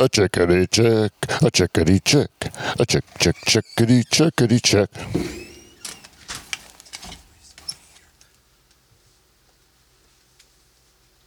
[0.00, 1.12] a chickadee check,
[1.42, 2.30] a chickadee check,
[2.78, 4.88] a chick, chick, chickadee, chickadee check.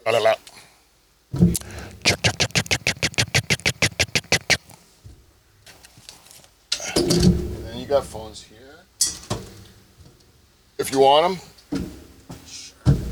[0.04, 0.34] La, la, la.
[2.04, 4.60] Check, check, check, check, check, check, check, check, check, check, check, check, check, check.
[6.98, 8.58] And then you got phones here.
[10.80, 11.84] If you want them,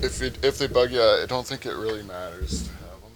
[0.02, 3.12] if it, if they bug you, I don't think it really matters to have them.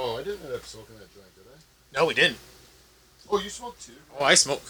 [0.00, 1.98] Oh, I didn't end up smoking that joint, did I?
[1.98, 2.38] No, we didn't.
[3.28, 3.94] Oh, you smoked too?
[4.16, 4.62] Oh, I smoke.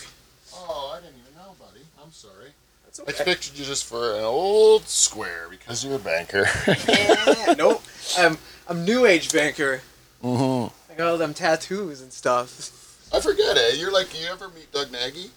[0.54, 1.84] Oh, I didn't even know, buddy.
[2.02, 2.52] I'm sorry.
[2.86, 6.46] That's I pictured you just for an old square because you're a banker.
[6.66, 7.82] yeah, nope.
[8.16, 9.82] I'm I'm new age banker.
[10.24, 10.72] mm-hmm.
[10.90, 13.10] I got all them tattoos and stuff.
[13.12, 13.78] I forget it.
[13.78, 15.30] You're like, you ever meet Doug Nagy?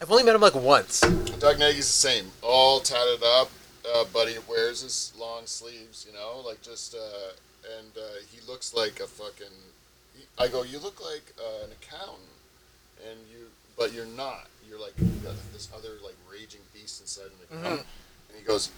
[0.00, 1.00] I've only met him like once.
[1.00, 3.50] Doug Nagy's the same, all tatted up.
[3.94, 7.32] Uh, buddy wears his long sleeves, you know, like just, uh,
[7.78, 9.54] and uh, he looks like a fucking.
[10.16, 12.20] He, I go, you look like uh, an accountant,
[13.08, 14.46] and you, but you're not.
[14.68, 17.86] You're like you got this other like raging beast inside an accountant.
[18.28, 18.70] And he goes,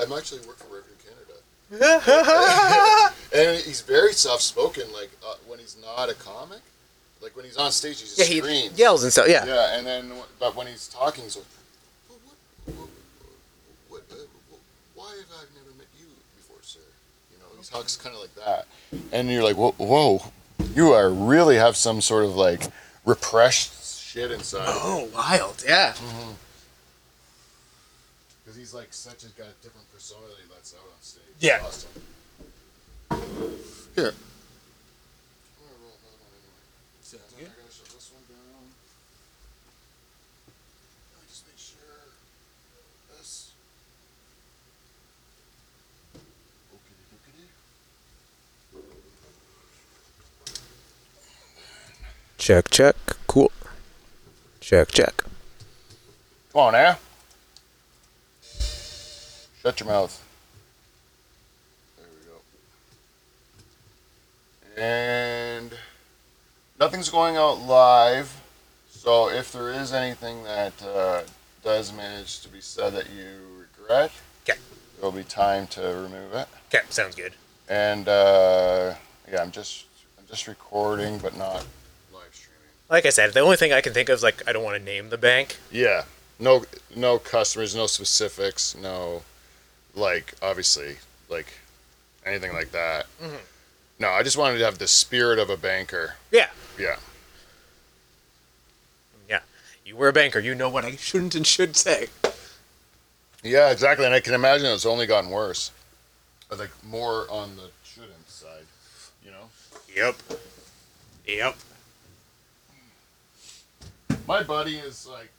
[0.00, 1.38] I'm actually work for Revenue Canada,
[3.34, 4.84] and he's very soft spoken.
[4.92, 6.60] Like uh, when he's not a comic,
[7.22, 8.78] like when he's on stage, he just yeah, he screams.
[8.78, 9.28] yells and stuff.
[9.28, 9.44] Yeah.
[9.46, 11.46] Yeah, and then but when he's talking, he's like,
[12.08, 12.88] well, what, what,
[13.88, 14.22] what, uh,
[14.94, 16.80] why have I never met you before, sir?
[17.70, 18.66] Talks kind of like that,
[19.12, 20.32] and you're like, whoa, whoa,
[20.74, 22.62] you are really have some sort of like
[23.04, 24.64] repressed shit inside.
[24.66, 25.62] Oh, wild.
[25.66, 25.92] Yeah.
[25.92, 26.32] Mm-hmm.
[28.42, 31.24] Because he's like such a got a different persona that he lets out on stage.
[31.40, 31.60] Yeah.
[31.62, 31.90] Awesome.
[33.94, 34.14] Here.
[34.14, 34.16] I'm
[35.60, 36.64] gonna roll another one anyway.
[37.02, 38.64] Sounds Then I gotta shut this one down.
[41.12, 42.16] Let me just make sure.
[43.12, 43.52] This.
[46.72, 47.44] Okey dokey.
[52.48, 52.96] Check, check.
[53.26, 53.52] Cool.
[54.58, 55.22] Check, check.
[56.50, 56.96] Come on now.
[59.60, 60.24] Shut your mouth.
[61.98, 62.24] There we
[64.80, 64.82] go.
[64.82, 65.74] And
[66.80, 68.40] nothing's going out live.
[68.88, 71.24] So if there is anything that uh,
[71.62, 73.26] does manage to be said that you
[73.60, 74.10] regret,
[74.48, 74.58] Okay.
[74.96, 76.48] there'll be time to remove it.
[76.74, 77.34] Okay, sounds good.
[77.68, 78.94] And uh,
[79.30, 79.84] yeah, I'm just
[80.18, 81.66] I'm just recording, but not.
[82.90, 84.78] Like I said, the only thing I can think of is like I don't want
[84.78, 85.56] to name the bank.
[85.70, 86.04] Yeah.
[86.38, 89.22] No no customers, no specifics, no
[89.94, 90.96] like obviously
[91.28, 91.46] like
[92.24, 93.06] anything like that.
[93.22, 93.38] Mhm.
[93.98, 96.14] No, I just wanted to have the spirit of a banker.
[96.30, 96.48] Yeah.
[96.78, 96.96] Yeah.
[99.28, 99.40] Yeah.
[99.84, 100.38] You were a banker.
[100.38, 102.06] You know what I shouldn't and should say.
[103.42, 104.06] Yeah, exactly.
[104.06, 105.72] And I can imagine it's only gotten worse.
[106.48, 108.64] But like more on the shouldn't side,
[109.24, 109.50] you know?
[109.94, 110.16] Yep.
[111.26, 111.56] Yep.
[114.28, 115.30] My buddy is like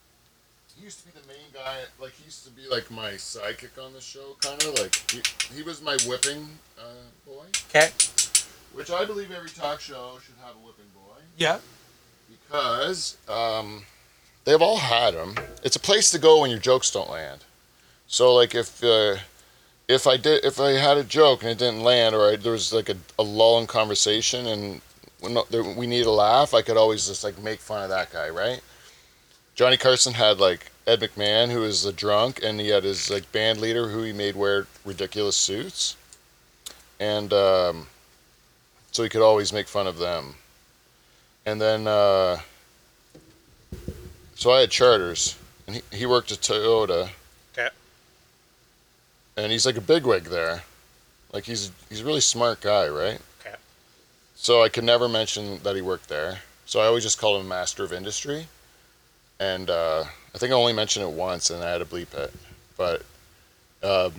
[0.76, 3.80] he used to be the main guy like he used to be like my sidekick
[3.80, 5.22] on the show kinda like he,
[5.54, 7.44] he was my whipping uh, boy.
[7.68, 7.90] Okay.
[8.72, 11.20] Which I believe every talk show should have a whipping boy.
[11.36, 11.60] Yeah.
[12.28, 13.84] because um,
[14.44, 15.36] they've all had them.
[15.62, 17.44] It's a place to go when your jokes don't land.
[18.08, 19.18] So like if uh,
[19.86, 22.50] if I did if I had a joke and it didn't land or I, there
[22.50, 24.80] was like a, a lull in conversation and
[25.20, 27.90] when no- there, we need a laugh, I could always just like make fun of
[27.90, 28.60] that guy, right?
[29.54, 33.30] Johnny Carson had like Ed McMahon, who was a drunk, and he had his like
[33.32, 35.96] band leader, who he made wear ridiculous suits,
[36.98, 37.86] and um,
[38.90, 40.34] so he could always make fun of them.
[41.46, 42.38] And then, uh,
[44.34, 45.36] so I had charters,
[45.66, 47.10] and he, he worked at Toyota.
[47.52, 47.68] Okay.
[49.36, 50.64] And he's like a bigwig there,
[51.32, 53.20] like he's he's a really smart guy, right?
[53.40, 53.56] Okay.
[54.34, 56.40] So I could never mention that he worked there.
[56.66, 58.46] So I always just called him Master of Industry.
[59.40, 62.32] And uh, I think I only mentioned it once, and I had to bleep it.
[62.76, 63.02] But
[63.82, 64.12] um,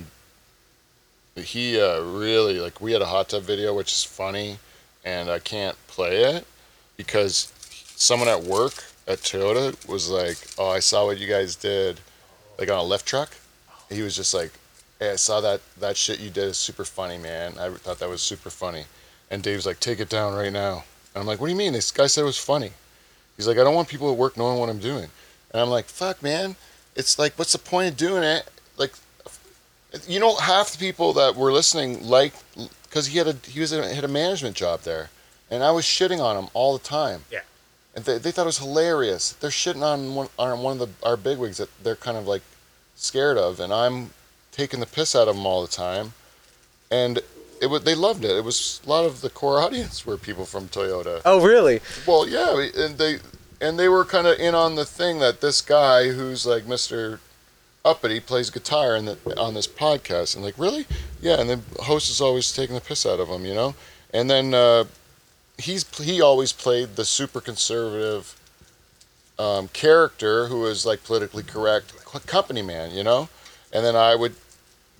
[1.36, 4.58] he uh, really like we had a hot tub video, which is funny,
[5.06, 6.46] and I can't play it
[6.98, 7.54] because
[7.96, 12.00] someone at work at Toyota was like, "Oh, I saw what you guys did,
[12.58, 13.30] like on a lift truck."
[13.90, 14.52] He was just like,
[15.00, 17.54] "Hey, I saw that that shit you did is super funny, man.
[17.60, 18.86] I thought that was super funny."
[19.30, 21.74] And Dave's like, "Take it down right now." And I'm like, "What do you mean?
[21.74, 22.72] This guy said it was funny."
[23.38, 25.10] He's like, "I don't want people at work knowing what I'm doing."
[25.52, 26.56] And I'm like, "Fuck, man.
[26.96, 28.50] It's like, what's the point of doing it?
[28.78, 28.94] Like,
[30.08, 32.34] you know, half the people that were listening like
[32.84, 35.10] because he had a he was a, had a management job there,
[35.50, 37.24] and I was shitting on him all the time.
[37.32, 37.42] Yeah.
[37.94, 39.34] And they, they thought it was hilarious.
[39.34, 42.42] They're shitting on one on one of the our bigwigs that they're kind of like
[42.96, 44.12] scared of, and I'm
[44.52, 46.14] taking the piss out of them all the time.
[46.90, 47.20] And
[47.62, 48.32] it was they loved it.
[48.32, 51.22] It was a lot of the core audience were people from Toyota.
[51.26, 51.80] Oh, really?
[52.06, 53.20] Well, yeah, and they
[53.62, 57.20] and they were kind of in on the thing that this guy who's like Mr.
[57.86, 60.86] Uppity plays guitar in the, on this podcast, and like really,
[61.22, 63.76] yeah, and the host is always taking the piss out of him, you know,
[64.14, 64.84] and then uh,
[65.58, 68.40] he's he always played the super conservative
[69.40, 71.94] um, character who was like politically correct
[72.28, 73.30] company man, you know,
[73.72, 74.36] and then I would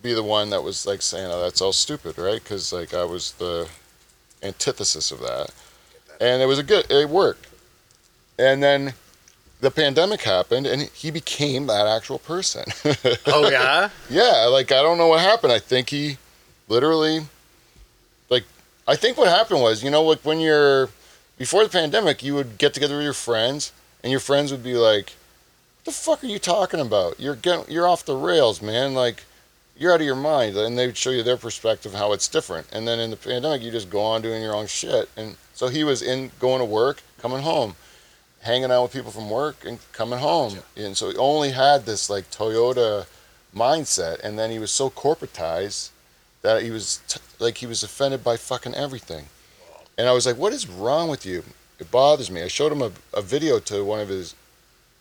[0.02, 2.42] be the one that was like saying, "Oh, that's all stupid," right?
[2.42, 3.68] Because like I was the
[4.42, 5.52] antithesis of that,
[6.20, 6.90] and it was a good.
[6.90, 7.48] It worked,
[8.42, 8.94] and then
[9.62, 12.66] the pandemic happened, and he became that actual person.
[13.28, 13.90] Oh, yeah?
[14.10, 15.54] yeah, like I don't know what happened.
[15.54, 16.18] I think he
[16.68, 17.22] literally,
[18.30, 18.44] like,
[18.88, 20.90] I think what happened was, you know, like when you're
[21.38, 23.72] before the pandemic, you would get together with your friends,
[24.04, 25.14] and your friends would be like,
[25.78, 27.20] "What the fuck are you talking about?
[27.20, 28.96] You're getting, you're off the rails, man.
[28.96, 29.24] Like,
[29.78, 32.68] you're out of your mind." And they would show you their perspective, how it's different.
[32.72, 35.08] And then in the pandemic, you just go on doing your own shit.
[35.16, 37.76] And so he was in going to work, coming home,
[38.42, 40.60] hanging out with people from work, and coming home.
[40.76, 43.06] And so he only had this like Toyota
[43.56, 45.90] mindset, and then he was so corporatized
[46.42, 49.26] that he was t- like he was offended by fucking everything.
[49.98, 51.44] And I was like, "What is wrong with you?"
[51.80, 52.42] It bothers me.
[52.44, 54.36] I showed him a, a video to one of his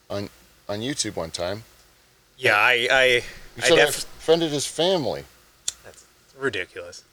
[0.09, 0.29] on
[0.69, 1.65] on YouTube one time.
[2.39, 3.23] Yeah, I, I,
[3.57, 5.25] He said I def- offended his family.
[5.85, 6.05] That's
[6.39, 7.05] ridiculous.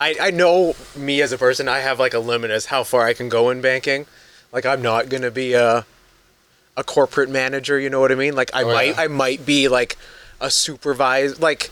[0.00, 3.04] I, I know me as a person, I have like a limit as how far
[3.06, 4.06] I can go in banking.
[4.54, 5.84] Like I'm not gonna be a
[6.76, 8.34] a corporate manager, you know what I mean?
[8.34, 9.00] Like I Oh, might yeah.
[9.02, 9.98] I might be like
[10.40, 11.70] a supervisor like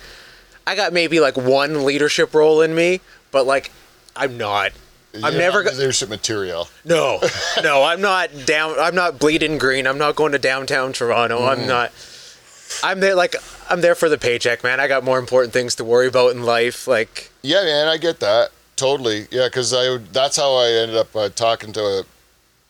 [0.67, 3.01] I got maybe like one leadership role in me,
[3.31, 3.71] but like
[4.15, 4.73] I'm not
[5.15, 6.69] I'm You're never not leadership material.
[6.85, 7.21] no,
[7.63, 8.79] no, I'm not down.
[8.79, 9.87] I'm not bleeding green.
[9.87, 11.39] I'm not going to downtown Toronto.
[11.41, 11.61] Mm-hmm.
[11.61, 11.93] I'm not.
[12.83, 13.37] I'm there like
[13.69, 14.81] I'm there for the paycheck, man.
[14.81, 16.89] I got more important things to worry about in life.
[16.89, 19.27] Like Yeah, man, I get that totally.
[19.31, 22.05] Yeah, because I that's how I ended up uh, talking to a,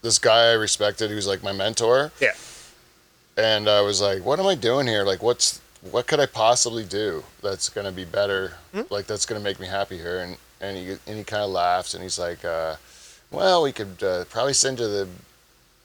[0.02, 1.08] this guy I respected.
[1.08, 2.12] He was like my mentor.
[2.20, 2.32] Yeah.
[3.36, 5.04] And I was like, "What am I doing here?
[5.04, 5.60] Like, what's
[5.90, 8.54] what could I possibly do that's gonna be better?
[8.90, 11.94] Like, that's gonna make me happy here?" And and he and he kind of laughs
[11.94, 12.76] and he's like, uh,
[13.30, 15.08] "Well, we could uh, probably send you the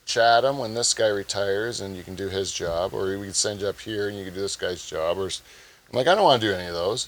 [0.06, 3.62] Chatham when this guy retires, and you can do his job, or we could send
[3.62, 6.24] you up here and you can do this guy's job." Or I'm like, "I don't
[6.24, 7.08] want to do any of those."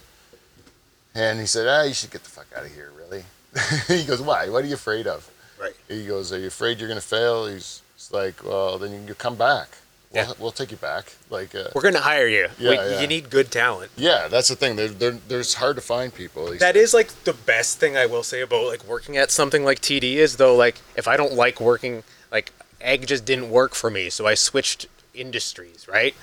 [1.15, 3.25] And he said, "Ah, you should get the fuck out of here, really."
[3.87, 4.47] he goes, "Why?
[4.47, 5.29] What are you afraid of?"
[5.59, 5.73] Right.
[5.87, 9.15] He goes, "Are you afraid you're gonna fail?" He's, he's like, "Well, then you can
[9.15, 9.67] come back.
[10.11, 10.33] We'll, Yeah.
[10.39, 12.47] we'll take you back." Like, uh, we're gonna hire you.
[12.57, 13.01] Yeah, We- yeah.
[13.01, 13.91] You need good talent.
[13.97, 14.75] yeah, that's the thing.
[14.77, 16.53] They're, they're, there's hard to find people.
[16.57, 19.81] That is like the best thing I will say about like working at something like
[19.81, 22.51] TD is though like if I don't like working like
[22.81, 25.87] ag just didn't work for me, so I switched industries.
[25.89, 26.15] Right.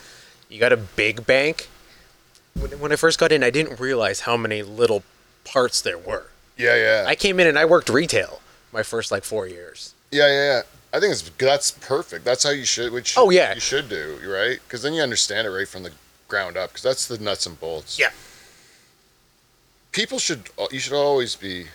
[0.49, 1.69] You got a big bank.
[2.55, 5.03] When, when I first got in, I didn't realize how many little
[5.45, 6.29] parts there were.
[6.57, 8.41] yeah, yeah, I came in and I worked retail
[8.73, 9.95] my first like four years.
[10.11, 10.63] yeah, yeah, yeah.
[10.93, 12.25] I think it's that's perfect.
[12.25, 12.93] That's how you should.
[12.93, 13.55] Which Oh, yeah.
[13.55, 14.19] you should do.
[14.25, 14.59] Right?
[14.67, 15.93] Because then you understand it right from the
[16.29, 16.71] ground up.
[16.71, 17.99] Because that's the nuts and bolts.
[17.99, 18.11] Yeah.
[19.93, 21.67] people should you should always be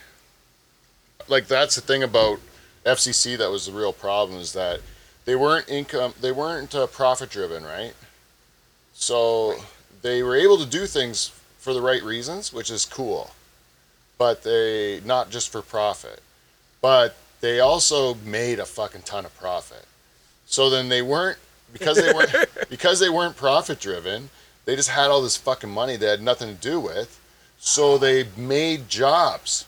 [1.28, 2.40] like that's the thing about
[2.86, 4.80] FCC that was the real problem is that
[5.26, 7.94] they weren't income they weren't uh, profit driven right
[8.94, 9.56] so
[10.02, 13.32] they were able to do things for the right reasons which is cool
[14.18, 16.22] but they not just for profit
[16.82, 19.86] but they also made a fucking ton of profit
[20.46, 21.38] so then they weren't
[21.72, 22.34] because they weren't
[22.70, 24.30] because they weren't profit driven
[24.66, 27.20] they just had all this fucking money they had nothing to do with
[27.64, 29.66] so they made jobs.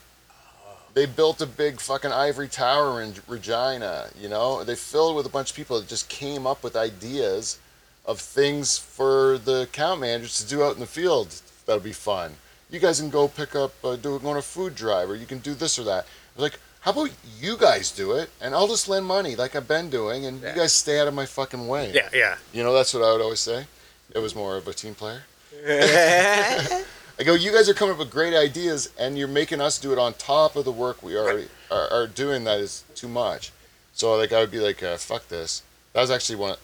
[0.96, 4.64] They built a big fucking ivory tower in Regina, you know?
[4.64, 7.60] They filled with a bunch of people that just came up with ideas
[8.08, 12.34] of things for the account managers to do out in the field that'll be fun.
[12.72, 15.28] You guys can go pick up, uh, do go on a food drive, or you
[15.28, 16.06] can do this or that.
[16.06, 17.10] I was like, how about
[17.40, 20.50] you guys do it, and I'll just lend money like I've been doing, and Yeah.
[20.54, 21.92] you guys stay out of my fucking way.
[21.94, 22.38] Yeah, yeah.
[22.54, 23.66] You know, that's what I would always say.
[24.14, 25.24] It was more of a team player.
[25.66, 29.92] I go, you guys are coming up with great ideas, and you're making us do
[29.94, 32.44] it on top of the work we already are, are doing.
[32.44, 33.52] That is too much.
[33.94, 35.62] So like, I would be like, uh, fuck this.
[35.94, 36.58] That was actually one.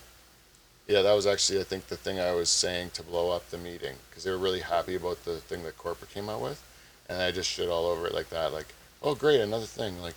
[0.87, 3.59] Yeah, that was actually I think the thing I was saying to blow up the
[3.59, 6.61] meeting because they were really happy about the thing that corporate came out with,
[7.07, 8.51] and I just shit all over it like that.
[8.51, 8.73] Like,
[9.03, 10.01] oh great, another thing.
[10.01, 10.15] Like,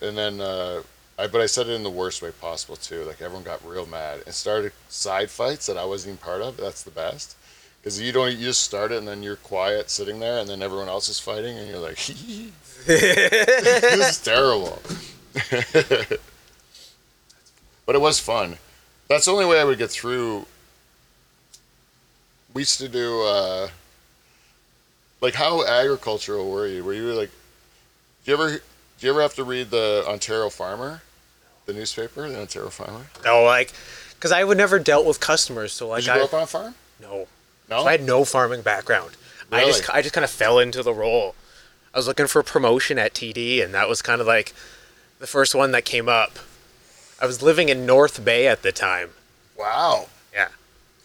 [0.00, 0.82] and then uh,
[1.18, 3.04] I but I said it in the worst way possible too.
[3.04, 6.56] Like everyone got real mad and started side fights that I wasn't even part of.
[6.56, 7.36] That's the best
[7.80, 10.62] because you don't you just start it and then you're quiet sitting there and then
[10.62, 11.96] everyone else is fighting and you're like,
[12.86, 14.80] this is terrible.
[17.86, 18.56] but it was fun.
[19.08, 20.46] That's the only way I would get through.
[22.54, 23.22] We used to do.
[23.22, 23.68] Uh,
[25.20, 26.82] like how agricultural were you?
[26.82, 27.30] Were you like,
[28.24, 28.60] do you ever, do
[29.06, 31.02] you ever have to read the Ontario Farmer,
[31.66, 33.06] the newspaper, the Ontario Farmer?
[33.24, 33.72] No, like,
[34.14, 36.42] because I would never dealt with customers, so like Did you I grow up on
[36.42, 36.74] a farm?
[37.00, 37.26] no,
[37.68, 37.82] No.
[37.82, 39.12] So I had no farming background.
[39.52, 39.98] I just Really?
[39.98, 41.34] I just kind of fell into the role.
[41.92, 44.52] I was looking for promotion at TD, and that was kind of like
[45.18, 46.38] the first one that came up.
[47.20, 49.10] I was living in North Bay at the time.
[49.58, 50.06] wow.
[50.32, 50.48] Yeah.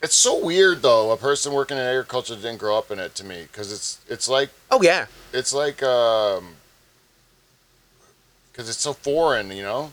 [0.04, 1.10] It's so weird though.
[1.12, 4.30] A person working in agriculture didn't grow up in it to me because it's it's
[4.30, 5.08] like Oh yeah.
[5.34, 6.50] it's like um
[8.56, 9.92] because it's so foreign, you know.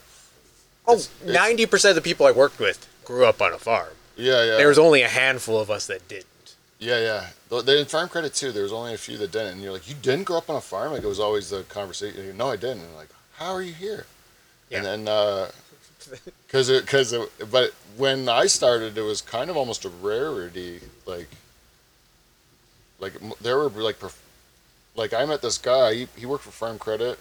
[0.87, 3.59] Oh, It's- it's- 90 percent of the people I worked with grew up on a
[3.59, 3.95] farm.
[4.17, 4.57] Yeah, yeah.
[4.57, 6.27] There was only a handful of us that didn't.
[6.79, 7.27] Yeah, yeah.
[7.51, 8.53] Th- They in farm credit too.
[8.53, 9.55] There was only a few that didn't.
[9.55, 10.93] And you're like, you didn't grow up on a farm?
[10.93, 12.37] Like it was always the conversation.
[12.37, 12.81] No, I didn't.
[12.85, 14.07] And like, how are you here?
[14.71, 14.79] Yeah.
[14.79, 15.51] And then, uh,
[16.49, 17.15] cause it, cause
[17.51, 20.81] but when I started, it was kind of almost a rarity.
[21.07, 21.29] Like,
[23.01, 23.97] like there were like,
[24.95, 25.95] like I met this guy.
[25.95, 27.19] He, he worked for Farm Credit,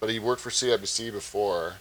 [0.00, 1.74] but he worked for CIBC before.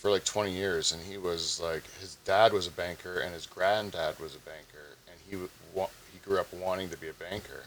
[0.00, 3.46] For like 20 years, and he was like, his dad was a banker, and his
[3.46, 7.64] granddad was a banker, and he wa- he grew up wanting to be a banker.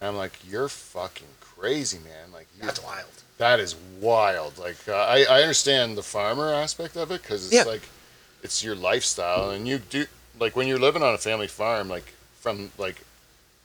[0.00, 2.32] And I'm like, you're fucking crazy, man.
[2.32, 3.06] Like, you, wild.
[3.38, 4.58] that is wild.
[4.58, 7.62] Like, uh, I I understand the farmer aspect of it because it's Yeah.
[7.62, 7.82] like,
[8.42, 10.04] it's your lifestyle, and you do
[10.40, 12.96] like when you're living on a family farm, like from like,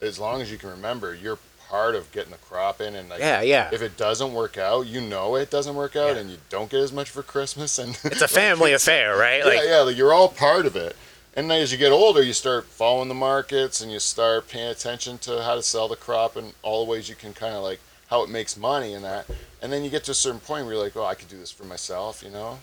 [0.01, 3.19] as long as you can remember, you're part of getting the crop in, and like,
[3.19, 3.69] Yeah, yeah.
[3.73, 6.21] if it doesn't work out, you know it doesn't work out, Yeah.
[6.21, 9.43] and you don't get as much for Christmas, and It's a family affair, right?
[9.45, 10.95] Like, yeah, yeah, like you're all part of it.
[11.35, 14.69] And then as you get older, you start following the markets and you start paying
[14.69, 17.61] attention to how to sell the crop and all the ways you can kind of
[17.63, 19.27] like how it makes money and that.
[19.61, 21.37] And then you get to a certain point where you're like, oh, I could do
[21.37, 22.57] this for myself, you know?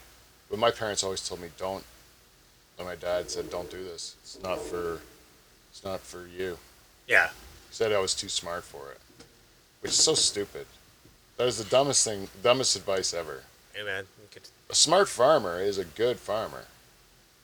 [0.51, 1.85] But my parents always told me, don't.
[2.79, 4.17] And my dad said, don't do this.
[4.23, 4.99] It's not for,
[5.71, 6.59] it's not for you.
[7.07, 7.29] yeah.
[7.75, 9.01] Said I was too smart for it,
[9.81, 10.67] which is so stupid.
[11.39, 15.77] That is the dumbest thing, dumbest advice ever Hey man, could- a smart farmer is
[15.77, 16.67] a good farmer.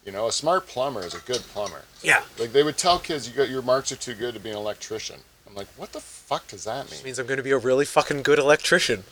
[0.06, 1.82] You know, a smart plumber is a good plumber.
[2.00, 2.22] yeah.
[2.38, 4.56] Like they would tell kids, you got your marks are too good to be an
[4.56, 5.18] electrician.
[5.48, 7.06] I'm like, what the fuck does that This mean?
[7.06, 9.02] means I'm going to be a really fucking good electrician.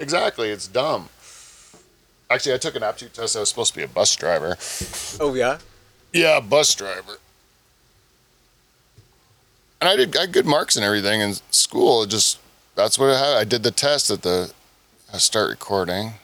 [0.00, 1.08] Exactly, it's dumb.
[2.28, 3.36] Actually, I took an aptitude test.
[3.36, 4.56] I was supposed to be a bus driver.
[5.20, 5.58] Oh yeah.
[6.12, 7.18] Yeah, bus driver.
[9.80, 12.02] And I did I good marks and everything in school.
[12.02, 12.38] It just
[12.74, 13.36] that's what I had.
[13.36, 14.52] I did the test at the.
[15.12, 16.14] I start recording.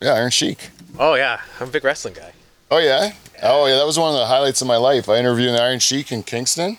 [0.00, 0.70] Yeah, Iron Sheik.
[0.98, 1.40] Oh yeah.
[1.60, 2.32] I'm a big wrestling guy.
[2.70, 3.12] Oh yeah.
[3.42, 5.08] Oh yeah, that was one of the highlights of my life.
[5.08, 6.78] I interviewed the Iron Sheik in Kingston,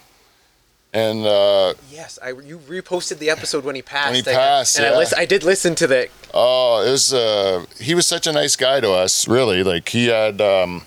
[0.93, 4.13] and uh, Yes, I you reposted the episode when he passed.
[4.13, 4.97] When he I- passed, and I, yeah.
[4.97, 6.09] listen, I did listen to the.
[6.33, 9.27] oh, it was uh, he was such a nice guy to us.
[9.27, 10.39] Really, like he had.
[10.41, 10.83] Um,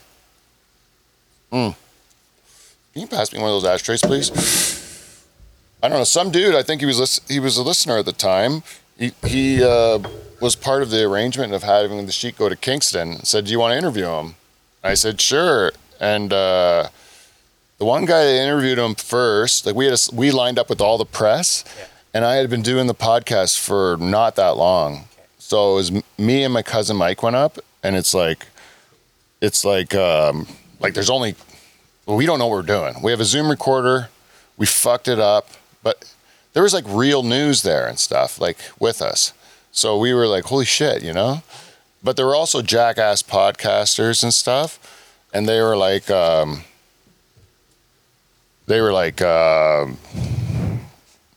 [1.52, 1.74] mm.
[2.94, 4.30] Can you pass me one of those ashtrays, please?
[5.82, 6.04] I don't know.
[6.04, 6.54] Some dude.
[6.54, 8.62] I think he was he was a listener at the time.
[8.96, 9.98] He he uh,
[10.40, 13.24] was part of the arrangement of having the Sheik go to Kingston.
[13.24, 14.36] Said, "Do you want to interview him?"
[14.84, 16.88] I said, "Sure." And uh,
[17.78, 20.80] the one guy that interviewed him first, like we had, a we lined up with
[20.80, 21.86] all the press, Yeah.
[22.14, 25.06] and I had been doing the podcast for not that long.
[25.38, 28.46] So it was me and my cousin Mike went up, and it's like,
[29.40, 30.46] it's like, um,
[30.80, 31.34] like there's only,
[32.06, 32.94] well, we don't know what we're doing.
[33.02, 34.08] We have a Zoom recorder,
[34.56, 35.48] we fucked it up,
[35.82, 36.12] but
[36.52, 39.32] there was like real news there and stuff, like with us.
[39.72, 41.42] So we were like, holy shit, you know?
[42.02, 44.78] But there were also jackass podcasters and stuff,
[45.32, 46.64] and they were like, um,
[48.66, 49.98] they were like, um,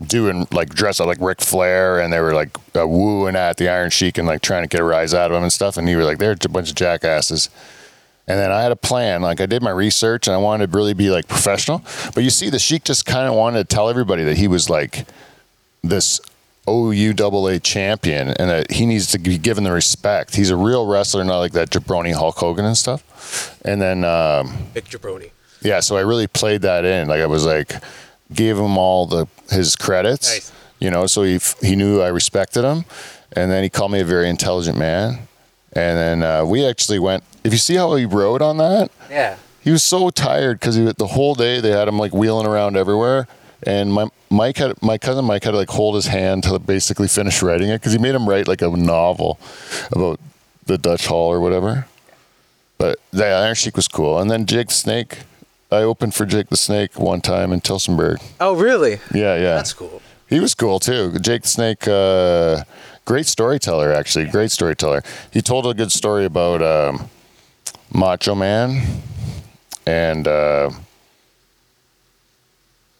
[0.05, 3.69] doing like dress up like Ric Flair, and they were like uh, wooing at the
[3.69, 5.77] Iron Sheik and like trying to get a rise out of him and stuff.
[5.77, 7.49] And he was like, they're a bunch of jackasses.
[8.29, 9.21] And then I had a plan.
[9.21, 11.83] Like I did my research, and I wanted to really be like professional.
[12.13, 14.69] But you see, the Sheik just kind of wanted to tell everybody that he was
[14.69, 15.07] like
[15.81, 16.19] this
[16.67, 20.35] OUAA champion, and that he needs to be given the respect.
[20.35, 23.57] He's a real wrestler, not like that jabroni Hulk Hogan and stuff.
[23.63, 24.03] And then.
[24.03, 25.31] Um, Big jabroni.
[25.61, 27.07] yeah, so I really played that in.
[27.07, 27.73] Like I was like,
[28.33, 30.33] gave him all the his credits.
[30.33, 30.51] Nice.
[30.79, 32.83] You know, so he he knew I respected him,
[33.31, 35.27] and then he called me a very intelligent man.
[35.77, 37.23] And then uh, we actually went.
[37.43, 39.37] If you see how he rode on that, Yeah.
[39.61, 43.27] he was so tired because the whole day they had him like wheeling around everywhere.
[43.63, 47.07] And my Mike had my cousin Mike had to like hold his hand to basically
[47.07, 49.39] finish writing it because he made him write like a novel
[49.91, 50.19] about
[50.65, 51.85] the Dutch Hall or whatever.
[52.77, 54.19] But the Iron Sheik was cool.
[54.19, 55.19] And then Jake the Snake,
[55.71, 58.21] I opened for Jake the Snake one time in Tillsonburg.
[58.39, 58.99] Oh really?
[59.13, 59.55] Yeah, yeah.
[59.55, 60.01] That's cool.
[60.27, 61.17] He was cool too.
[61.19, 62.63] Jake the Snake, uh,
[63.07, 64.25] great storyteller, actually.
[64.25, 65.01] Great storyteller.
[65.31, 67.09] He told a good story about um,
[67.91, 69.01] Macho Man
[69.87, 70.69] and uh,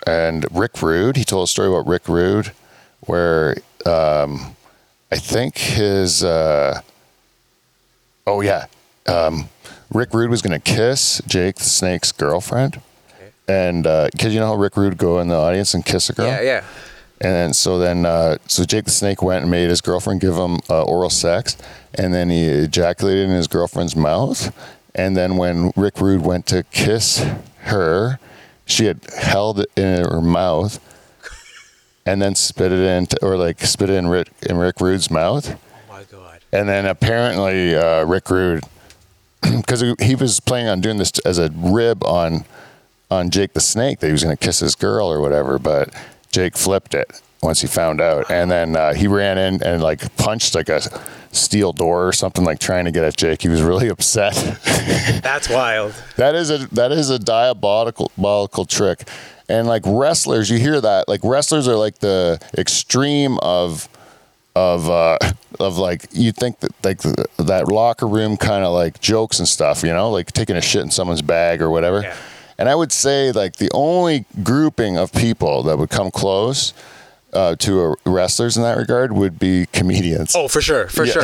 [0.08, 1.18] and Rick Rude.
[1.18, 2.54] He told a story about Rick Rude,
[3.02, 4.56] where um,
[5.12, 6.24] I think his.
[6.24, 6.82] Uh,
[8.26, 8.68] oh yeah,
[9.08, 9.50] um,
[9.94, 12.82] Rick Rude was going to kiss Jake the Snake's girlfriend,
[13.48, 16.28] and because you know how Rick Rude go in the audience and kiss a girl.
[16.28, 16.64] Yeah, yeah.
[17.20, 20.60] And so then uh, so Jake the Snake went and made his girlfriend give him
[20.70, 21.58] uh, oral sex,
[21.96, 24.56] and then he ejaculated in his girlfriend's mouth.
[24.94, 27.26] And then when Rick Rude went to kiss
[27.62, 28.20] her,
[28.66, 30.80] she had held it in her mouth,
[32.06, 35.56] and then spit it in, or like spit it in Rick in Rick Rude's mouth.
[35.56, 36.40] Oh my god.
[36.52, 38.64] And then apparently uh, Rick Rude,
[39.42, 42.46] because he, was planning on doing this as a rib on
[43.10, 45.94] on Jake the Snake that he was going to kiss his girl or whatever, but
[46.38, 50.16] Jake flipped it once he found out, and then uh, he ran in and like
[50.18, 50.82] punched like a
[51.32, 53.42] steel door or something, like trying to get at Jake.
[53.42, 54.36] He was really upset.
[55.24, 55.96] That's wild.
[56.18, 59.08] that is a that is a diabolical diabolical trick,
[59.50, 63.90] and like wrestlers, you hear that like wrestlers are like the extreme of
[64.56, 65.18] of uh
[65.60, 69.48] of like you think that like the, that locker room kind of like jokes and
[69.48, 72.16] stuff you know like taking a shit in someone's bag or whatever Yeah.
[72.58, 76.74] And i would say like the only grouping of people that would come close
[77.34, 81.12] uh, to uh, wrestlers in that regard would be comedians Oh, for sure, for Yeah.
[81.12, 81.24] sure.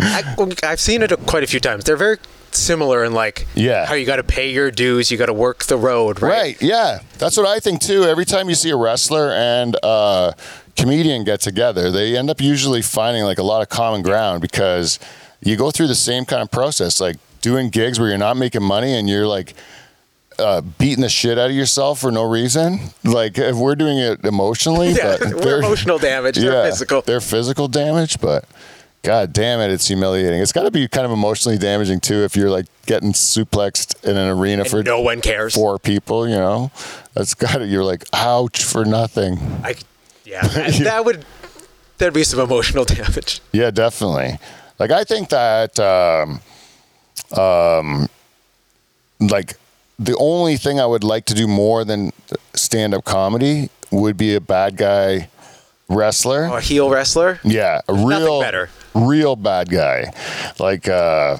[0.00, 0.22] I,
[0.62, 1.84] I've seen it quite a few times.
[1.84, 2.16] They're very
[2.52, 3.84] similar in like Yeah.
[3.84, 6.30] how you got to pay your dues, you got to work the road, right?
[6.32, 6.62] Right.
[6.62, 7.00] Yeah.
[7.18, 8.04] That's what I think too.
[8.04, 10.34] Every time you see a wrestler and a
[10.74, 14.98] comedian get together, they end up usually finding like a lot of common ground because
[15.42, 18.62] you go through the same kind of process, like doing gigs where you're not making
[18.62, 19.52] money and you're like
[20.42, 22.78] uh, beating the shit out of yourself for no reason.
[23.04, 26.36] Like if we're doing it emotionally, Yeah, but we're they're- emotional damage.
[26.36, 27.02] They're physical.
[27.02, 28.44] They're physical damage, but
[29.02, 30.40] God damn it, it's humiliating.
[30.40, 34.16] It's got to be kind of emotionally damaging too if you're like getting suplexed in
[34.16, 35.54] an arena for no one cares.
[35.54, 36.70] four people, you know,
[37.14, 39.38] that's got to, you're like, ouch for nothing.
[39.64, 39.74] I,
[40.24, 41.24] yeah, that, that would
[41.98, 43.40] that'd be some emotional damage.
[43.52, 44.38] Yeah, definitely.
[44.78, 46.40] Like, I think that, um,
[47.36, 48.08] um,
[49.20, 49.54] like,
[50.04, 52.12] the only thing I would like to do more than
[52.54, 55.28] stand up comedy would be a bad guy
[55.88, 56.48] wrestler.
[56.50, 57.38] Oh, a heel wrestler.
[57.44, 58.70] Yeah, a real better.
[58.94, 60.12] real bad guy.
[60.58, 61.36] Like uh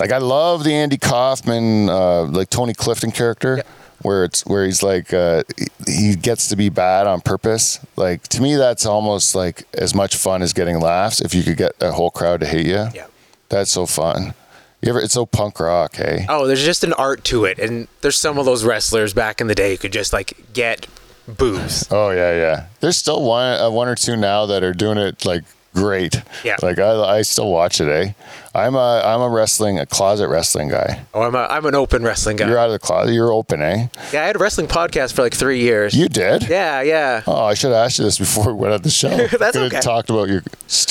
[0.00, 3.62] like I love the Andy Kaufman uh like Tony Clifton character
[4.02, 5.42] where it's where he's like uh
[5.86, 7.80] he gets to be bad on purpose.
[7.96, 11.56] Like to me that's almost like as much fun as getting laughs if you could
[11.56, 12.86] get a whole crowd to hate you.
[12.94, 13.06] Yeah.
[13.48, 14.34] That's so fun.
[14.80, 16.24] You ever it's so punk rock, hey?
[16.28, 19.48] Oh, there's just an art to it, and there's some of those wrestlers back in
[19.48, 20.86] the day who could just like get
[21.26, 21.86] boos.
[21.90, 22.66] Oh yeah, yeah.
[22.80, 25.42] There's still one, uh, one or two now that are doing it like
[25.78, 26.22] great.
[26.44, 26.56] Yeah.
[26.62, 27.88] Like I, I still watch it.
[27.88, 28.12] Eh.
[28.54, 31.00] I'm a, I'm a wrestling, a closet wrestling guy.
[31.14, 32.48] Oh, I'm a, I'm an open wrestling guy.
[32.48, 33.12] You're out of the closet.
[33.12, 33.86] You're open, eh?
[34.12, 35.94] yeah, I had a wrestling podcast for like three years.
[35.94, 36.48] You did.
[36.48, 37.22] yeah, yeah.
[37.26, 39.08] Oh, I should have asked you this before we went on the show.
[39.16, 39.80] That's Could have okay.
[39.80, 40.42] talked about your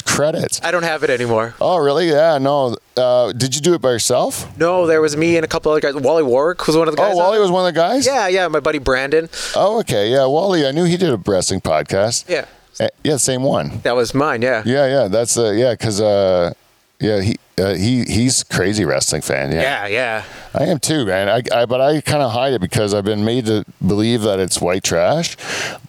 [0.06, 0.62] credits.
[0.64, 1.56] I don't have it anymore.
[1.60, 2.10] Oh, really?
[2.10, 2.38] Yeah.
[2.38, 2.78] No.
[2.96, 4.58] Uh, did you do it by yourself?
[4.58, 5.96] No, there was me and a couple other guys.
[5.96, 7.14] Wally Warwick was one of the guys.
[7.14, 8.06] Oh, Wally was one of the guys.
[8.08, 8.48] Yeah, yeah.
[8.48, 9.30] My buddy Brandon.
[9.56, 10.10] Oh, okay.
[10.12, 10.66] Yeah, Wally.
[10.66, 12.28] I knew he did a wrestling podcast.
[12.30, 12.46] Yeah,
[12.80, 13.80] Eh, Yeah, same one.
[13.84, 14.42] that was mine.
[14.42, 14.64] Yeah.
[14.66, 15.08] Yeah, yeah.
[15.08, 16.54] That's uh, yeah, because uh,
[17.00, 19.52] yeah, he uh, he he's crazy wrestling fan.
[19.52, 20.24] Yeah, Yeah, yeah.
[20.54, 21.28] I am too, man.
[21.30, 24.40] I, I but I kind of hide it because I've been made to believe that
[24.40, 25.38] it's white trash.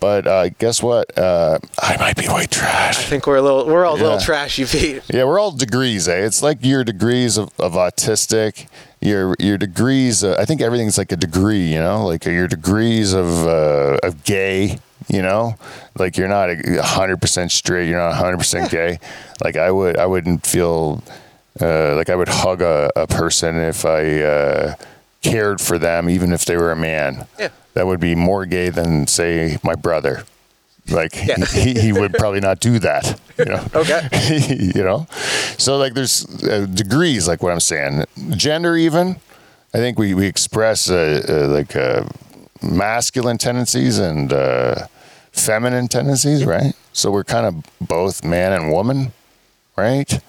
[0.00, 1.16] But uh, guess what?
[1.18, 2.70] Uh, I might be white trash.
[2.70, 3.08] I trash.
[3.08, 4.24] think we're a little, we're all a little Yeah.
[4.24, 5.02] trashy feet.
[5.12, 6.24] Yeah, we're all degrees, eh?
[6.24, 8.66] It's like your degrees of, of autistic.
[9.00, 10.24] Your your degrees.
[10.24, 11.72] Uh, I think everything's like a degree.
[11.72, 14.78] You know, like your degrees of uh, of gay.
[15.08, 15.56] You know,
[15.98, 17.88] like you're not a hundred percent straight.
[17.88, 18.98] You're not hundred percent gay.
[19.42, 21.02] Like I would, I wouldn't feel
[21.60, 24.74] uh, like I would hug a, a person if I uh,
[25.22, 27.26] cared for them, even if they were a man.
[27.38, 27.48] Yeah.
[27.74, 30.24] That would be more gay than say my brother.
[30.90, 31.36] Like Yeah.
[31.44, 33.18] he, he would probably not do that.
[33.38, 33.64] You know.
[33.74, 34.08] Okay.
[34.74, 35.06] you know
[35.58, 39.16] so like there's uh, degrees like what i'm saying gender even
[39.74, 42.04] i think we, we express uh, uh, like uh,
[42.62, 44.86] masculine tendencies and uh,
[45.38, 49.12] feminine tendencies right so we're kind of both man and woman
[49.76, 50.20] right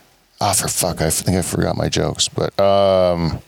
[0.41, 3.39] oh for fuck i think i forgot my jokes but um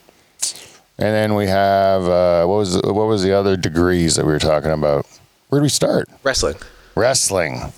[0.97, 4.39] and then we have uh, what was what was the other degrees that we were
[4.39, 5.05] talking about
[5.49, 6.55] where do we start Wrestling.
[6.95, 7.73] wrestling.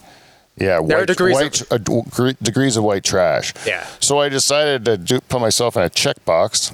[0.57, 3.53] Yeah, There are white, degrees white, uh, d- degrees of white trash.
[3.65, 3.87] Yeah.
[3.99, 6.73] So I decided to do, put myself in a checkbox.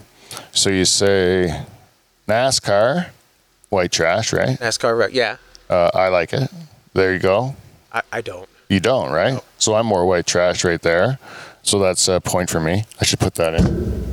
[0.51, 1.63] So you say
[2.27, 3.07] NASCAR,
[3.69, 4.59] white trash, right?
[4.59, 4.97] NASCAR.
[4.99, 5.13] Right.
[5.13, 5.37] Yeah.
[5.69, 6.49] Uh, I like it.
[6.93, 7.55] There you go.
[7.91, 8.47] I, I don't.
[8.69, 9.41] You don't, right?
[9.57, 11.19] So I'm more white trash right there.
[11.63, 12.85] So that's a point for me.
[13.01, 14.07] I should put that in.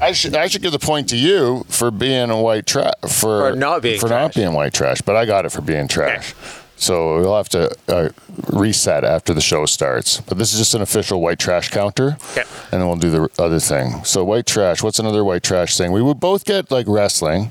[0.00, 3.50] I should I should give the point to you for being a white trash for
[3.50, 6.34] For not being for not being white trash, but I got it for being trash.
[6.76, 8.10] So we'll have to uh,
[8.48, 10.20] reset after the show starts.
[10.20, 12.42] But this is just an official white trash counter, Okay.
[12.70, 14.04] and then we'll do the other thing.
[14.04, 14.82] So white trash.
[14.82, 15.92] What's another white trash thing?
[15.92, 17.50] We would both get like wrestling.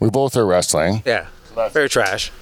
[0.00, 1.02] We both are wrestling.
[1.06, 1.26] Yeah.
[1.70, 2.32] Very trash.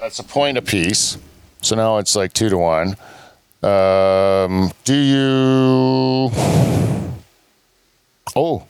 [0.00, 1.18] That's a point apiece.
[1.62, 2.96] So now it's like two to one.
[3.62, 6.30] Um, do you?
[8.34, 8.64] Oh,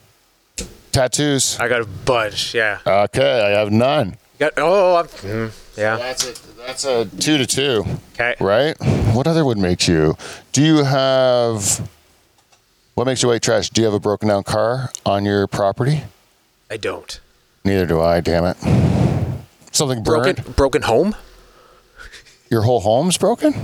[0.91, 1.59] tattoos.
[1.61, 2.55] I got a bunch.
[2.55, 2.79] Yeah.
[2.85, 4.17] Okay, I have none.
[4.41, 5.97] Got, oh, I'm, mm, yeah.
[5.97, 8.35] That's a that's a two to two, Okay.
[8.41, 8.75] right?
[9.15, 10.17] What other would make you?
[10.53, 11.89] Do you have?
[12.95, 13.71] What makes you white trash?
[13.71, 16.03] Do you have a broken down car on your property?
[16.71, 17.21] I don't.
[17.65, 18.21] Neither do I.
[18.21, 18.57] Damn it.
[19.73, 20.53] Something Broken broken.
[20.53, 21.15] broken home?
[22.51, 23.55] Your whole home's broken.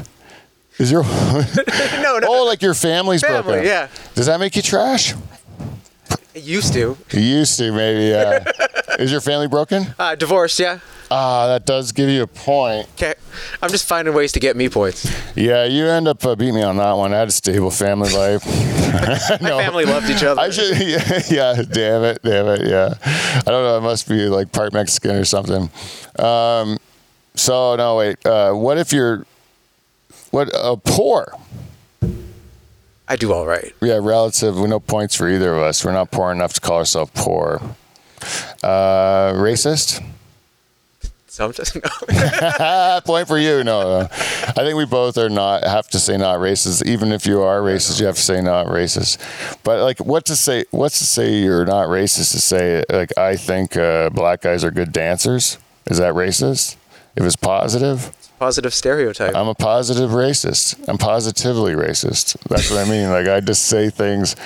[0.78, 2.20] Is your no, no.
[2.28, 3.64] oh like your family's Family, broken?
[3.64, 3.88] yeah.
[4.14, 5.14] Does that make you trash?
[6.34, 6.96] It used to.
[7.12, 8.06] You used to maybe.
[8.06, 8.44] Yeah.
[8.98, 9.94] Is your family broken?
[9.98, 10.80] Uh, divorced, yeah.
[11.10, 12.88] Ah, that does give you a point.
[12.94, 13.14] Okay.
[13.62, 15.10] I'm just finding ways to get me points.
[15.36, 17.12] Yeah, you end up uh, beating me on that one.
[17.12, 18.44] I had a stable family life.
[19.40, 20.40] My family loved each other.
[20.40, 22.94] I should, yeah, yeah, damn it, damn it, yeah.
[23.04, 25.70] I don't know, I must be like part Mexican or something.
[26.18, 26.78] Um,
[27.34, 29.26] so, no, wait, uh, what if you're,
[30.30, 31.32] what, uh, poor?
[33.08, 33.72] I do all right.
[33.80, 35.84] Yeah, relative, we no points for either of us.
[35.84, 37.60] We're not poor enough to call ourselves poor.
[38.62, 40.04] Uh, racist?
[41.28, 41.74] So I'm just
[42.10, 43.00] no.
[43.04, 43.62] Point for you.
[43.62, 44.00] No, no.
[44.10, 46.86] I think we both are not have to say not racist.
[46.86, 49.18] Even if you are racist, you have to say not racist.
[49.62, 50.64] But like, what to say?
[50.70, 52.32] What's to say you're not racist?
[52.32, 55.58] To say like, I think uh, black guys are good dancers.
[55.86, 56.76] Is that racist?
[57.16, 59.34] If it's positive, Positive stereotype.
[59.34, 60.86] I'm a positive racist.
[60.88, 62.36] I'm positively racist.
[62.50, 63.08] That's what I mean.
[63.08, 64.36] Like I just say things,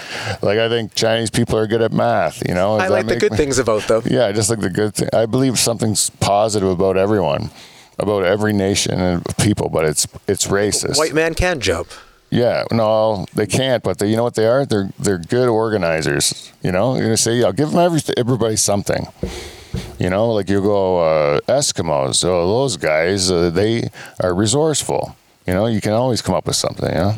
[0.42, 2.46] like I think Chinese people are good at math.
[2.48, 4.02] You know, Does I like the good me- things about them.
[4.06, 5.09] yeah, I just like the good thing.
[5.12, 7.50] I believe something's positive about everyone,
[7.98, 10.96] about every nation and people, but it's it's racist.
[10.96, 11.88] White man can jump.
[12.30, 13.83] Yeah, no, they can't.
[13.83, 14.64] But they, you know what they are?
[14.64, 16.52] They're they're good organizers.
[16.62, 19.09] You know, you're gonna say, yeah, give them everything, everybody something.
[19.98, 22.24] You know, like you go uh, Eskimos.
[22.24, 23.90] Oh, those guys, uh, they
[24.22, 25.16] are resourceful.
[25.46, 26.88] You know, you can always come up with something.
[26.88, 27.14] You know,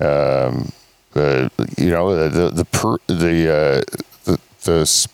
[0.00, 0.72] um,
[1.14, 1.48] uh,
[1.78, 3.82] you know the the the per, the, uh,
[4.24, 5.08] the the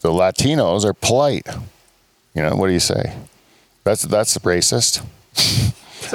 [0.00, 1.46] the Latinos are polite.
[2.34, 3.14] You know, what do you say?
[3.84, 5.04] That's that's racist.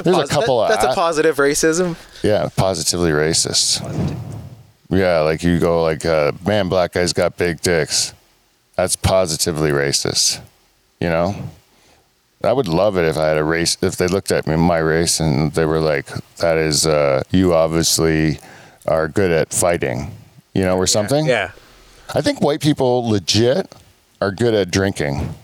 [0.02, 1.96] There's a couple that- of That's a positive racism.
[2.22, 3.80] yeah, positively racist.
[4.88, 8.12] Yeah, like you go like, uh, man, black guys got big dicks.
[8.76, 10.40] That's positively racist.
[11.00, 11.34] You know,
[12.42, 13.76] I would love it if I had a race.
[13.82, 16.06] If they looked at me, my race, and they were like,
[16.38, 18.38] "That is, uh, you obviously
[18.86, 20.12] are good at fighting."
[20.54, 21.26] You know, or something.
[21.26, 21.52] Yeah.
[22.12, 23.72] I think white people legit
[24.20, 25.34] are good at drinking.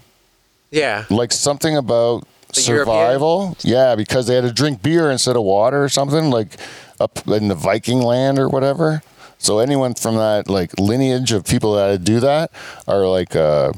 [0.72, 1.04] Yeah.
[1.10, 3.56] Like something about The survival.
[3.62, 6.56] Yeah, because they had to drink beer instead of water or something, like
[6.98, 9.02] up in the Viking land or whatever.
[9.46, 12.50] So anyone from that like lineage of people that do that
[12.88, 13.72] are like uh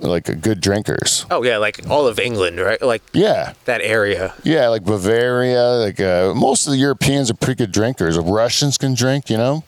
[0.00, 1.26] like good drinkers.
[1.30, 2.82] Oh yeah, like all of England, right?
[2.82, 3.52] Like Yeah.
[3.66, 4.34] that area.
[4.42, 8.18] Yeah, like Bavaria, like uh, most of the Europeans are pretty good drinkers.
[8.18, 9.62] Russians can drink, you know,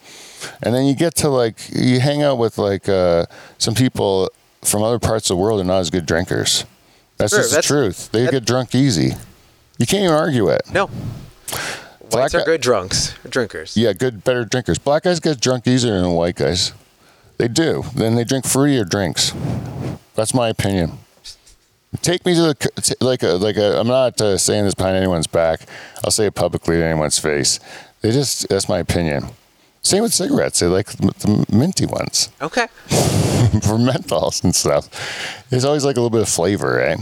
[0.61, 3.27] and then you get to like you hang out with like uh,
[3.59, 4.29] some people
[4.63, 6.65] from other parts of the world are not as good drinkers.
[7.19, 8.11] That's Sure, just the truth.
[8.11, 9.13] They get drunk easy.
[9.79, 10.63] You can't even argue it.
[10.73, 10.91] No.
[12.12, 13.77] Black Whites are good drunks, drinkers.
[13.77, 14.79] Yeah, good, better drinkers.
[14.79, 16.72] Black guys get drunk easier than white guys.
[17.38, 17.85] They do.
[17.94, 19.33] Then they drink fruitier drinks.
[20.14, 20.98] That's my opinion.
[22.01, 23.79] Take me to the t- like a like a.
[23.79, 25.61] I'm not uh, saying this behind anyone's back.
[26.05, 27.61] I'll say it publicly to anyone's face.
[28.01, 28.48] They just.
[28.48, 29.27] That's my opinion.
[29.83, 30.61] Same with cigarettes.
[30.61, 32.68] They like the, minty ones Okay.
[32.88, 35.44] for menthols and stuff.
[35.51, 36.98] There's always like a little bit of flavor, right?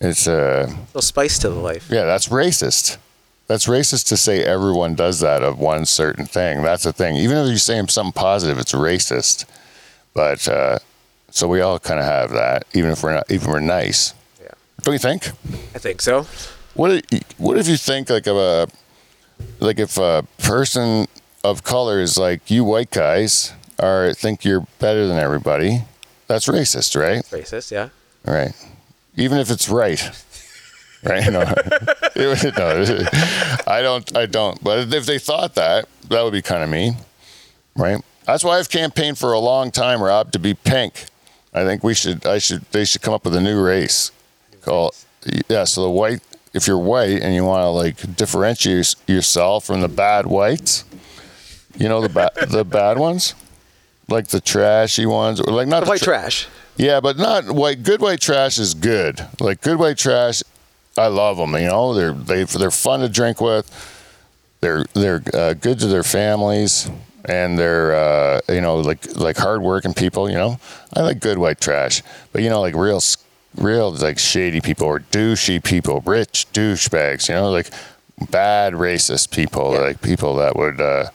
[0.00, 1.88] It's uh little spice to the life.
[1.90, 2.96] yeah, that's racist.
[3.52, 6.62] That's racist to say everyone does that of one certain thing.
[6.62, 7.16] That's a thing.
[7.16, 9.44] Even if you say something positive, it's racist.
[10.14, 10.78] But uh,
[11.30, 14.14] so we all kind of have that, even if we're not, even we're nice.
[14.42, 14.52] Yeah.
[14.80, 15.28] Don't you think?
[15.74, 16.26] I think so.
[16.72, 18.68] What i- What if you think like of a
[19.60, 21.06] like if a person
[21.44, 25.84] of color is like you white guys are think you're better than everybody?
[26.26, 27.22] That's racist, right?
[27.26, 27.90] Racist, yeah.
[28.24, 28.54] Right.
[29.14, 30.00] Even if it's right.
[31.02, 31.24] Right?
[31.32, 31.40] No.
[32.14, 33.06] It would- no,
[33.66, 34.62] I don't I don't.
[34.62, 36.96] But if they thought that, that would be kind of mean.
[37.76, 38.00] Right?
[38.26, 41.06] That's why I've campaigned for a long time, Rob, to be pink.
[41.54, 44.12] I think we should I should they should come up with a new race.
[44.62, 44.94] Call
[45.48, 46.20] yeah, so the white
[46.54, 50.84] if you're white and you want to like differentiate yourself from the bad whites,
[51.76, 53.34] you know the bad the bad ones?
[54.08, 56.46] like the trashy ones, or like not The white tra- trash.
[56.76, 57.82] Yeah, but not white.
[57.82, 59.26] Good white trash is good.
[59.40, 60.42] Like good white trash,
[60.96, 61.52] I love them.
[61.54, 63.70] You know, they're they they're fun to drink with.
[64.60, 66.90] They're they're uh, good to their families,
[67.24, 70.28] and they're uh, you know like like hardworking people.
[70.28, 70.60] You know,
[70.94, 72.02] I like good white trash.
[72.32, 73.00] But you know, like real
[73.56, 77.28] real like shady people or douchey people, rich douchebags.
[77.28, 77.70] You know, like
[78.30, 79.80] bad racist people, Yeah.
[79.80, 80.80] like people that would.
[80.80, 81.06] Uh,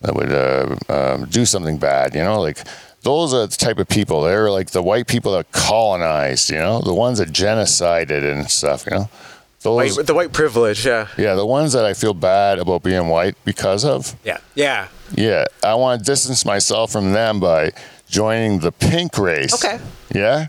[0.00, 2.14] that would uh, um, do something bad.
[2.14, 2.58] You know, like
[3.02, 4.22] those are the type of people.
[4.22, 6.50] They're like the white people that colonized.
[6.50, 8.86] You know, the ones that genocided and stuff.
[8.86, 9.10] You know,
[9.62, 9.96] those.
[9.96, 10.86] White, the white privilege.
[10.86, 11.08] Yeah.
[11.16, 14.14] yeah, the ones that I feel bad about being white because of.
[14.24, 14.38] Yeah.
[14.54, 14.88] Yeah.
[15.14, 17.72] Yeah, I want to distance myself from them by
[18.08, 19.54] joining the pink race.
[19.54, 19.82] Okay.
[20.14, 20.48] Yeah,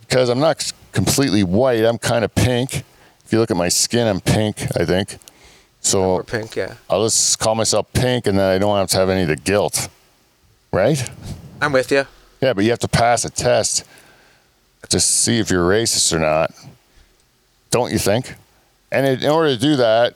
[0.00, 1.84] because I'm not completely white.
[1.84, 2.84] I'm kind of pink.
[3.24, 4.62] If you look at my skin, I'm pink.
[4.78, 5.16] I think.
[5.80, 6.56] So Or pink.
[6.56, 6.74] Yeah.
[6.88, 9.36] I'll just call myself pink, and then I don't have to have any of the
[9.36, 9.88] guilt,
[10.72, 11.02] right?
[11.64, 12.04] I'm with you.
[12.42, 13.84] Yeah, but you have to pass a test
[14.90, 16.50] to see if you're racist or not,
[17.70, 18.34] don't you think?
[18.92, 20.14] And in order to do that,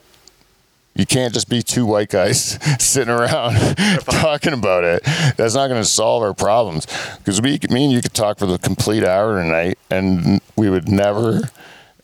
[0.93, 3.55] you can't just be two white guys sitting around
[4.05, 5.01] talking about it.
[5.37, 6.85] That's not going to solve our problems.
[7.17, 10.87] Because we, me and you could talk for the complete hour tonight, and we would
[10.87, 11.49] never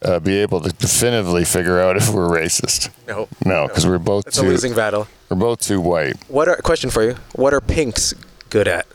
[0.01, 2.89] uh, be able to definitively figure out if we're racist.
[3.08, 3.27] No.
[3.45, 5.08] No, because we're both too It's a losing battle.
[5.29, 6.15] we're both too white.
[6.29, 7.15] What are question for you?
[7.34, 8.13] What are pinks
[8.49, 8.88] good at?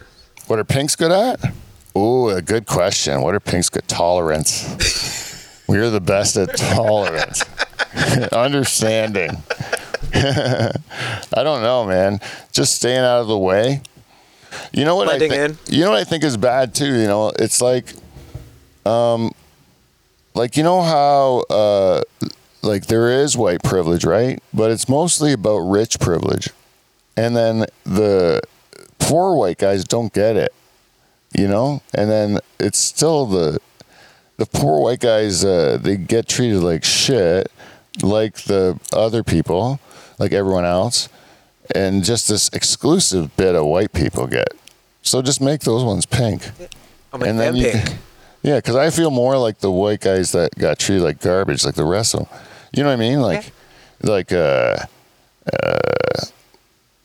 [0.50, 1.54] What are pinks good at?
[1.96, 3.22] Ooh, a good question.
[3.22, 3.86] What are pinks good?
[3.86, 5.62] Tolerance.
[5.68, 7.44] We're the best at tolerance.
[8.32, 9.30] Understanding.
[10.12, 10.72] I
[11.36, 12.18] don't know, man.
[12.50, 13.82] Just staying out of the way.
[14.72, 15.58] You know what Blending I think?
[15.68, 16.98] You know what I think is bad too.
[16.98, 17.92] You know, it's like,
[18.84, 19.30] um,
[20.34, 22.02] like you know how, uh,
[22.62, 24.42] like there is white privilege, right?
[24.52, 26.50] But it's mostly about rich privilege,
[27.16, 28.42] and then the
[29.00, 30.52] poor white guys don't get it,
[31.36, 31.82] you know.
[31.94, 33.58] And then it's still the
[34.36, 35.44] the poor white guys.
[35.44, 37.50] Uh, they get treated like shit,
[38.02, 39.80] like the other people,
[40.18, 41.08] like everyone else,
[41.74, 44.48] and just this exclusive bit of white people get.
[45.02, 46.50] So just make those ones pink.
[47.12, 47.96] I'll And then you- pink.
[48.42, 51.74] Yeah, because I feel more like the white guys that got treated like garbage, like
[51.74, 52.38] the rest of them.
[52.72, 53.20] You know what I mean?
[53.20, 53.52] Like,
[54.02, 54.76] like, uh,
[55.62, 55.78] uh,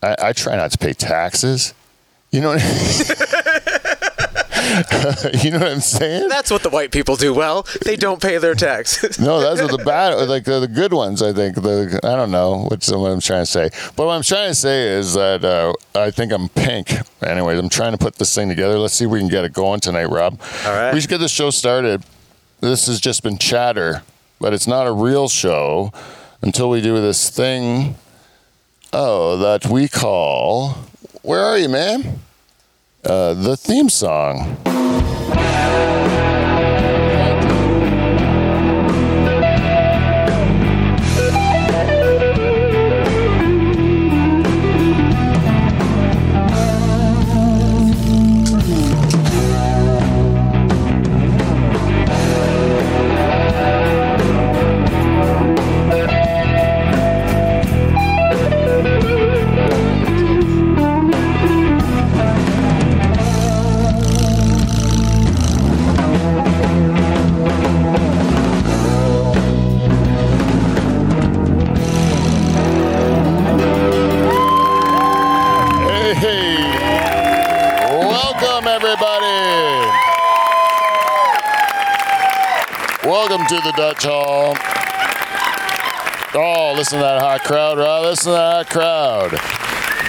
[0.02, 1.74] I, I try not to pay taxes.
[2.36, 2.76] You know what I mean?
[5.42, 6.28] you know what I'm saying?
[6.28, 7.66] That's what the white people do well.
[7.86, 9.18] They don't pay their taxes.
[9.26, 11.22] No, that's what the bad, like the, the good ones.
[11.22, 11.56] I think.
[11.56, 14.56] The I don't know what's what I'm trying to say, but what I'm trying to
[14.56, 16.92] say is that uh, I think I'm pink.
[17.24, 18.78] Anyways, I'm trying to put this thing together.
[18.78, 20.42] Let's see if we can get it going tonight, Rob.
[20.66, 20.94] All right.
[20.94, 22.04] We should get the show started.
[22.60, 24.04] This has just been chatter,
[24.42, 25.94] but it's not a real show
[26.42, 27.96] until we do this thing.
[28.92, 30.72] Oh, that we call.
[31.22, 32.20] Where are you, man?
[33.06, 34.58] Uh, the theme song.
[83.36, 84.56] Welcome to the Dutch Hall.
[86.36, 88.00] Oh, listen to that hot crowd, right?
[88.00, 89.32] Listen to that crowd.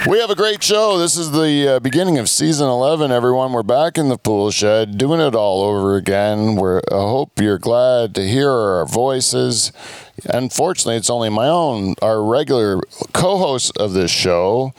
[0.09, 0.97] We have a great show.
[0.97, 3.51] This is the uh, beginning of season 11, everyone.
[3.51, 6.55] We're back in the pool shed, doing it all over again.
[6.55, 9.73] We're, I hope you're glad to hear our voices.
[10.23, 12.79] Unfortunately, it's only my own, our regular
[13.11, 14.73] co host of this show.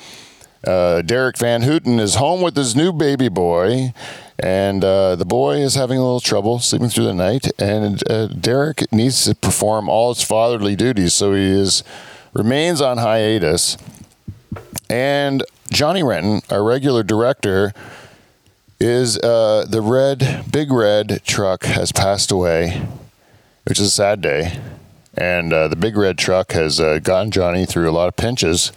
[0.66, 3.92] Uh, Derek Van Houten is home with his new baby boy,
[4.38, 7.48] and uh, the boy is having a little trouble sleeping through the night.
[7.60, 11.82] And uh, Derek needs to perform all his fatherly duties, so he is
[12.32, 13.76] remains on hiatus.
[14.88, 17.72] And Johnny Renton, our regular director,
[18.80, 22.86] is uh, the red, big red truck has passed away,
[23.64, 24.60] which is a sad day.
[25.14, 28.70] And uh, the big red truck has uh, gotten Johnny through a lot of pinches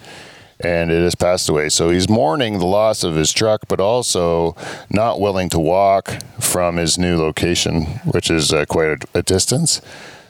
[0.64, 1.68] and it has passed away.
[1.68, 4.56] So he's mourning the loss of his truck, but also
[4.90, 9.80] not willing to walk from his new location, which is uh, quite a, a distance.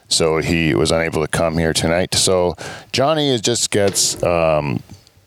[0.09, 2.15] So he was unable to come here tonight.
[2.15, 2.57] So
[2.93, 4.83] Johnny just gets um,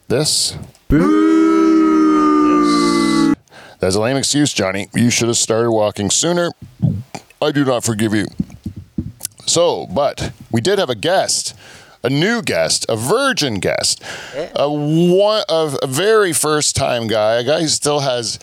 [0.08, 0.58] this.
[0.90, 3.36] Yes.
[3.80, 4.88] That's a lame excuse, Johnny.
[4.94, 6.52] You should have started walking sooner.
[7.42, 8.28] I do not forgive you.
[9.46, 11.56] So, but we did have a guest,
[12.06, 14.02] a new guest, a virgin guest,
[14.56, 18.40] a one, a, a very first time guy, a guy who still has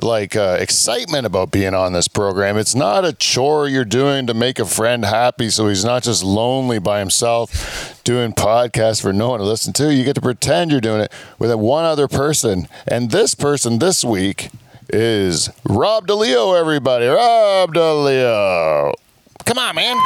[0.00, 2.56] like uh, excitement about being on this program.
[2.56, 6.24] It's not a chore you're doing to make a friend happy, so he's not just
[6.24, 9.94] lonely by himself doing podcasts for no one to listen to.
[9.94, 14.04] You get to pretend you're doing it with one other person, and this person this
[14.04, 14.50] week
[14.88, 16.58] is Rob DeLeo.
[16.58, 18.94] Everybody, Rob DeLeo.
[19.44, 19.96] Come on, man.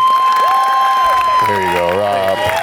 [1.46, 2.57] There you go, Rob.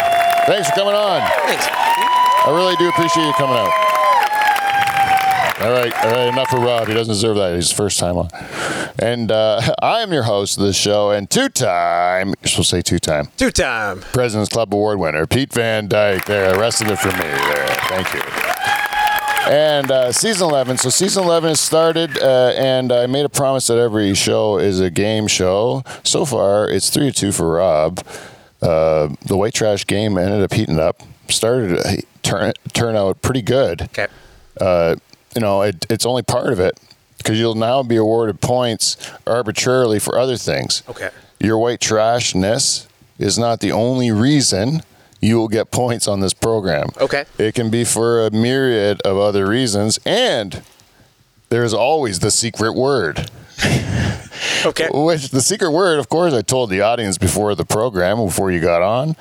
[0.46, 1.22] Thanks for coming on.
[1.46, 1.66] Thanks.
[1.68, 3.72] I really do appreciate you coming out.
[5.62, 6.88] All right, all right, enough for Rob.
[6.88, 7.56] He doesn't deserve that.
[7.56, 8.30] He's first time on.
[9.00, 12.76] And uh, I am your host of this show, and two time, you're supposed to
[12.76, 14.02] say two time, Two time.
[14.14, 16.26] President's Club Award winner, Pete Van Dyke.
[16.26, 17.18] There, of it for me.
[17.18, 18.22] There, thank you.
[19.52, 20.78] And uh, season 11.
[20.78, 24.80] So season 11 has started, uh, and I made a promise that every show is
[24.80, 25.84] a game show.
[26.04, 28.04] So far, it's 3 to 2 for Rob.
[28.62, 31.02] Uh, the white trash game ended up heating up.
[31.30, 34.08] Started to turn, turn out pretty good Okay.
[34.62, 34.96] uh,
[35.36, 36.80] you know, it, it's only part of it
[37.18, 38.96] because you'll now be awarded points
[39.28, 40.84] arbitrarily for other things.
[40.88, 41.10] Okay.
[41.40, 42.88] Your white trashness
[43.20, 44.82] is not the only reason
[45.22, 46.90] you will get points on this program.
[47.02, 47.26] Okay.
[47.38, 50.62] It can be for a myriad of other reasons, and
[51.56, 53.32] there's always the secret word.
[54.66, 54.90] Okay.
[54.92, 58.60] Which the secret word, of course, I told the audience before the program, before you
[58.60, 59.16] got on.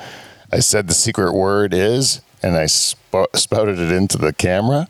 [0.51, 4.89] I said the secret word is, and I sp- spouted it into the camera.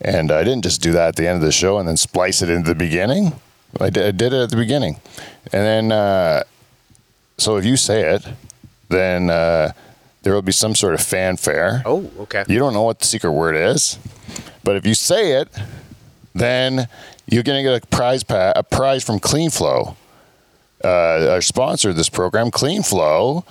[0.00, 2.42] And I didn't just do that at the end of the show and then splice
[2.42, 3.32] it into the beginning.
[3.80, 5.00] I did, I did it at the beginning.
[5.52, 6.44] And then, uh,
[7.38, 8.26] so if you say it,
[8.88, 9.72] then uh,
[10.22, 11.82] there will be some sort of fanfare.
[11.86, 12.44] Oh, okay.
[12.48, 13.98] You don't know what the secret word is,
[14.62, 15.48] but if you say it,
[16.34, 16.88] then
[17.26, 19.96] you're going to get a prize pa- a prize from KleenFlo,
[20.84, 20.88] uh,
[21.30, 23.44] our sponsor of this program, KleenFlo.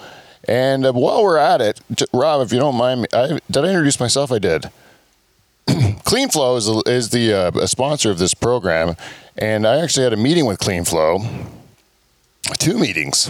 [0.47, 3.65] And uh, while we're at it, j- Rob, if you don't mind me, I, did
[3.65, 4.31] I introduce myself?
[4.31, 4.69] I did.
[5.67, 8.95] KleenFlo is, is the uh, a sponsor of this program,
[9.37, 11.47] and I actually had a meeting with KleenFlo,
[12.57, 13.29] two meetings.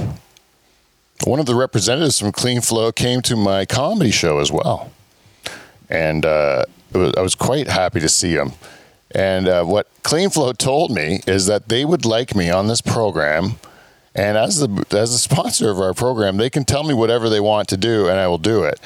[1.26, 4.90] One of the representatives from KleenFlo came to my comedy show as well
[5.90, 8.52] and uh, was, I was quite happy to see him.
[9.12, 13.56] And uh, what KleenFlo told me is that they would like me on this program,
[14.14, 17.40] and as the as the sponsor of our program, they can tell me whatever they
[17.40, 18.80] want to do, and I will do it.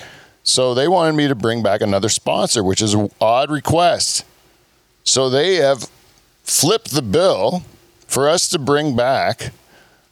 [0.44, 4.26] So they wanted me to bring back another sponsor, which is an odd request.
[5.04, 5.90] So they have
[6.44, 7.64] flipped the bill
[8.08, 9.52] for us to bring back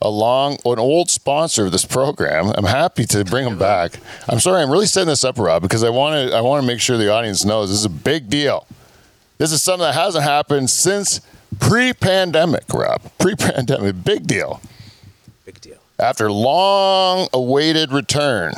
[0.01, 2.51] along an old sponsor of this program.
[2.55, 3.93] I'm happy to bring them back.
[4.27, 6.67] I'm sorry, I'm really setting this up, Rob, because I want to I want to
[6.67, 8.65] make sure the audience knows this is a big deal.
[9.41, 11.19] This is something that hasn't happened since
[11.59, 13.01] pre-pandemic, Rob.
[13.17, 14.61] Pre-pandemic, big deal.
[15.45, 15.79] Big deal.
[15.97, 18.53] After long awaited return,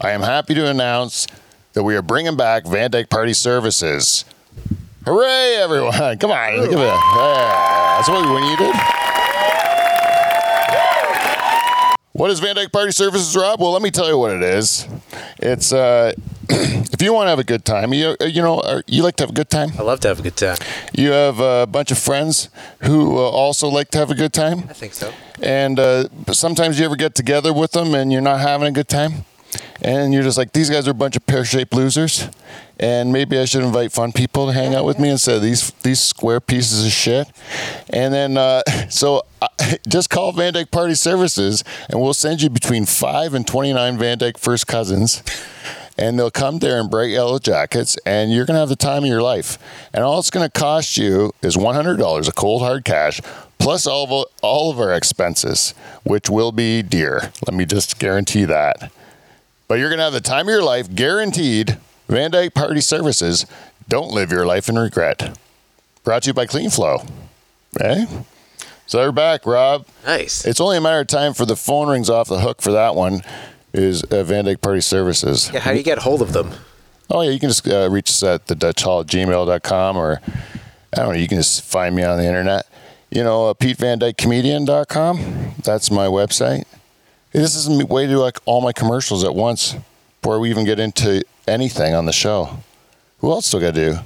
[0.00, 1.28] I am happy to announce
[1.74, 4.24] that we are bringing back Van Dyke Party Services.
[5.04, 5.92] Hooray, everyone!
[6.18, 7.14] Come on, look at that.
[7.16, 8.97] Yeah, that's what we needed.
[12.18, 13.60] What is Van Dyke Party Services, Rob?
[13.60, 14.88] Well, let me tell you what it is.
[15.38, 16.12] It's uh,
[16.48, 19.22] if you want to have a good time, you you know, uh, you like to
[19.22, 19.70] have a good time.
[19.78, 20.56] I love to have a good time.
[20.92, 22.48] You have a bunch of friends
[22.80, 24.64] who uh, also like to have a good time.
[24.68, 25.12] I think so.
[25.40, 28.88] And uh, sometimes you ever get together with them and you're not having a good
[28.88, 29.24] time.
[29.80, 32.28] And you're just like, these guys are a bunch of pear shaped losers.
[32.80, 35.72] And maybe I should invite fun people to hang out with me instead of these
[35.82, 37.28] these square pieces of shit.
[37.90, 39.48] And then, uh, so uh,
[39.88, 44.18] just call Van Dyke Party Services and we'll send you between 5 and 29 Van
[44.18, 45.22] Dyke first cousins.
[46.00, 49.02] And they'll come there in bright yellow jackets, and you're going to have the time
[49.02, 49.58] of your life.
[49.92, 53.20] And all it's going to cost you is $100 of cold hard cash,
[53.58, 57.32] plus all of, all of our expenses, which will be dear.
[57.44, 58.92] Let me just guarantee that.
[59.68, 61.76] But you're going to have the time of your life, guaranteed.
[62.08, 63.44] Van Dyke Party Services.
[63.86, 65.38] Don't live your life in regret.
[66.04, 67.06] Brought to you by KleenFlo.
[67.76, 68.06] Okay?
[68.86, 69.86] So they're back, Rob.
[70.06, 70.46] Nice.
[70.46, 72.94] It's only a matter of time for the phone rings off the hook for that
[72.94, 73.20] one.
[73.74, 75.50] Is uh, Van Dyke Party Services.
[75.52, 76.52] yeah, how do you get hold of them?
[77.10, 80.22] Oh, yeah, you can just uh, reach us at the Dutch Hall at gmail.com or
[80.24, 82.64] I don't know, you can just find me on the internet.
[83.10, 85.54] You know, uh, PeteVanDykComedian.com.
[85.62, 86.64] That's my website.
[87.32, 89.76] This is a way to do like all my commercials at once
[90.20, 92.58] before we even get into anything on the show.
[93.18, 93.98] Who else do I got to do?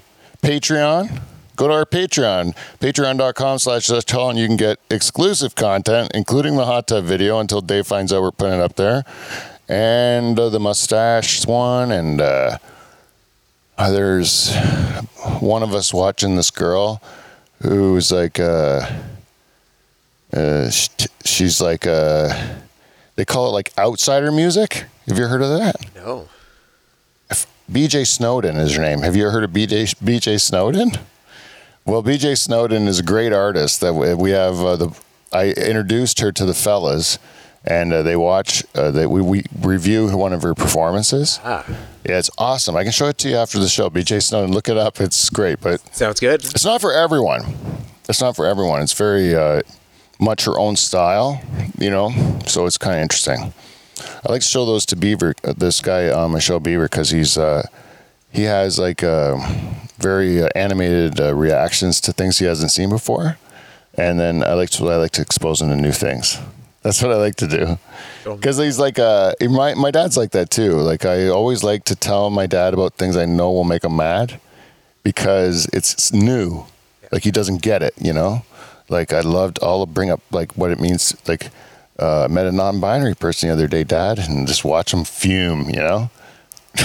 [0.42, 1.20] Patreon.
[1.54, 6.88] Go to our Patreon, patreon.com slash and you can get exclusive content, including the hot
[6.88, 9.04] tub video until Dave finds out we're putting it up there,
[9.68, 12.56] and uh, the mustache one, and uh,
[13.76, 14.56] there's
[15.40, 17.02] one of us watching this girl
[17.60, 18.90] who's like uh,
[20.32, 20.70] uh
[21.24, 22.32] she's like uh
[23.16, 24.84] they call it like outsider music.
[25.08, 25.76] Have you heard of that?
[25.94, 26.28] No.
[27.70, 29.00] BJ Snowden is her name.
[29.02, 30.92] Have you ever heard of BJ BJ Snowden?
[31.86, 34.60] Well, BJ Snowden is a great artist that we have.
[34.60, 35.00] Uh, the
[35.32, 37.18] I introduced her to the fellas,
[37.64, 38.64] and uh, they watch.
[38.74, 41.40] Uh, they, we we review one of her performances.
[41.44, 41.64] Ah,
[42.04, 42.76] Yeah, it's awesome.
[42.76, 43.88] I can show it to you after the show.
[43.88, 45.00] BJ Snowden, look it up.
[45.00, 46.44] It's great, but sounds good.
[46.44, 47.42] it's not for everyone.
[48.08, 48.82] It's not for everyone.
[48.82, 49.62] It's very uh,
[50.20, 51.40] much her own style,
[51.78, 52.10] you know.
[52.46, 53.52] So it's kind of interesting.
[54.24, 55.34] I like to show those to Beaver.
[55.44, 57.66] uh, This guy my show, Beaver, because he's uh,
[58.30, 59.36] he has like uh,
[59.98, 63.36] very uh, animated uh, reactions to things he hasn't seen before,
[63.94, 66.38] and then I like to I like to expose him to new things.
[66.82, 67.78] That's what I like to do.
[68.24, 70.72] Because he's like, uh, my my dad's like that too.
[70.72, 73.94] Like I always like to tell my dad about things I know will make him
[73.96, 74.40] mad,
[75.04, 76.64] because it's new.
[77.12, 78.42] Like he doesn't get it, you know.
[78.88, 79.58] Like I loved.
[79.62, 81.16] I'll bring up like what it means.
[81.26, 81.50] Like
[81.98, 85.68] uh, I met a non-binary person the other day, Dad, and just watch him fume.
[85.68, 86.10] You know,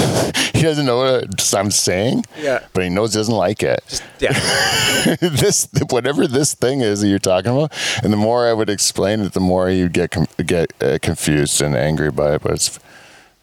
[0.54, 2.26] he doesn't know what I'm saying.
[2.38, 2.66] Yeah.
[2.74, 4.02] but he knows he doesn't like it.
[4.20, 4.34] Yeah.
[5.22, 7.74] this whatever this thing is that you're talking about,
[8.04, 11.62] and the more I would explain it, the more you get com- get uh, confused
[11.62, 12.42] and angry by it.
[12.42, 12.80] But it's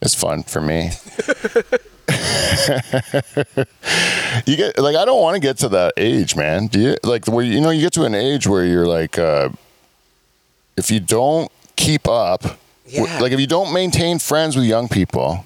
[0.01, 0.91] it's fun for me.
[4.45, 6.67] you get like I don't want to get to that age, man.
[6.67, 9.49] Do you like where you know you get to an age where you're like, uh,
[10.77, 12.43] if you don't keep up,
[12.87, 13.19] Yeah.
[13.19, 15.45] like if you don't maintain friends with young people,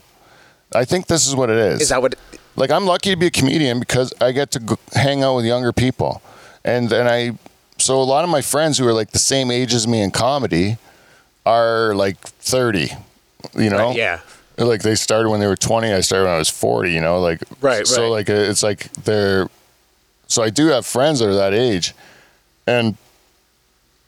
[0.74, 1.82] I think this is what it is.
[1.82, 2.16] Is that what?
[2.56, 5.72] Like I'm lucky to be a comedian because I get to hang out with younger
[5.72, 6.22] people,
[6.66, 7.38] and and I
[7.78, 10.12] so a lot of my friends who are like the same age as me in
[10.12, 10.78] comedy
[11.46, 12.92] are like 30,
[13.58, 13.78] you know.
[13.90, 14.20] Right, yeah.
[14.60, 15.92] Like they started when they were 20.
[15.94, 16.92] I started when I was 40.
[16.92, 18.10] You know, like Right, So right.
[18.10, 19.48] like it's like they're.
[20.28, 21.94] So I do have friends that are that age,
[22.68, 22.96] and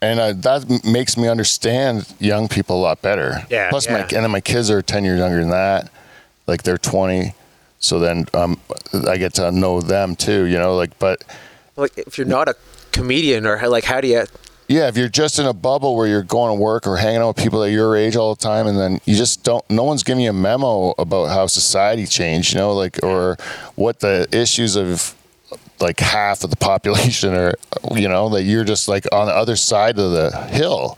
[0.00, 3.44] and uh, that makes me understand young people a lot better.
[3.50, 5.90] Yeah, Plus my and then my kids are 10 years younger than that,
[6.46, 7.34] like they're 20.
[7.80, 8.60] So then um,
[9.08, 10.44] I get to know them too.
[10.44, 11.24] You know, like but
[11.76, 12.54] Like, if you're not a
[12.92, 14.24] comedian, or like, how do you?
[14.72, 17.28] Yeah, if you're just in a bubble where you're going to work or hanging out
[17.28, 20.02] with people at your age all the time, and then you just don't, no one's
[20.02, 23.36] giving you a memo about how society changed, you know, like, or
[23.74, 25.14] what the issues of
[25.80, 27.54] like half of the population are,
[27.94, 30.96] you know, that you're just like on the other side of the hill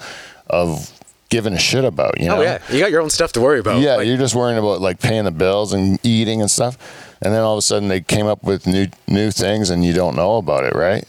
[0.49, 0.91] of
[1.29, 2.41] giving a shit about, you oh, know?
[2.41, 3.81] Oh yeah, you got your own stuff to worry about.
[3.81, 7.35] Yeah, Like, you're just worrying about like paying the bills and eating and stuff, and
[7.35, 10.15] then all of a sudden they came up with new new things and you don't
[10.15, 11.05] know about it, right?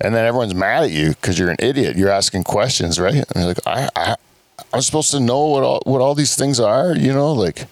[0.00, 1.96] And then everyone's mad at you because you're an idiot.
[1.96, 3.14] You're asking questions, right?
[3.14, 4.16] And you're like, I, I,
[4.72, 7.66] I'm supposed to know what all what all these things are, you know, like.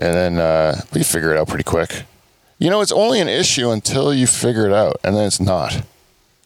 [0.00, 2.04] And then uh, we figure it out pretty quick.
[2.58, 5.82] You know, it's only an issue until you figure it out, and then it's not.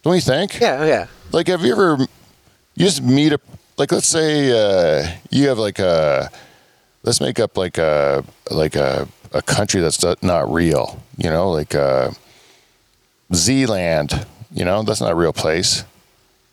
[0.03, 0.61] Don't you think?
[0.61, 1.07] yeah, yeah.
[1.33, 1.97] Like, have you ever
[2.75, 3.41] you just meet a
[3.79, 3.91] like?
[3.93, 6.31] Let's say uh, you have like a
[7.03, 11.03] let's make up like a like a a country that's not- not real.
[11.17, 12.11] You know, like uh,
[13.35, 14.27] Zealand.
[14.55, 15.84] You know, that's not a real place,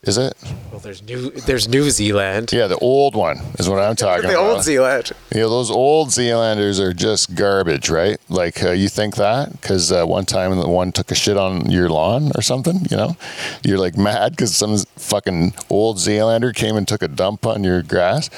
[0.03, 0.33] is it?
[0.71, 2.51] Well, there's new, there's New Zealand.
[2.53, 4.43] Yeah, the old one is what I'm talking the about.
[4.43, 5.11] The old Zealand.
[5.33, 8.17] Yeah, those old Zealanders are just garbage, right?
[8.29, 11.69] Like uh, you think that because uh, one time the one took a shit on
[11.69, 13.17] your lawn or something, you know,
[13.65, 17.81] you're like mad because some fucking old Zealander came and took a dump on your
[17.81, 18.29] grass,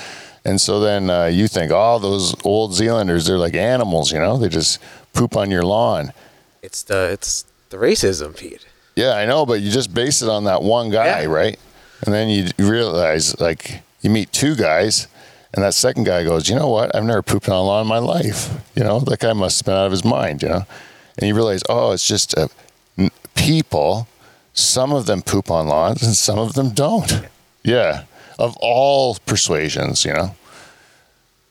[0.44, 4.38] and so then uh, you think, oh, those old Zealanders, they're like animals, you know,
[4.38, 4.80] they just
[5.14, 6.14] poop on your lawn.
[6.64, 8.66] It's the it's the racism, Pete.
[8.96, 11.26] Yeah, I know, but you just base it on that one guy, Yeah.
[11.28, 11.60] right?
[12.06, 15.08] And then you realize, like, you meet two guys,
[15.54, 16.94] and that second guy goes, you know what?
[16.96, 18.50] I've never pooped on a lawn in my life.
[18.76, 20.66] You know, that guy must have been out of his mind, you know?
[21.18, 22.48] And you realize, oh, it's just uh,
[23.36, 24.08] people.
[24.54, 27.22] Some of them poop on lawns, and some of them don't.
[27.64, 28.04] Yeah,
[28.40, 30.36] of all persuasions, you know?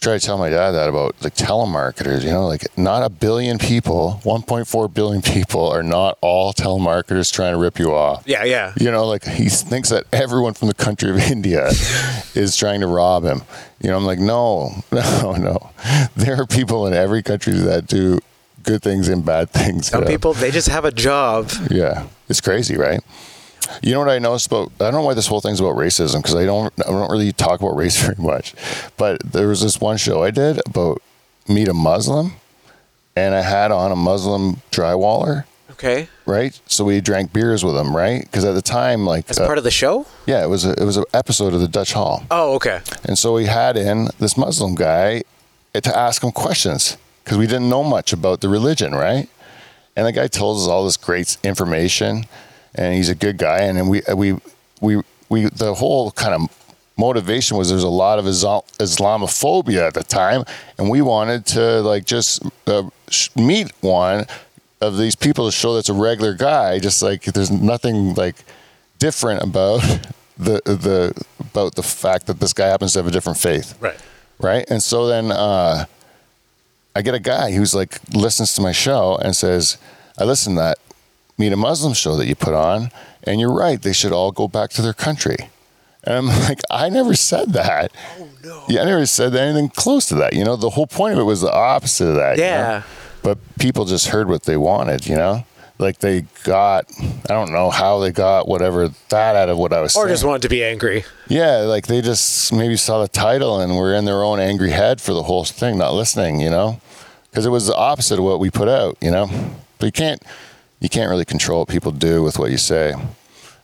[0.00, 3.58] Try to tell my dad that about like telemarketers, you know, like not a billion
[3.58, 8.22] people, 1.4 billion people are not all telemarketers trying to rip you off.
[8.26, 8.72] Yeah, yeah.
[8.80, 11.68] You know, like he thinks that everyone from the country of India
[12.34, 13.42] is trying to rob him.
[13.82, 15.70] You know, I'm like, no, no, no.
[16.16, 18.20] There are people in every country that do
[18.62, 19.88] good things and bad things.
[19.88, 21.50] Some people they just have a job.
[21.70, 23.00] Yeah, it's crazy, right?
[23.82, 24.72] You know what I noticed about?
[24.80, 26.72] I don't know why this whole thing's about racism because I don't.
[26.80, 28.54] I don't really talk about race very much.
[28.96, 31.02] But there was this one show I did about
[31.48, 32.32] meet a Muslim,
[33.16, 36.58] and I had on a Muslim drywaller, Okay, right?
[36.66, 38.22] So we drank beers with him, right?
[38.22, 40.06] Because at the time, like, as uh, part of the show.
[40.26, 42.24] yeah, it was a, it was an episode of the Dutch Hall.
[42.30, 42.80] Oh, okay.
[43.04, 45.22] And so we had in this Muslim guy
[45.72, 49.28] to ask him questions because we didn't know much about the religion, right?
[49.96, 52.24] And the guy told us all this great information.
[52.74, 53.60] And he's a good guy.
[53.60, 54.36] And then we we
[54.80, 56.56] we we the whole kind of
[56.96, 60.44] motivation was there's a lot of Islam- Islamophobia at the time,
[60.78, 62.82] and we wanted to like just uh,
[63.36, 64.26] meet one
[64.80, 66.78] of these people to show that's a regular guy.
[66.78, 68.36] Just like there's nothing like
[68.98, 69.80] different about
[70.38, 73.98] the the about the fact that this guy happens to have a different faith Right.
[74.38, 74.64] right?
[74.70, 75.84] And so then uh,
[76.94, 79.76] I get a guy who's like listens to my show and says,
[80.18, 80.78] "I listened to that
[81.40, 82.90] Meet a Muslim show that you put on,
[83.24, 83.80] and you're right.
[83.80, 85.48] They should all go back to their country."
[86.04, 87.90] And I'm like, "I never said that.
[88.18, 88.64] Oh no.
[88.68, 90.34] Yeah, I never said anything close to that.
[90.34, 92.36] You know, the whole point of it was the opposite of that.
[92.36, 92.48] you know?
[92.48, 92.82] Yeah.
[93.22, 95.06] But people just heard what they wanted.
[95.06, 95.44] You know."
[95.78, 99.80] Like they got, I don't know how they got whatever that out of what I
[99.80, 100.12] was Or saying.
[100.12, 101.04] just wanted to be angry.
[101.26, 105.00] Yeah, like they just maybe saw the title and were in their own angry head
[105.00, 106.82] for the whole thing, not listening, you know,
[107.30, 109.30] because it was the opposite of what we put out, you know.
[109.78, 110.22] But you can't,
[110.80, 112.94] you can't really control what people do with what you say,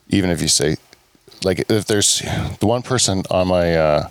[0.09, 0.77] even if you say,
[1.43, 2.21] like, if there's
[2.61, 4.09] the one person on my, uh,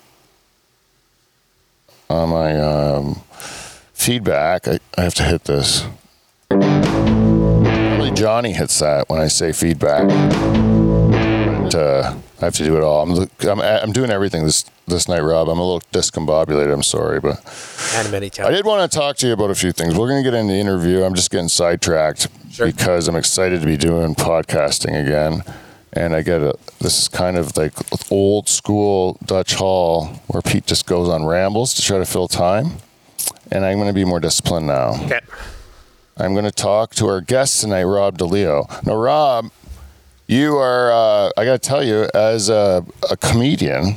[2.09, 3.21] on my um,
[3.93, 5.85] feedback, I, I have to hit this.
[6.49, 10.09] Probably Johnny hits that when I say feedback
[11.65, 13.01] but, uh, I have to do it all.
[13.03, 15.47] I'm, I'm I'm doing everything this this night, Rob.
[15.49, 16.71] I'm a little discombobulated.
[16.73, 17.37] I'm sorry, but
[17.95, 19.95] And many I did want to talk to you about a few things.
[19.97, 21.03] We're going to get into the interview.
[21.03, 22.67] I'm just getting sidetracked Sure.
[22.67, 25.43] because I'm excited to be doing podcasting again.
[25.93, 27.73] And I get a this is kind of like
[28.11, 32.73] old school Dutch Hall where Pete just goes on rambles to try to fill time.
[33.51, 35.01] And I'm going to be more disciplined now.
[35.05, 35.19] Okay.
[36.17, 38.85] I'm going to talk to our guest tonight, Rob DeLeo.
[38.85, 39.51] Now, Rob,
[40.27, 43.95] you are, uh, I got to tell you, as a, a comedian,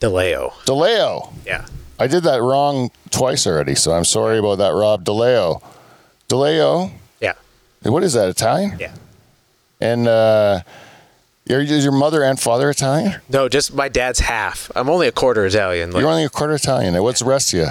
[0.00, 0.52] DeLeo.
[0.64, 1.32] DeLeo.
[1.46, 1.66] Yeah.
[1.98, 5.62] I did that wrong twice already, so I'm sorry about that, Rob DeLeo.
[6.28, 7.34] DeLeo, Yeah.
[7.82, 8.76] what is that, Italian?
[8.78, 8.94] Yeah.
[9.80, 10.60] And uh,
[11.46, 13.20] is your mother and father Italian?
[13.28, 14.70] No, just my dad's half.
[14.76, 15.92] I'm only a quarter Italian.
[15.92, 16.94] Like, You're only a quarter Italian.
[16.94, 17.66] And what's the rest of you?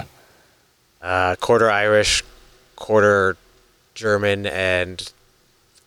[1.01, 2.23] uh, quarter Irish,
[2.75, 3.37] quarter
[3.95, 5.11] German, and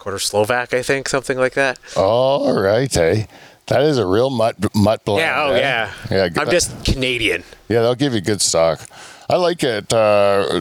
[0.00, 1.78] quarter Slovak, I think, something like that.
[1.96, 3.28] All right, hey.
[3.66, 5.20] That is a real mutt, mutt blend.
[5.20, 5.60] yeah, oh, eh?
[5.60, 5.92] yeah.
[6.10, 6.28] Yeah.
[6.36, 7.44] I'm just Canadian.
[7.68, 8.80] Yeah, they'll give you good stock.
[9.28, 9.92] I like it.
[9.92, 10.60] Uh,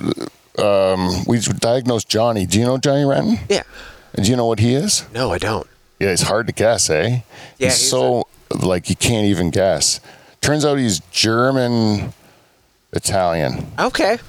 [0.60, 2.46] um, we diagnosed Johnny.
[2.46, 3.40] Do you know Johnny Renton?
[3.50, 3.64] Yeah.
[4.14, 5.06] And do you know what he is?
[5.12, 5.66] No, I don't.
[6.00, 7.08] Yeah, it's hard to guess, eh?
[7.08, 7.22] Yeah,
[7.58, 8.28] he's, he's so
[8.62, 10.00] like you can't even guess.
[10.42, 12.14] Turns out he's German
[12.94, 13.72] Italian.
[13.80, 14.20] Okay.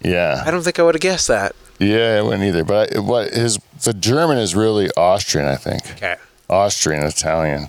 [0.00, 1.56] Yeah, I don't think I would have guessed that.
[1.78, 2.64] Yeah, I wouldn't either.
[2.64, 5.82] But I, what his the German is really Austrian, I think.
[5.92, 6.16] Okay.
[6.48, 7.68] Austrian Italian.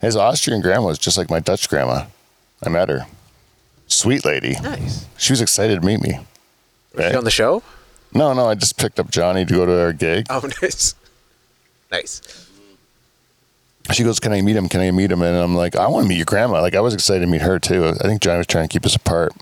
[0.00, 2.06] His Austrian grandma was just like my Dutch grandma.
[2.62, 3.06] I met her.
[3.86, 4.56] Sweet lady.
[4.62, 5.06] Nice.
[5.16, 6.18] She was excited to meet me.
[6.94, 7.16] Was he eh?
[7.16, 7.62] on the show?
[8.12, 10.26] No, no, I just picked up Johnny to go to our gig.
[10.30, 10.94] Oh, nice.
[11.90, 12.46] Nice.
[13.92, 14.68] She goes, "Can I meet him?
[14.68, 16.80] Can I meet him?" And I'm like, "I want to meet your grandma." Like I
[16.80, 17.86] was excited to meet her too.
[17.86, 19.32] I think Johnny was trying to keep us apart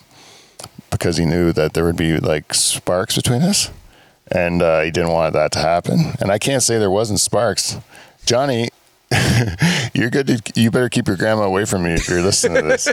[0.90, 3.70] because he knew that there would be like sparks between us,
[4.30, 6.12] and uh, he didn't want that to happen.
[6.20, 7.78] And I can't say there wasn't sparks.
[8.26, 8.68] Johnny,
[9.94, 10.26] you're good.
[10.26, 12.88] To, you better keep your grandma away from me if you're listening to this.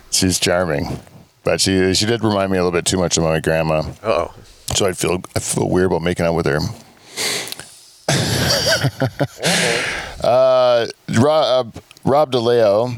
[0.10, 1.00] She's charming,
[1.44, 3.80] but she she did remind me a little bit too much of my grandma.
[4.02, 4.34] Uh oh.
[4.74, 6.58] So I feel I feel weird about making out with her.
[10.24, 12.96] uh, Rob, uh, Rob DeLeo,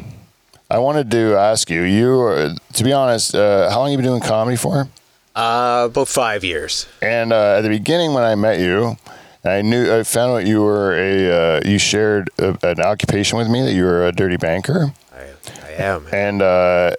[0.70, 1.82] I wanted to ask you.
[1.82, 4.88] You, are, to be honest, uh, how long you been doing comedy for?
[5.34, 6.86] Uh, about five years.
[7.02, 8.96] And uh, at the beginning, when I met you,
[9.44, 13.48] I knew I found out you were a uh, you shared a, an occupation with
[13.48, 15.32] me that you were a dirty banker, I,
[15.66, 16.06] I am.
[16.12, 16.94] and uh,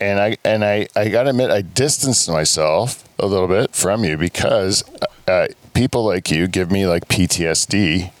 [0.00, 4.16] and I and I I gotta admit I distanced myself a little bit from you
[4.16, 4.82] because
[5.28, 8.12] uh, people like you give me like PTSD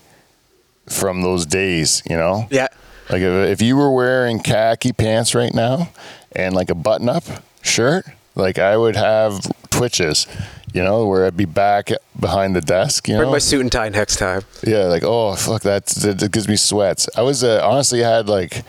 [0.86, 2.48] from those days, you know.
[2.50, 2.68] Yeah.
[3.08, 5.88] Like if, if you were wearing khaki pants right now
[6.32, 7.24] and like a button-up
[7.62, 8.04] shirt,
[8.40, 10.26] like I would have twitches,
[10.72, 13.32] you know, where I'd be back behind the desk, you Bring know.
[13.32, 14.42] my suit and tie next time.
[14.66, 17.08] Yeah, like oh fuck, that that gives me sweats.
[17.16, 18.62] I was uh, honestly had like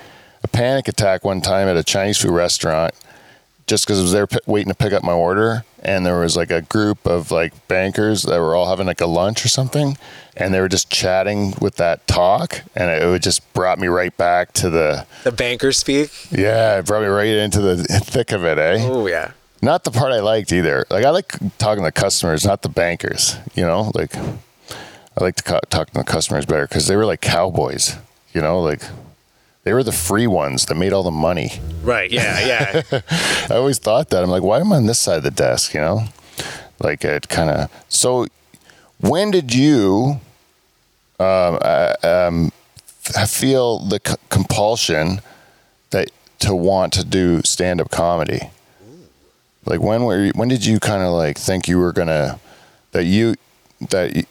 [0.44, 2.94] a panic attack one time at a Chinese food restaurant,
[3.68, 6.36] just because I was there p- waiting to pick up my order, and there was
[6.36, 9.98] like a group of like bankers that were all having like a lunch or something,
[10.36, 14.16] and they were just chatting with that talk, and it, it just brought me right
[14.18, 16.10] back to the The bankers speak.
[16.32, 18.78] yeah, it brought me right into the thick of it, eh?
[18.82, 19.32] Oh yeah.
[19.62, 20.86] Not the part I liked either.
[20.90, 23.36] Like I like talking to customers, not the bankers.
[23.56, 27.06] You know, like I like to co- talk to the customers better because they were
[27.06, 27.96] like cowboys.
[28.34, 28.82] You know, like
[29.64, 31.52] they were the free ones that made all the money.
[31.84, 32.10] Right.
[32.12, 32.40] Yeah.
[32.92, 33.02] Yeah.
[33.50, 34.24] I always thought that.
[34.24, 35.74] I'm like, why am I on this side of the desk?
[35.76, 36.04] You know,
[36.80, 37.72] like it kind of.
[37.88, 38.26] So,
[39.00, 40.20] when did you
[41.20, 42.52] um, uh, um,
[43.06, 45.22] f- feel the c- compulsion
[45.92, 46.10] that
[46.40, 48.50] to want to do stand up comedy?
[49.66, 52.40] Like when were you, when did you kind of like think you were gonna
[52.92, 53.36] that you
[53.90, 54.24] that you,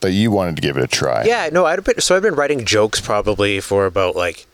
[0.00, 1.24] that you wanted to give it a try?
[1.24, 4.46] Yeah, no, I'd been so I've been writing jokes probably for about like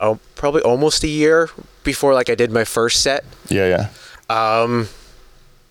[0.00, 1.50] oh probably almost a year
[1.84, 3.24] before like I did my first set.
[3.48, 3.88] yeah,
[4.30, 4.62] yeah.
[4.64, 4.88] Um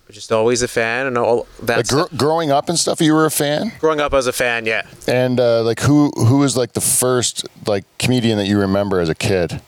[0.09, 3.25] just always a fan and all that Like gr- growing up and stuff, you were
[3.25, 3.71] a fan.
[3.79, 4.85] growing up as a fan, yeah.
[5.07, 9.07] And uh, like who who was like the first like comedian that you remember as
[9.07, 9.61] a kid?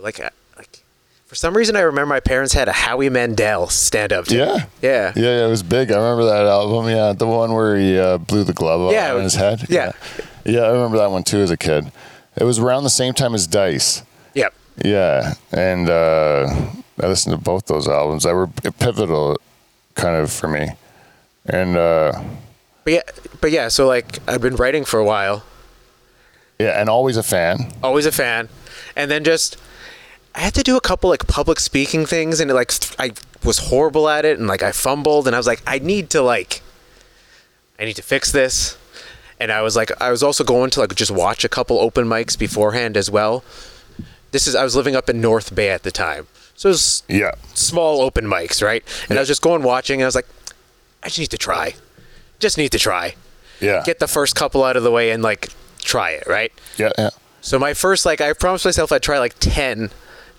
[0.00, 0.30] Like uh, like
[1.34, 4.30] for some reason I remember my parents had a Howie Mandel stand up.
[4.30, 4.66] Yeah.
[4.80, 5.12] Yeah.
[5.16, 5.90] Yeah, yeah, it was big.
[5.90, 6.88] I remember that album.
[6.88, 9.64] Yeah, the one where he uh, blew the glove off Yeah, on his head.
[9.68, 9.90] yeah.
[10.16, 11.90] yeah, Yeah, I remember that one too as a kid.
[12.36, 14.04] It was around the same time as Dice.
[14.34, 14.54] Yep.
[14.84, 16.46] Yeah, and uh,
[17.02, 18.22] I listened to both those albums.
[18.22, 19.36] They were pivotal,
[19.96, 20.68] kind of for me.
[21.46, 22.12] And uh,
[22.84, 23.02] But yeah,
[23.40, 25.42] but yeah, so like I've been writing for a while,
[26.60, 27.72] yeah, and always a fan.
[27.82, 28.48] always a fan,
[28.96, 29.56] and then just
[30.34, 33.12] I had to do a couple like public speaking things, and like I
[33.44, 36.22] was horrible at it, and like I fumbled, and I was like, I need to
[36.22, 36.62] like,
[37.78, 38.76] I need to fix this,
[39.38, 42.06] and I was like, I was also going to like just watch a couple open
[42.06, 43.44] mics beforehand as well.
[44.32, 46.26] This is I was living up in North Bay at the time,
[46.56, 48.82] so it was Yeah, small open mics, right?
[49.08, 50.26] And I was just going watching, and I was like,
[51.04, 51.74] I just need to try,
[52.40, 53.14] just need to try,
[53.60, 56.52] yeah, get the first couple out of the way, and like try it, right?
[56.76, 57.10] yeah, yeah.
[57.40, 59.90] So my first, like, I promised myself I'd try like ten,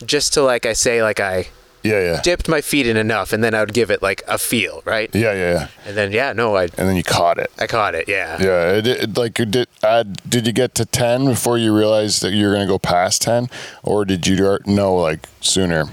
[0.06, 1.48] just to like I say like I
[1.84, 4.38] Yeah, yeah, dipped my feet in enough, and then I would give it like a
[4.38, 5.10] feel, right?
[5.14, 5.68] yeah, yeah, yeah.
[5.86, 7.52] And then yeah, no, I And then you caught it.
[7.60, 8.42] I caught it, yeah.
[8.42, 9.68] Yeah, it, it, like did.
[9.84, 13.22] Uh, did you get to ten before you realized that you were gonna go past
[13.22, 13.50] ten,
[13.84, 15.86] or did you know like sooner?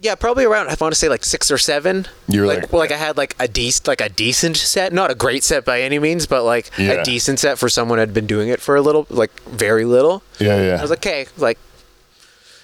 [0.00, 2.06] Yeah, probably around I want to say like six or seven.
[2.26, 5.12] You're like, like- well, like I had like a decent like a decent set, not
[5.12, 6.94] a great set by any means, but like Yeah.
[6.94, 9.84] a decent set for someone who had been doing it for a little, like very
[9.84, 10.24] little.
[10.40, 10.78] Yeah, yeah.
[10.78, 11.56] I was like, okay, like,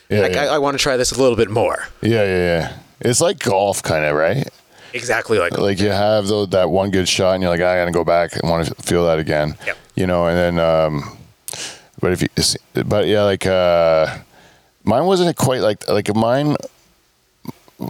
[0.08, 0.44] yeah, like yeah.
[0.44, 1.88] I, I want to try this a little bit more.
[2.02, 2.78] yeah, yeah, yeah.
[3.00, 4.48] It's like golf, kind of, right?
[4.92, 7.90] Exactly like Like you have though that one good shot, and you're like, I gotta
[7.90, 9.56] go back and want to feel that again.
[9.66, 9.76] Yep.
[9.94, 11.16] You know, and then, um,
[12.00, 12.28] but if you,
[12.84, 14.18] but yeah, like uh,
[14.84, 16.56] mine wasn't quite like like mine.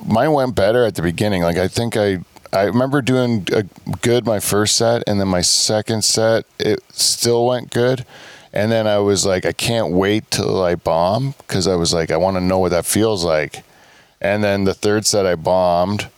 [0.06, 1.42] Mine went better at the beginning.
[1.42, 2.18] Like I think I.
[2.50, 3.64] I remember doing a
[4.00, 8.06] good my first set, and then my second set it still went good,
[8.52, 12.10] and then I was like, I can't wait till I bomb because I was like,
[12.10, 13.62] I want to know what that feels like,
[14.20, 16.08] and then the third set I bombed,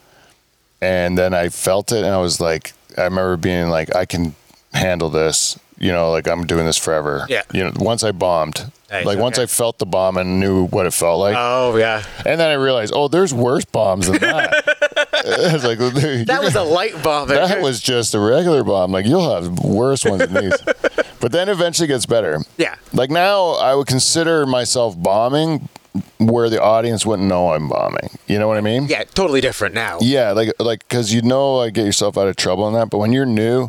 [0.80, 4.34] and then I felt it, and I was like, I remember being like, I can
[4.72, 5.58] handle this.
[5.80, 7.26] You know, like I'm doing this forever.
[7.28, 7.42] Yeah.
[7.52, 9.44] You know, once I bombed, Nice, like once okay.
[9.44, 12.54] I felt the bomb and knew what it felt like, oh yeah, and then I
[12.54, 14.64] realized, oh, there's worse bombs than that.
[15.24, 15.78] it's like
[16.26, 17.28] that was a light bomb.
[17.28, 18.90] that was just a regular bomb.
[18.90, 20.58] Like you'll have worse ones than these.
[21.20, 22.40] but then eventually gets better.
[22.56, 22.76] yeah.
[22.92, 25.68] Like now, I would consider myself bombing
[26.18, 28.10] where the audience wouldn't know I'm bombing.
[28.26, 28.86] You know what I mean?
[28.86, 29.98] Yeah, totally different now.
[30.00, 32.90] Yeah, like like because you know like get yourself out of trouble in that.
[32.90, 33.68] But when you're new,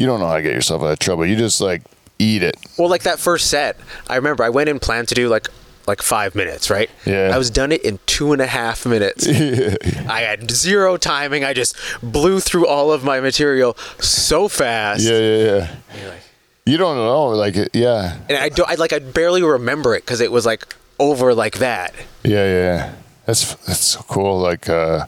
[0.00, 1.26] you don't know how to get yourself out of trouble.
[1.26, 1.82] You just like
[2.18, 2.56] eat it.
[2.78, 3.76] Well, like that first set,
[4.08, 5.48] I remember I went in planned to do like
[5.86, 6.88] like five minutes, right?
[7.04, 7.30] Yeah.
[7.34, 9.26] I was done it in two and a half minutes.
[10.08, 11.44] I had zero timing.
[11.44, 15.02] I just blew through all of my material so fast.
[15.02, 16.08] Yeah, yeah, yeah.
[16.08, 16.22] Like-
[16.66, 18.68] You don't know, like it- yeah, And I don't.
[18.70, 18.92] I like.
[18.92, 21.92] I barely remember it because it was like over like that.
[22.24, 22.92] yeah, yeah.
[23.26, 24.38] That's that's so cool.
[24.40, 25.06] Like uh,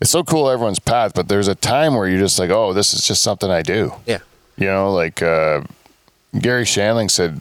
[0.00, 2.94] it's so cool everyone's path, but there's a time where you're just like, oh, this
[2.94, 3.92] is just something I do.
[4.06, 4.18] Yeah.
[4.56, 5.62] You know, like uh,
[6.38, 7.40] Garry Shandling said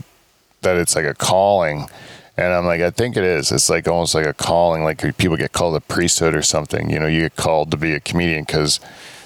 [0.62, 1.88] that it's like a calling.
[2.36, 3.51] And I'm like, I think it is.
[3.51, 6.89] It's like almost like a calling, like people get called a priesthood or something.
[6.89, 8.80] You know, you get called to be a comedian because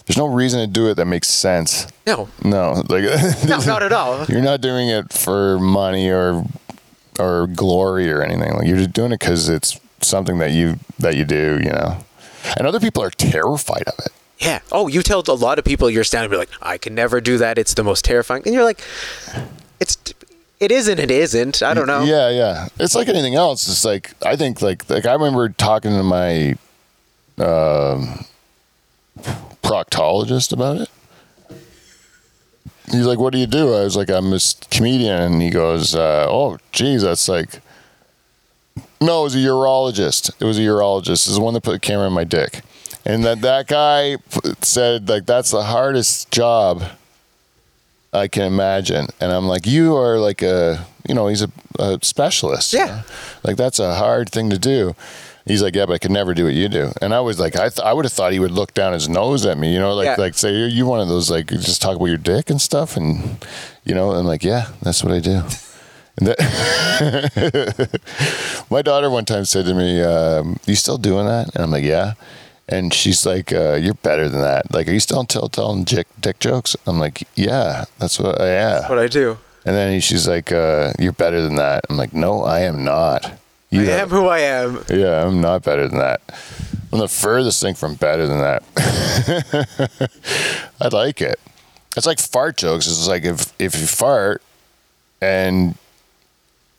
[0.05, 1.87] there's no reason to do it that makes sense.
[2.07, 2.29] No.
[2.43, 3.03] No, like
[3.45, 4.25] No, not at all.
[4.25, 6.45] You're not doing it for money or
[7.19, 8.53] or glory or anything.
[8.53, 11.59] Like you're just doing it because it's something that you that you do.
[11.61, 12.05] You know,
[12.57, 14.11] and other people are terrified of it.
[14.39, 14.59] Yeah.
[14.71, 17.37] Oh, you tell a lot of people you're standing, be like, I can never do
[17.37, 17.57] that.
[17.57, 18.43] It's the most terrifying.
[18.45, 18.81] And you're like,
[19.79, 19.97] it's.
[20.59, 20.99] It isn't.
[20.99, 21.63] It isn't.
[21.63, 22.03] I don't know.
[22.03, 22.67] Yeah, yeah.
[22.79, 23.67] It's like anything else.
[23.67, 26.51] It's like I think like like I remember talking to my
[27.43, 28.25] um,
[29.63, 30.89] proctologist about it.
[32.91, 34.39] He's like, "What do you do?" I was like, "I'm a
[34.69, 37.59] comedian," and he goes, uh, "Oh, geez, that's like."
[39.01, 40.31] No, it was a urologist.
[40.39, 41.25] It was a urologist.
[41.25, 42.61] It was the one that put a camera in my dick,
[43.03, 44.17] and that that guy
[44.61, 46.83] said like that's the hardest job
[48.13, 49.07] I can imagine.
[49.19, 51.49] And I'm like, you are like a, you know, he's a,
[51.79, 52.73] a specialist.
[52.73, 52.85] you Yeah.
[52.85, 53.01] know?
[53.43, 54.95] Like that's a hard thing to do.
[55.45, 56.91] He's like, yeah, but I could never do what you do.
[57.01, 59.09] And I was like, I, th- I would have thought he would look down his
[59.09, 60.15] nose at me, you know, like, Yeah.
[60.19, 62.95] like say, you one of those, like, just talk about your dick and stuff?
[62.95, 63.43] And,
[63.83, 65.41] you know, and like, yeah, that's what I do.
[68.69, 71.83] My daughter one time said to me, um, "You still doing that?" And I'm like,
[71.83, 72.13] "Yeah."
[72.69, 74.71] And she's like, uh, "You're better than that.
[74.71, 78.49] Like, are you still tell telling dick, dick jokes?" I'm like, "Yeah, that's what I
[78.49, 79.39] am." What I do.
[79.65, 83.31] And then she's like, uh, "You're better than that." I'm like, "No, I am not."
[83.71, 84.83] You I am who I am.
[84.89, 86.21] Yeah, I'm not better than that.
[86.93, 88.63] I'm the furthest thing from better than that.
[90.81, 91.39] I like it.
[91.97, 92.87] It's like fart jokes.
[92.87, 94.41] It's like if if you fart
[95.21, 95.75] and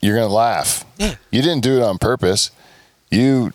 [0.03, 0.85] you're gonna laugh.
[0.99, 1.15] Yeah.
[1.31, 2.51] You didn't do it on purpose.
[3.11, 3.53] You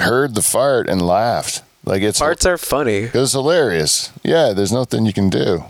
[0.00, 1.62] heard the fart and laughed.
[1.84, 3.10] Like it's Farts are funny.
[3.12, 4.10] it's hilarious.
[4.22, 5.64] Yeah, there's nothing you can do.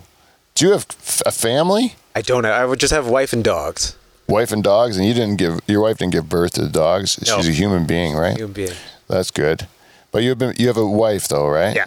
[0.55, 0.87] Do you have
[1.27, 1.95] a family?
[2.15, 2.51] I don't know.
[2.53, 3.97] I would just have wife and dogs.
[4.29, 7.19] Wife and dogs, and you didn't give your wife didn't give birth to the dogs.
[7.27, 7.37] No.
[7.37, 8.37] She's a human being, right?
[8.37, 8.73] Human being.
[9.09, 9.67] That's good.
[10.11, 11.77] But you've been you have a wife though, right?
[11.77, 11.87] Yeah.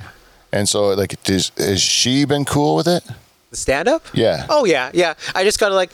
[0.51, 3.03] And so like does, has she been cool with it?
[3.51, 4.05] The stand up?
[4.14, 4.45] Yeah.
[4.49, 5.16] Oh yeah, yeah.
[5.36, 5.91] I just gotta like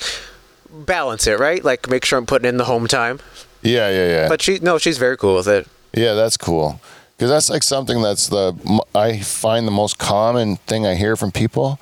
[0.86, 1.63] balance it, right?
[1.63, 3.19] Like make sure I'm putting in the home time.
[3.61, 4.28] Yeah, yeah, yeah.
[4.30, 5.67] But she no, she's very cool with it.
[5.93, 6.80] yeah, that's cool.
[7.17, 8.53] Cuz that's like something that's the
[8.93, 11.80] I find the most common thing I hear from people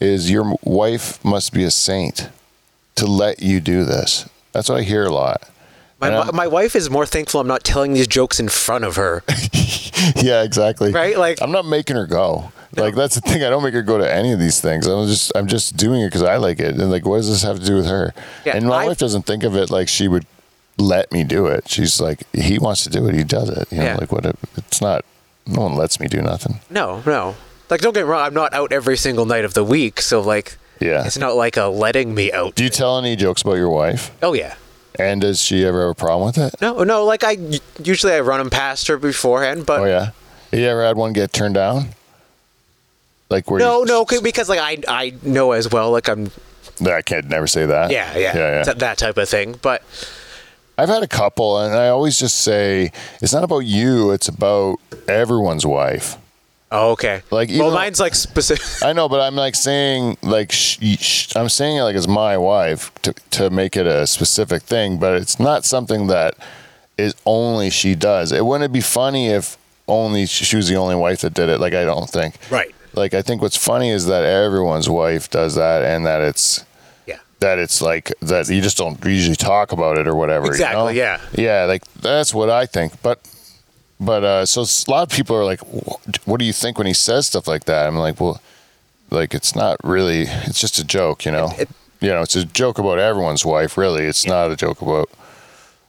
[0.00, 2.28] is your wife must be a saint
[2.94, 4.26] to let you do this.
[4.52, 5.42] That's what I hear a lot.
[6.00, 8.48] My, And wi- I'm- my wife is more thankful I'm not telling these jokes in
[8.48, 9.22] front of her.
[10.16, 10.92] yeah, exactly.
[10.92, 11.18] Right?
[11.18, 12.52] Like- I'm not making her go.
[12.76, 13.42] Like that's the thing.
[13.42, 14.86] I don't make her go to any of these things.
[14.86, 16.74] I'm just I'm just doing it because I like it.
[16.78, 18.12] And like, what does this have to do with her?
[18.44, 20.26] Yeah, and my I- wife doesn't think of it like she would
[20.78, 21.68] let me do it.
[21.68, 23.70] She's like, he wants to do it, he does it.
[23.72, 23.96] You know, Yeah.
[23.96, 24.26] like what?
[24.26, 25.04] It, it's not.
[25.46, 26.60] No one lets me do nothing.
[26.70, 27.34] No, no.
[27.70, 30.20] Like don't get me wrong, I'm not out every single night of the week, so
[30.20, 31.06] like Yeah.
[31.06, 32.54] it's not like a letting me out.
[32.56, 34.10] Do you tell any jokes about your wife?
[34.22, 34.54] oh yeah.
[34.98, 36.54] And does she ever have a problem with it?
[36.60, 37.36] No, no, like I
[37.82, 40.10] usually I run them past her beforehand, but Oh yeah.
[40.52, 41.88] You ever had one get turned down?
[43.28, 43.58] Like where?
[43.58, 46.30] no, you, no, because like I I know as well, like I'm
[46.86, 47.90] I can't never say that.
[47.90, 48.62] yeah, yeah, yeah, yeah.
[48.64, 49.56] That, that type of thing.
[49.62, 49.82] But
[50.78, 54.78] I've had a couple, and I always just say it's not about you; it's about
[55.08, 56.16] everyone's wife.
[56.70, 57.22] oh, okay.
[57.30, 58.82] Like, well, mine's like specific.
[58.86, 62.36] I know, but I'm like saying like sh- sh- I'm saying it like it's my
[62.36, 66.34] wife to to make it a specific thing, but it's not something that
[66.98, 68.30] is only she does.
[68.30, 69.56] It wouldn't be funny if
[69.88, 71.58] only she was the only wife that did it.
[71.58, 72.36] Like I don't think.
[72.50, 72.74] Right.
[72.96, 76.64] Like I think what's funny is that everyone's wife does that, and that it's
[77.06, 77.18] Yeah.
[77.40, 80.46] that it's like that you just don't usually talk about it or whatever.
[80.46, 80.98] you Exactly, know?
[80.98, 81.20] yeah.
[81.34, 81.64] Yeah.
[81.64, 83.00] Like that's what I think.
[83.02, 83.20] But
[84.00, 85.60] but uh, so a lot of people are like,
[86.26, 88.40] "What do you think when he says stuff like that?" I'm like, "Well,
[89.10, 90.22] like it's not really.
[90.22, 91.52] It's just a joke, you know.
[91.58, 91.68] It-
[91.98, 93.78] you know, it's a joke about everyone's wife.
[93.78, 95.08] Really, it's not a joke about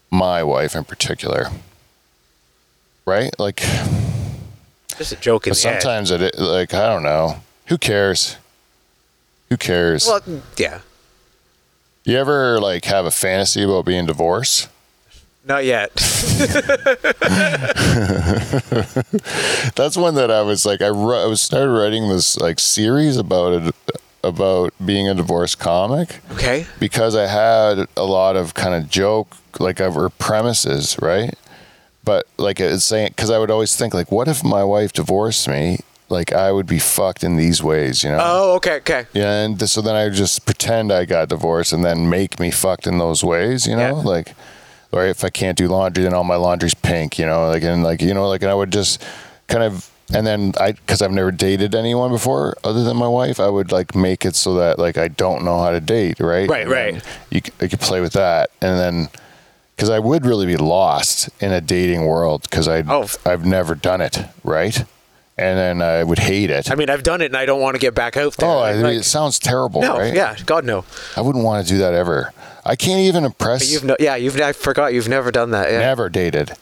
[0.09, 1.49] my wife in particular."
[3.05, 3.29] Right?
[3.37, 3.61] Like,
[4.97, 5.81] Just a joke in but head.
[5.81, 7.41] sometimes it like I don't know.
[7.67, 8.37] Who cares?
[9.49, 10.07] Who cares?
[10.07, 10.21] Well,
[10.57, 10.79] yeah.
[12.03, 14.69] You ever like have a fantasy about being divorced?
[15.45, 15.93] Not yet.
[19.75, 23.53] That's one that I was like I, I was started writing this like series about
[23.53, 23.75] it
[24.23, 26.65] about being a divorced comic okay.
[26.79, 31.33] because I had a lot of kind of joke like over premises, right?
[32.07, 35.47] But like it's saying because I would always think like, what if my wife divorced
[35.47, 35.79] me?
[36.09, 38.19] Like I would be fucked in these ways, you know?
[38.21, 39.05] Oh, okay, okay.
[39.13, 42.39] Yeah, and th- so then I would just pretend I got divorced and then make
[42.39, 44.03] me fucked in those ways, you know, Yeah.
[44.13, 44.33] like,
[44.93, 47.83] or if I can't do laundry, then all my laundry's pink, you know, like and
[47.83, 49.03] like you know, like and I would just
[49.49, 53.37] kind of, and then I, because I've never dated anyone before other than my wife,
[53.41, 56.49] I would like make it so that like I don't know how to date, right?
[56.49, 57.03] Right, And right.
[57.31, 59.09] You I could play with that, and then.
[59.77, 63.07] Because I would really be lost in a dating world because I Oh.
[63.25, 64.75] I've never done it right,
[65.37, 66.71] and then I would hate it.
[66.71, 68.49] I mean, I've done it and I don't want to get back out there.
[68.49, 70.15] oh, I, Like, it sounds terrible, no, right?
[70.15, 70.83] yeah, God no.
[71.15, 72.33] I wouldn't want to do that ever.
[72.65, 73.59] I can't even impress.
[73.59, 75.71] But you've no, yeah, you've I forgot you've never done that.
[75.71, 75.79] Yeah.
[75.79, 76.53] never dated.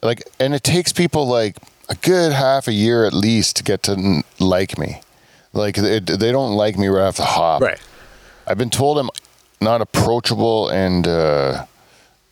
[0.00, 1.56] Like, and it takes people like
[1.88, 5.02] a good half a year at least to get to like me.
[5.52, 7.62] Like, it, they don't like me right off the hop.
[7.62, 7.80] Right.
[8.46, 9.10] I've been told I'm
[9.60, 11.66] not approachable and uh,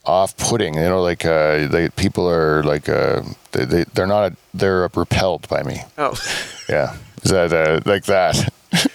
[0.09, 0.74] off-putting.
[0.74, 5.46] You know, like uh, they people are like uh, they, they they're not they're repelled
[5.48, 5.82] by me.
[5.96, 6.14] Oh.
[6.68, 8.36] Yeah, is that uh, like that?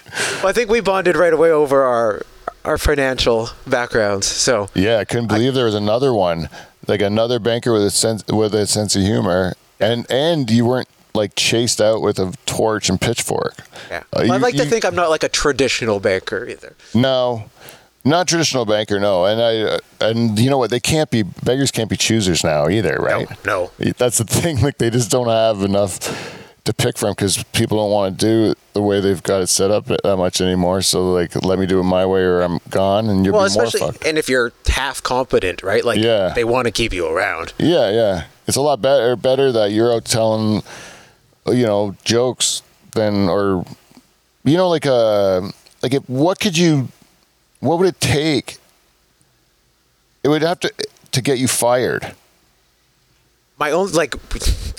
[0.43, 2.21] Well, I think we bonded right away over our
[2.65, 4.27] our financial backgrounds.
[4.27, 6.49] So Yeah, I couldn't believe there was another one,
[6.87, 10.87] like another banker with a sense with a sense of humor, and and you weren't
[11.15, 13.55] like chased out with a torch and pitchfork.
[13.89, 16.75] yeah, Uh, Well, you- I'd like to think I'm not like a traditional banker either.
[16.93, 17.49] No,
[18.05, 18.99] not traditional banker.
[18.99, 20.69] No, and I uh, and you know what?
[20.71, 21.71] They can't be beggars.
[21.71, 23.27] Can't be choosers now either, right?
[23.45, 23.71] no.
[23.97, 24.61] That's the thing.
[24.61, 25.99] Like they just don't have enough
[26.65, 29.69] to pick from because people don't want to do the way they've got it set
[29.69, 30.81] up that much anymore.
[30.81, 33.55] So like, let me do it my way, or I'm gone, and you'll Well, be
[33.55, 34.05] more fucked.
[34.05, 35.83] and if you're half competent, right?
[35.83, 36.31] Like Yeah.
[36.33, 37.53] they want to keep you around.
[37.57, 38.23] Yeah, yeah.
[38.47, 40.63] It's a lot better better that you're out telling,
[41.47, 42.61] you know, jokes
[42.93, 43.65] than or,
[44.45, 45.41] you know, like uh
[45.81, 46.87] like if what could you,
[47.63, 48.57] what would it take?
[50.23, 50.71] It would have to
[51.11, 52.13] to get you fired.
[53.59, 54.15] My own like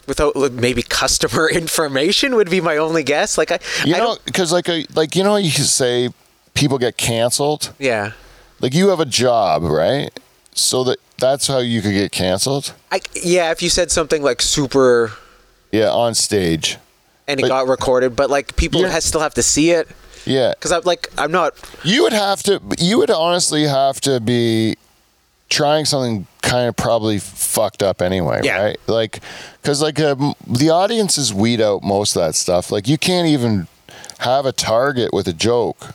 [0.07, 3.39] without like, maybe customer information would be my only guess.
[3.39, 6.11] Like I, You I know, don't- because like a like you know, you say
[6.55, 7.73] people get canceled.
[7.79, 8.13] yeah.
[8.61, 10.11] Like you have a job, right?
[10.55, 12.75] So that that's how you could get canceled.
[12.91, 15.13] I, yeah, if you said something like super
[15.73, 16.79] Yeah, on stage.
[17.29, 19.89] and it But- got recorded, but like people You're- still have to see it
[20.27, 20.53] Yeah.
[20.55, 21.53] because I'm like I'm not.
[21.85, 22.61] You would have to.
[22.79, 24.77] You would honestly have to be
[25.51, 28.63] trying something kind of probably fucked up anyway, Yeah.
[28.63, 28.77] right?
[28.87, 29.21] Like,
[29.63, 32.73] because like um, the audiences weed out most of that stuff.
[32.73, 33.67] Like, you can't even
[34.19, 35.95] have a target with a joke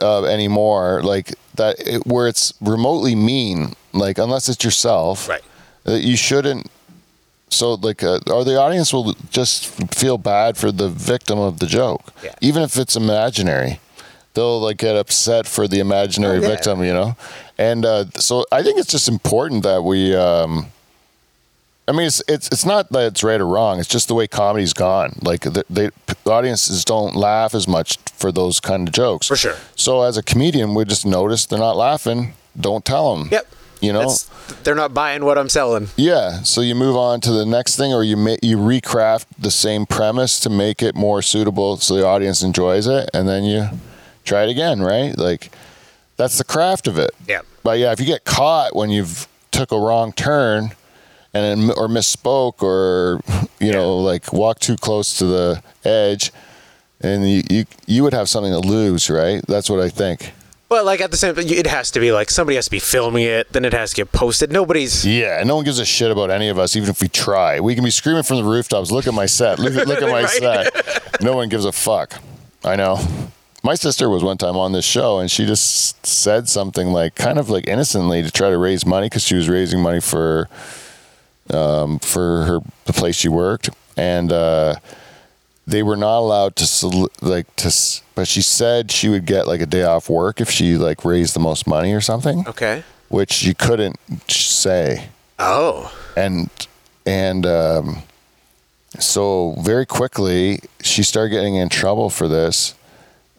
[0.00, 1.02] uh, anymore.
[1.02, 3.74] Like that, it, where it's remotely mean.
[3.92, 5.42] Like, unless it's yourself, Right.
[5.86, 6.70] uh, you shouldn't.
[7.54, 11.66] So, like, uh, or the audience will just feel bad for the victim of the
[11.66, 12.34] joke, Yeah.
[12.40, 13.80] even if it's imaginary.
[14.34, 16.48] They'll like get upset for the imaginary Oh, yeah.
[16.48, 17.16] victim, you know.
[17.56, 20.14] And uh, so, I think it's just important that we.
[20.16, 20.66] Um,
[21.86, 23.78] I mean, it's, it's it's not that it's right or wrong.
[23.78, 25.18] It's just the way comedy's gone.
[25.22, 29.26] Like the, they, the audiences don't laugh as much for those kind of jokes.
[29.28, 29.56] For sure.
[29.76, 32.32] So as a comedian, we just notice they're not laughing.
[32.58, 33.28] Don't tell them.
[33.30, 33.46] Yep.
[33.84, 34.00] You know.
[34.00, 34.24] That's,
[34.62, 35.88] they're not buying what I'm selling.
[35.96, 39.50] Yeah, so you move on to the next thing, or you ma- you recraft the
[39.50, 43.68] same premise to make it more suitable so the audience enjoys it, and then you
[44.24, 45.16] try it again, right?
[45.16, 45.52] Like
[46.16, 47.10] that's the craft of it.
[47.28, 47.42] Yeah.
[47.62, 50.72] But yeah, if you get caught when you've took a wrong turn,
[51.32, 53.20] and or misspoke, or
[53.60, 56.32] you know, like walk too close to the edge,
[57.00, 59.44] and you, you you would have something to lose, right?
[59.46, 60.32] That's what I think.
[60.74, 63.22] But like at the same, it has to be like somebody has to be filming
[63.22, 63.52] it.
[63.52, 64.50] Then it has to get posted.
[64.50, 65.06] Nobody's.
[65.06, 67.60] Yeah, and no one gives a shit about any of us, even if we try.
[67.60, 70.08] We can be screaming from the rooftops, look at my set, look at, look at
[70.18, 70.28] my Right.
[70.72, 71.22] set.
[71.22, 72.20] No one gives a fuck.
[72.64, 72.98] I know.
[73.62, 77.38] My sister was one time on this show and she just said something like, kind
[77.38, 80.48] of like innocently to try to raise money because she was raising money for,
[81.50, 84.74] um, for her the place she worked, and uh,
[85.66, 87.72] they were not allowed to like to.
[88.14, 91.34] But she said she would get like a day off work if she like raised
[91.34, 92.84] the most money or something Okay.
[93.08, 93.96] which you couldn't
[94.30, 95.08] say
[95.38, 95.92] Oh.
[96.16, 96.48] and
[97.06, 98.02] and um,
[98.98, 102.74] so very quickly she started getting in trouble for this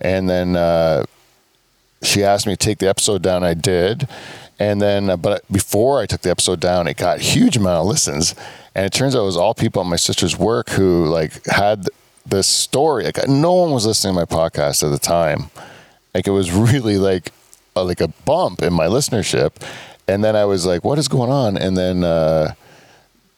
[0.01, 1.05] and then uh,
[2.03, 4.07] she asked me to take the episode down i did
[4.59, 7.79] and then uh, but before i took the episode down it got a huge amount
[7.79, 8.35] of listens
[8.75, 11.87] and it turns out it was all people at my sister's work who like had
[12.25, 15.49] this story like no one was listening to my podcast at the time.
[16.13, 17.31] Like it was really like
[17.75, 19.51] a, like a bump in my listenership.
[20.07, 21.57] And then i was like what is going on?
[21.57, 22.53] And then uh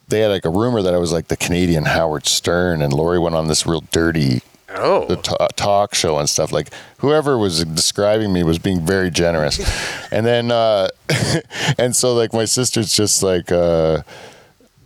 [0.09, 3.19] they had like a rumor that I was like the Canadian Howard Stern, and Lori
[3.19, 5.05] went on this real dirty Oh.
[5.05, 6.51] the ta- talk show and stuff.
[6.51, 6.69] Like
[6.99, 9.59] whoever was describing me was being very generous,
[10.11, 10.87] and then uh,
[11.77, 14.01] and so like my sister's just like uh,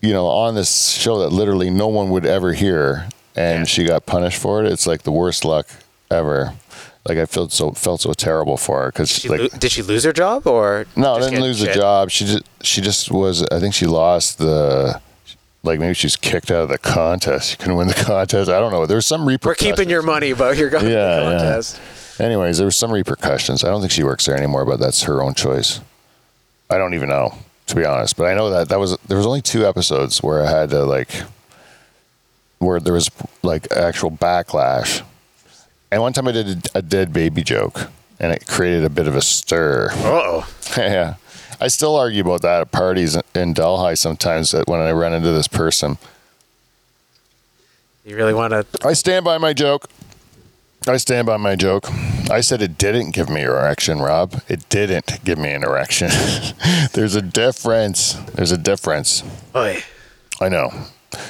[0.02, 3.64] you know on this show that literally no one would ever hear, and Yeah.
[3.66, 4.72] she got punished for it.
[4.72, 5.68] It's like the worst luck
[6.10, 6.54] ever.
[7.08, 9.82] Like I felt so felt so terrible for her because She like lo- did she
[9.82, 12.12] lose her job or no, didn't lose the job.
[12.12, 13.44] She just she just was.
[13.52, 15.02] I think she lost the.
[15.64, 17.50] Like maybe she's kicked out of the contest.
[17.52, 18.50] She couldn't win the contest.
[18.50, 18.86] I don't know.
[18.88, 19.66] There was some repercussions.
[19.70, 21.78] We're keeping your money, but you're going Yeah, to the
[22.20, 22.26] yeah.
[22.26, 23.64] Anyways, there was some repercussions.
[23.64, 25.80] I don't think she works there anymore, but that's her own choice.
[26.70, 27.36] I don't even know,
[27.68, 28.16] to be honest.
[28.18, 30.84] But I know that that was there was only two episodes where I had to
[30.84, 31.10] like
[32.62, 33.10] where there was
[33.44, 35.02] like actual backlash.
[35.92, 37.90] And one time I did a, a dead baby joke,
[38.20, 39.90] and it created a bit of a stir.
[39.92, 40.48] Oh.
[40.78, 41.16] yeah.
[41.60, 45.32] I still argue about that at parties in Delhi sometimes that when I run into
[45.32, 45.98] this person.
[48.06, 48.66] You really want to?
[48.88, 49.88] I stand by my joke.
[50.88, 51.88] I stand by my joke.
[52.32, 54.42] I said it didn't give me an erection, Rob.
[54.48, 56.10] It didn't give me an erection.
[56.94, 58.14] There's a difference.
[58.34, 59.24] There's a difference.
[59.56, 59.84] Oy.
[60.40, 60.72] I know.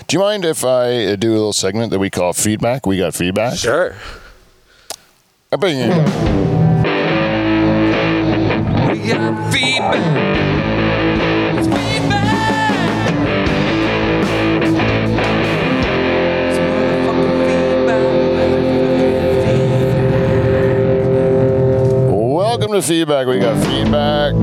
[0.08, 2.86] Do you mind if I uh, do a little segment that we call feedback?
[2.86, 3.58] We got feedback.
[3.58, 3.96] Sure.
[5.52, 5.88] I bring you.
[8.92, 10.61] We got feedback.
[22.62, 23.26] Welcome to feedback.
[23.26, 24.36] We got feedback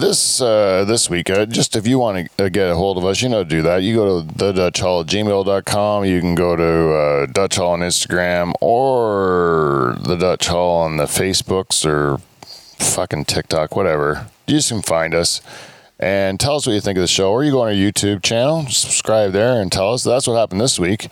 [0.00, 1.28] this uh, this week.
[1.28, 3.60] Uh, just if you want to uh, get a hold of us, you know, do
[3.60, 3.82] that.
[3.82, 6.06] You go to the Dutch Hall at gmail.com.
[6.06, 11.04] You can go to uh, Dutch Hall on Instagram or the Dutch Hall on the
[11.04, 12.22] Facebooks or
[12.78, 14.30] fucking TikTok, whatever.
[14.46, 15.42] You just can find us
[15.98, 17.32] and tell us what you think of the show.
[17.32, 20.04] Or you go on our YouTube channel, subscribe there, and tell us.
[20.04, 21.08] That's what happened this week.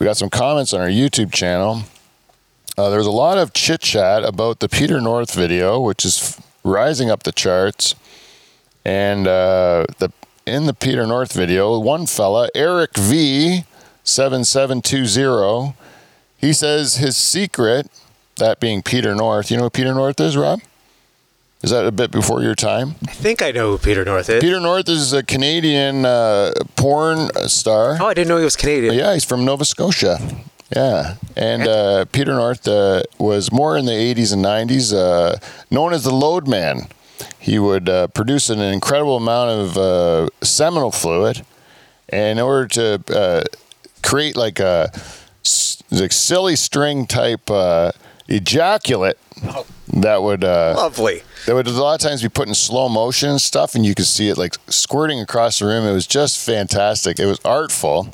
[0.00, 1.84] We got some comments on our YouTube channel.
[2.76, 6.20] Uh, there was a lot of chit chat about the Peter North video, which is
[6.38, 7.94] f- rising up the charts.
[8.84, 10.10] And uh, the
[10.46, 13.64] in the Peter North video, one fella, Eric V,
[14.02, 15.74] seven seven two zero,
[16.36, 17.88] he says his secret,
[18.36, 19.50] that being Peter North.
[19.50, 20.60] You know who Peter North is, Rob?
[21.62, 22.96] Is that a bit before your time?
[23.08, 24.42] I think I know who Peter North is.
[24.42, 27.96] Peter North is a Canadian uh, porn star.
[28.00, 28.92] oh, I didn't know he was Canadian.
[28.94, 30.18] Yeah, he's from Nova Scotia.
[30.74, 35.38] Yeah, and uh, Peter North uh, was more in the 80s and 90s, uh,
[35.70, 36.88] known as the Load Man.
[37.38, 41.44] He would uh, produce an incredible amount of uh, seminal fluid,
[42.08, 43.44] and in order to uh,
[44.02, 44.90] create like a
[45.90, 47.92] like silly string type uh,
[48.26, 49.18] ejaculate,
[49.92, 51.22] that would uh, Lovely.
[51.46, 53.94] they would a lot of times be put in slow motion and stuff, and you
[53.94, 55.86] could see it like squirting across the room.
[55.86, 57.20] It was just fantastic.
[57.20, 58.12] It was artful,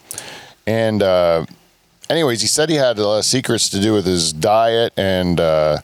[0.66, 1.46] and uh,
[2.10, 5.40] anyways, he said he had a lot of secrets to do with his diet, and
[5.40, 5.78] uh,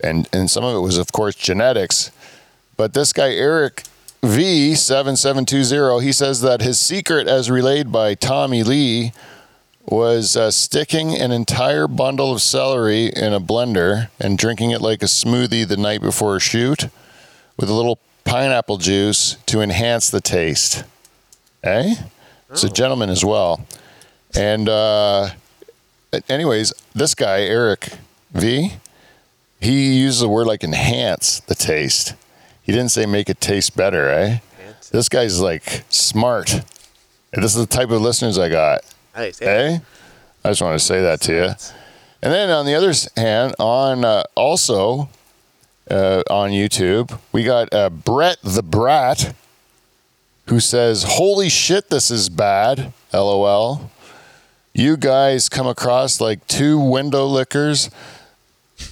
[0.00, 2.10] and and some of it was, of course, genetics.
[2.76, 3.84] But this guy Eric
[4.22, 9.12] V seven seven two zero, he says that his secret, as relayed by Tommy Lee,
[9.86, 15.02] was uh, sticking an entire bundle of celery in a blender and drinking it like
[15.02, 16.88] a smoothie the night before a shoot
[17.56, 20.84] with a little pineapple juice to enhance the taste.
[21.62, 21.94] Eh?
[22.50, 23.66] It's a gentleman as well.
[24.34, 25.30] And, uh,
[26.28, 27.90] anyways, this guy, Eric
[28.32, 28.72] V,
[29.60, 32.14] he uses the word like enhance the taste.
[32.62, 34.38] He didn't say make it taste better, eh?
[34.90, 36.62] This guy's like smart.
[37.32, 38.80] This is the type of listeners I got.
[39.14, 39.38] Nice.
[39.38, 39.80] Hey,
[40.44, 41.44] I just want to say that to you.
[42.22, 45.08] And then on the other hand, on uh, also
[45.90, 49.34] uh, on YouTube, we got uh, Brett the Brat,
[50.46, 53.90] who says, "Holy shit, this is bad." LOL.
[54.78, 57.90] You guys come across like two window lickers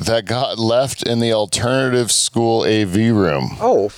[0.00, 3.50] that got left in the alternative school AV room.
[3.60, 3.90] Oh,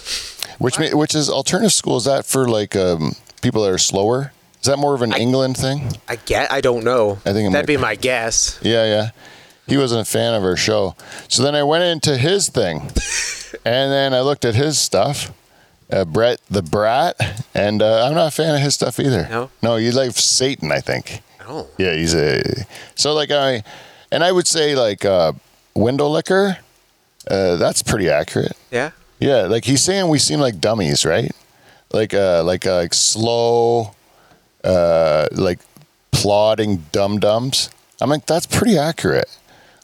[0.59, 1.97] Which ma- which is alternative school?
[1.97, 4.33] Is that for like um, people that are slower?
[4.61, 5.93] Is that more of an England thing?
[6.07, 6.53] I get.
[6.53, 7.21] I don't know.
[7.25, 7.79] I think that'd be.
[7.79, 8.61] my guess.
[8.61, 9.11] Yeah, yeah.
[9.67, 10.95] He wasn't a fan of our show.
[11.29, 12.81] So then I went into his thing,
[13.65, 15.33] and then I looked at his stuff,
[15.91, 17.17] uh, Brett the Brat,
[17.55, 19.27] and uh, I'm not a fan of his stuff either.
[19.31, 19.51] No?
[19.63, 21.23] no, you like Satan, I think.
[21.49, 22.43] Oh, Yeah, he's a.
[22.95, 23.63] So like I,
[24.13, 25.33] and I would say like uh,
[25.75, 26.59] window licker.
[27.31, 28.53] Uh, that's pretty accurate.
[28.71, 28.91] yeah.
[29.21, 31.33] Yeah, like he's saying we seem like dummies, right?
[31.93, 33.95] Like uh like uh, like slow
[34.63, 35.59] uh like
[36.13, 37.71] plodding dum dums.
[38.01, 39.29] I'm like that's pretty accurate.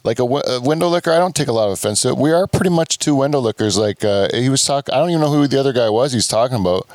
[0.04, 2.16] Like a, wi- a window licker, I don't take a lot of offense to it.
[2.18, 3.76] We are pretty much two window lickers.
[3.78, 6.12] Like uh, he was talking, I don't even know who the other guy was.
[6.12, 6.86] He's talking about,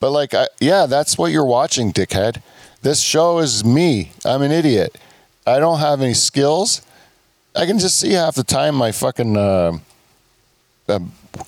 [0.00, 2.40] but like, I, yeah, that's what you're watching, dickhead.
[2.86, 4.12] This show is me.
[4.24, 4.96] I'm an idiot.
[5.44, 6.82] I don't have any skills.
[7.56, 9.78] I can just see half the time my fucking uh,
[10.88, 11.00] uh,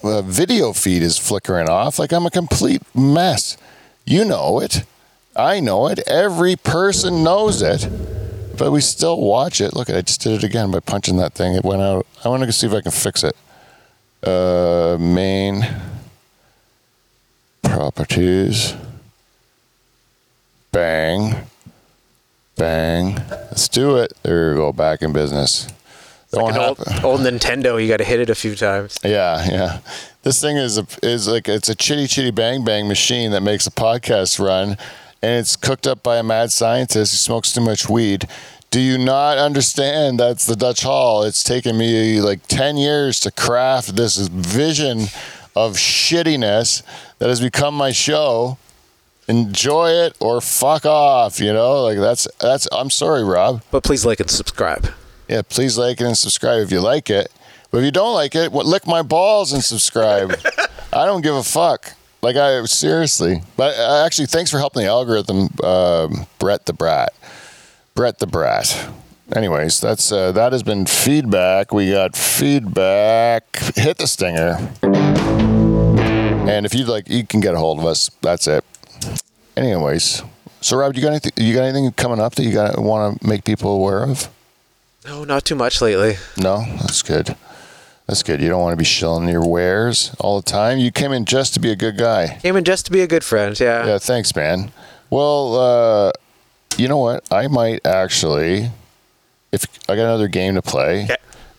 [0.03, 2.01] uh, video feed is flickering off.
[2.01, 3.57] Like I'm a complete mess.
[4.05, 4.83] You know it.
[5.37, 6.01] I know it.
[6.09, 7.89] Every person knows it.
[8.59, 9.75] But we still watch it.
[9.75, 11.55] Look, I just did it again by punching that thing.
[11.55, 12.05] It went out.
[12.25, 13.37] I want to see if I can fix it.
[14.25, 15.65] Uh, main
[17.63, 18.75] properties.
[20.73, 21.47] Bang.
[22.57, 23.15] Bang.
[23.31, 24.13] Let's do it.
[24.23, 24.73] There we go.
[24.73, 25.69] Back in business.
[26.33, 28.99] Like old, old Nintendo, you got to hit it a few times.
[29.03, 29.81] Yeah, yeah.
[30.23, 33.67] This thing is a, is like it's a chitty chitty bang bang machine that makes
[33.67, 34.77] a podcast run,
[35.23, 38.29] and it's cooked up by a mad scientist who smokes too much weed.
[38.71, 40.21] Do you not understand?
[40.21, 41.23] That's the Dutch Hall.
[41.23, 45.07] It's taken me like ten years to craft this vision
[45.57, 46.83] of shittiness
[47.19, 48.59] that has become my show.
[49.29, 51.39] Enjoy it or fuck off.
[51.39, 52.67] You know, like that's that's.
[52.73, 53.63] I'm sorry, Rob.
[53.71, 54.89] But please like and subscribe.
[55.29, 57.31] Yeah, please like it and subscribe if you like it.
[57.71, 60.33] But if you don't like it, what, lick my balls and subscribe.
[60.93, 61.93] I don't give a fuck.
[62.23, 63.43] Like I seriously.
[63.57, 67.13] But uh, actually, thanks for helping the algorithm, um, Brett the Brat.
[67.95, 68.91] Brett the Brat.
[69.37, 71.73] Anyways, that's uh, that has been feedback.
[71.73, 73.57] We got feedback.
[73.77, 74.57] Hit the stinger.
[76.49, 78.11] And if you'd like, you can get a hold of us.
[78.23, 78.65] That's it.
[79.59, 80.23] Anyways,
[80.61, 81.33] so Rob, you got anything?
[81.37, 84.29] You got anything coming up that you got want to make people aware of?
[85.05, 86.15] No, not too much lately.
[86.37, 87.35] No, that's good.
[88.07, 88.41] That's good.
[88.41, 90.79] You don't want to be shilling your wares all the time.
[90.79, 92.39] You came in just to be a good guy.
[92.41, 93.59] Came in just to be a good friend.
[93.59, 93.85] Yeah.
[93.85, 94.71] Yeah, thanks, man.
[95.11, 96.13] Well, uh,
[96.77, 97.27] you know what?
[97.33, 98.71] I might actually,
[99.51, 101.09] if I got another game to play.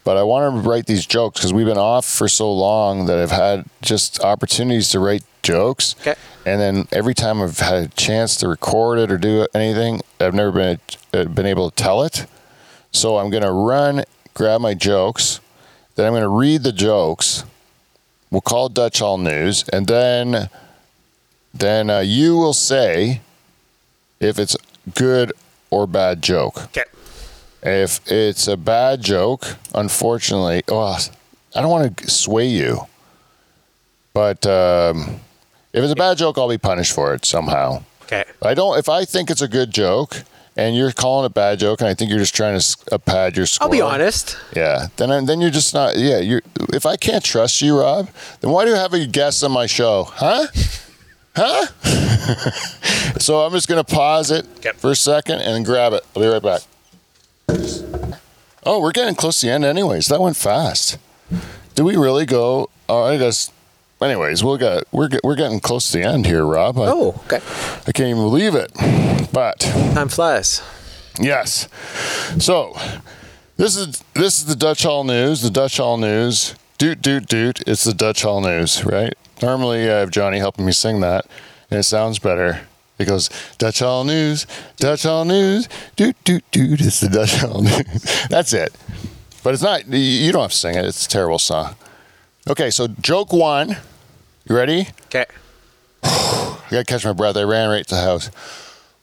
[0.04, 3.18] But I want to write these jokes because we've been off for so long that
[3.20, 5.96] I've had just opportunities to write jokes.
[6.02, 6.16] Okay.
[6.46, 10.34] And then every time I've had a chance to record it or do anything, I've
[10.34, 10.80] never been
[11.14, 12.26] uh, been able to tell it.
[12.92, 15.40] So I'm gonna run, grab my jokes,
[15.96, 17.44] then I'm gonna read the jokes.
[18.32, 20.50] We'll call Dutch Hall News, and then
[21.54, 23.22] then uh, you will say
[24.20, 24.56] if it's
[24.94, 25.34] good
[25.70, 26.64] or bad joke.
[26.66, 26.84] Okay.
[27.62, 30.98] If it's a bad joke, unfortunately, well,
[31.56, 32.88] I don't want to sway you,
[34.14, 35.20] but um,
[35.74, 37.84] if it's a bad joke, I'll be punished for it somehow.
[38.04, 38.24] Okay.
[38.42, 38.78] I don't.
[38.80, 40.24] If I think it's a good joke
[40.58, 42.98] and you're calling it a bad joke, and I think you're just trying to uh,
[42.98, 43.66] pad your score.
[43.68, 44.38] I'll be honest.
[44.56, 44.88] Yeah.
[44.98, 45.98] Then I- then you're just not.
[45.98, 46.20] Yeah.
[46.20, 46.42] You.
[46.74, 48.10] If I can't trust you, Rob,
[48.42, 50.06] then why do you have a guest on my show?
[50.06, 50.48] Huh?
[51.36, 51.66] Huh?
[53.20, 54.76] so I'm just gonna pause it Yep.
[54.78, 56.04] for a second and grab it.
[56.16, 56.62] I'll be right back.
[58.66, 60.08] Oh, we're getting close to the end, anyways.
[60.08, 60.98] That went fast.
[61.76, 62.70] Do we really go?
[62.88, 63.52] Oh, I guess.
[64.02, 66.78] Anyways, we'll get we're get, we're getting close to the end here, Rob.
[66.78, 67.42] I, Oh, okay.
[67.88, 68.72] I can't even believe it.
[69.34, 70.62] But Time flies.
[71.20, 71.68] Yes.
[72.38, 72.76] So
[73.58, 75.42] this is this is the Dutch Hall News.
[75.42, 76.56] The Dutch Hall News.
[76.78, 77.62] Doot doot doot.
[77.68, 79.14] It's the Dutch Hall News, right?
[79.42, 81.26] Normally I have Johnny helping me sing that,
[81.70, 82.62] and it sounds better.
[83.00, 84.46] It goes Dutch Hall News,
[84.78, 86.82] Dutch Hall News, doot doot doot.
[86.82, 88.28] It's the Dutch Hall News.
[88.30, 88.74] That's it.
[89.44, 89.88] But it's not.
[89.88, 90.84] you- don't have to sing it.
[90.86, 91.76] It's a terrible song.
[92.50, 93.78] Okay, so joke one.
[94.48, 94.90] You ready?
[95.06, 95.26] Okay.
[96.04, 97.38] I gotta catch my breath.
[97.38, 98.30] I ran right to the house.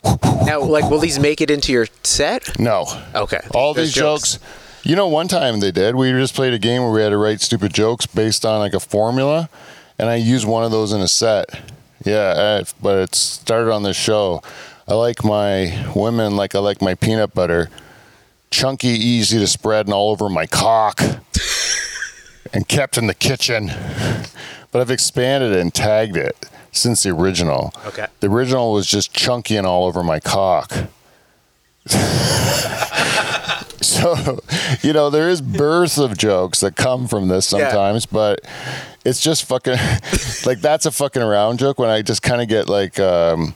[0.47, 2.61] Now, like, will these make it into your set?
[2.61, 2.85] No.
[3.17, 3.41] Okay.
[3.53, 4.39] All There's these jokes.
[4.85, 5.97] You know, one time they did.
[5.97, 8.73] We just played a game where we had to write stupid jokes based on like
[8.73, 9.49] a formula,
[9.99, 11.47] and I used one of those in a set.
[12.05, 14.43] Yeah, uh, I- but it started on the show.
[14.89, 17.71] I like my women like I like my peanut butter,
[18.51, 21.01] chunky, easy to spread, and all over my cock,
[22.53, 23.73] and kept in the kitchen.
[24.71, 26.37] But I've expanded it and tagged it
[26.71, 27.73] since the original.
[27.87, 28.07] Okay.
[28.21, 30.71] The original was just chunky and all over my cock.
[34.15, 34.41] so,
[34.83, 37.69] you know, there is birth of jokes that come from this Yeah.
[37.71, 38.41] sometimes, but
[39.05, 39.77] it's just fucking
[40.47, 43.55] like that's a fucking around joke when I just kind of get like um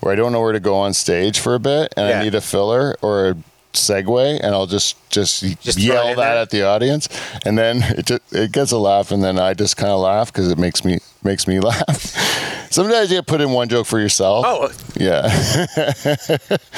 [0.00, 2.20] where I don't know where to go on stage for a bit and Yeah.
[2.20, 3.36] I need a filler or a
[3.74, 6.36] segue and I'll just just, Just yell that there?
[6.42, 7.08] at the audience
[7.44, 10.32] and then it just, it gets a laugh and then I just kind of laugh
[10.32, 12.14] because it makes me makes me laugh.
[12.70, 14.44] Sometimes you put in one joke for yourself.
[14.46, 15.22] Oh, Yeah.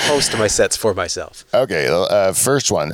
[0.08, 1.44] most of my sets for myself.
[1.52, 2.92] Okay, uh, first one.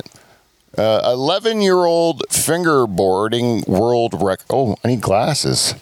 [0.77, 4.45] Uh, 11 year old fingerboarding world record.
[4.49, 5.73] Oh, I need glasses.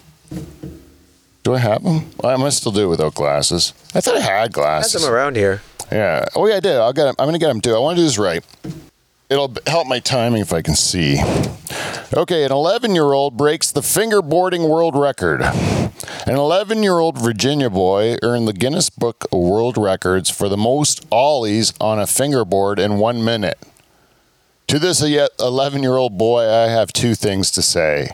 [1.42, 2.10] Do I have them?
[2.24, 3.72] I must still do it without glasses.
[3.94, 4.96] I thought I had glasses.
[4.96, 5.62] I had them around here.
[5.92, 6.24] Yeah.
[6.34, 6.76] Oh, yeah, I did.
[6.76, 7.14] I'll get them.
[7.18, 7.74] I'm going to get them too.
[7.74, 8.44] I want to do this right.
[9.28, 11.18] It'll help my timing if I can see.
[12.14, 15.42] Okay, an 11 year old breaks the fingerboarding world record.
[15.42, 20.56] An 11 year old Virginia boy earned the Guinness Book of World Records for the
[20.56, 23.58] most ollies on a fingerboard in one minute.
[24.68, 28.10] To this yet 11 year old boy, I have two things to say.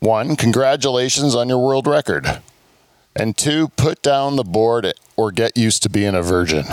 [0.00, 2.40] One, congratulations on your world record.
[3.16, 6.64] And two, put down the board or get used to being a virgin.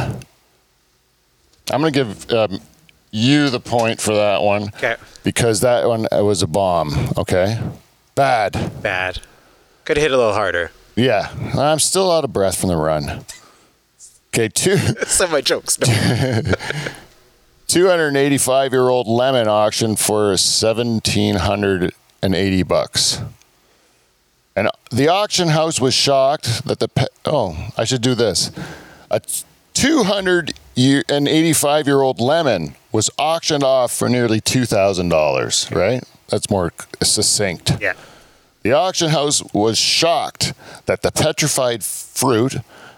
[1.72, 2.62] I'm going to give um,
[3.10, 4.98] you the point for that one Okay.
[5.24, 6.94] because that one uh, was a bomb.
[7.18, 7.60] Okay.
[8.14, 8.72] Bad.
[8.84, 9.22] Bad.
[9.86, 10.70] Could have hit a little harder.
[10.96, 11.30] Yeah.
[11.58, 13.26] I'm still out of breath from the run.
[14.28, 14.48] Okay.
[14.50, 14.78] Two.
[15.08, 15.80] Some of my jokes.
[17.68, 17.74] No.
[17.74, 23.22] 285 year old lemon auction for 1780 bucks.
[24.56, 28.52] And the auction house was shocked that the pe- oh, I should do this.
[29.12, 29.22] A
[29.74, 36.04] 285 year old lemon was auctioned off for nearly $2,000, right?
[36.30, 36.72] That's more
[37.04, 37.74] succinct.
[37.82, 37.94] yeah.
[38.64, 40.54] The auction house was shocked
[40.88, 42.56] that the petrified fruit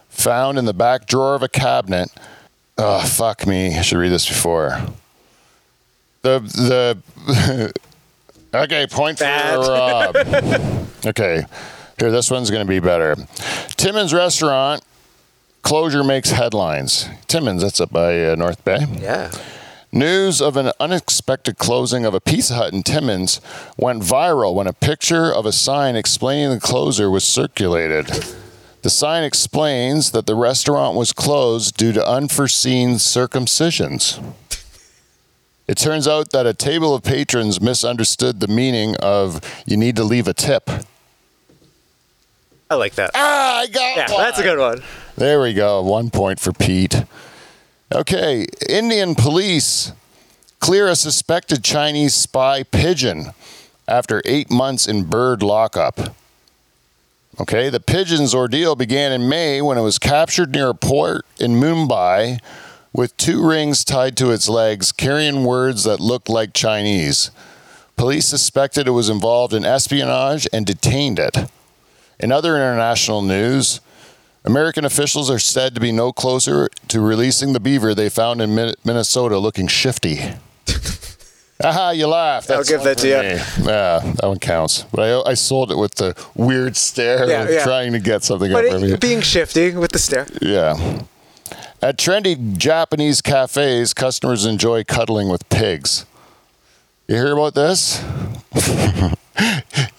[0.07, 2.09] found in the back drawer of a cabinet.
[2.77, 3.75] Oh, fuck me.
[3.75, 4.79] I should read this before.
[6.21, 6.39] The,
[7.25, 7.73] the,
[8.53, 9.55] okay, point Bad.
[9.55, 10.85] for Rob.
[11.05, 11.45] okay,
[11.99, 13.15] here, this one's going to be better.
[13.77, 14.83] Timmins Restaurant
[15.63, 17.07] closure makes headlines.
[17.27, 18.85] Timmins, that's up by uh, North Bay.
[18.99, 19.31] Yeah.
[19.91, 23.41] News of an unexpected closing of a Pizza Hut in Timmins
[23.77, 28.07] went viral when a picture of a sign explaining the closure was circulated.
[28.87, 34.23] The sign explains that the restaurant was closed due to unforeseen circumcisions.
[35.67, 40.05] It turns out that a table of patrons misunderstood the meaning of you need to
[40.05, 40.69] leave a tip.
[42.69, 43.11] I like that.
[43.13, 44.23] Ah, I got Yeah, one.
[44.23, 44.81] that's a good one.
[45.17, 45.81] There we go.
[45.81, 47.03] One point for Pete.
[47.93, 49.91] Okay, Indian police
[50.61, 53.31] clear a suspected Chinese spy pigeon
[53.85, 56.15] after eight months in bird lockup.
[57.39, 61.51] Okay, the pigeon's ordeal began in May when it was captured near a port in
[61.51, 62.39] Mumbai
[62.91, 67.29] with two rings tied to its legs carrying words that looked like Chinese.
[67.95, 71.37] Police suspected it was involved in espionage and detained it.
[72.19, 73.81] In other international news,
[74.43, 78.73] American officials are said to be no closer to releasing the beaver they found in
[78.83, 80.21] Minnesota looking shifty.
[81.63, 82.51] Aha, you laughed.
[82.51, 83.15] I'll give that to you.
[83.17, 83.65] me.
[83.67, 84.83] Yeah, that one counts.
[84.91, 87.63] But I, I sold it with the weird stare Yeah, yeah.
[87.63, 88.97] trying to get something But from you.
[88.97, 90.27] being shifty with the stare.
[90.41, 91.01] Yeah.
[91.81, 96.05] At trendy Japanese cafes, customers enjoy cuddling with pigs.
[97.07, 98.03] You hear about this?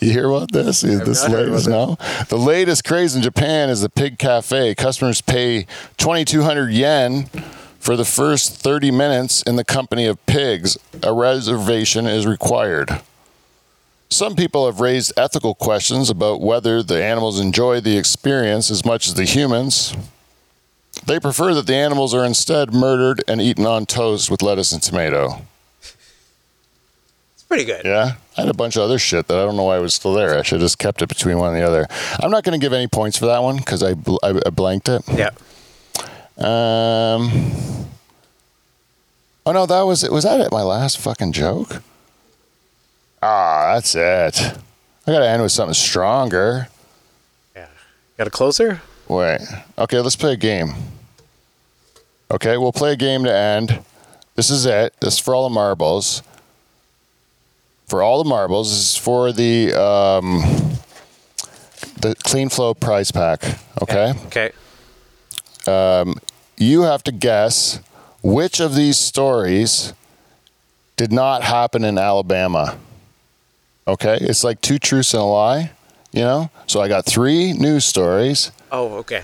[0.01, 0.83] you hear about this?
[0.83, 1.97] this latest now?
[2.29, 4.75] The latest craze in Japan is the pig cafe.
[4.75, 5.67] Customers pay
[5.97, 7.31] 2,200 yen
[7.89, 10.77] for the first 30 minutes in the company of pigs.
[11.03, 13.01] A reservation is required.
[14.11, 19.07] Some people have raised ethical questions about whether the animals enjoy the experience as much
[19.07, 19.97] as the humans.
[21.07, 24.83] They prefer that the animals are instead murdered and eaten on toast with lettuce and
[24.83, 25.41] tomato.
[25.81, 27.87] It's pretty good.
[27.87, 29.95] Yeah, I had a bunch of other shit that I don't know why it was
[29.95, 30.39] still there.
[30.39, 31.87] I should have just kept it between one and the other.
[32.21, 34.51] I'm not going to give any points for that one because I, bl- I, I
[34.51, 35.01] blanked it.
[35.09, 35.31] Yeah.
[36.39, 37.31] Um.
[39.45, 40.13] Oh no, that was it.
[40.13, 40.53] Was that it?
[40.53, 41.83] My last fucking joke.
[43.23, 44.41] Ah, that's it.
[45.07, 46.69] I gotta end with something stronger.
[47.57, 47.67] Yeah.
[48.19, 48.83] Got a closer?
[49.09, 49.41] Wait.
[49.79, 50.75] Okay, let's play a game.
[52.31, 53.83] Okay, we'll play a game to end.
[54.37, 54.95] This is it.
[55.01, 56.23] This is for all the marbles.
[57.87, 60.41] For all the marbles, this is for the um,
[62.01, 63.43] the KleenFlo prize pack.
[63.81, 64.13] Okay.
[64.27, 64.53] Okay.
[66.59, 67.81] You have to guess
[68.23, 69.93] which of these stories
[70.97, 72.79] did not happen in Alabama.
[73.87, 75.71] Okay, it's like two truths and a lie,
[76.13, 76.51] you know.
[76.67, 78.51] So I got three news stories.
[78.71, 79.23] Oh, okay.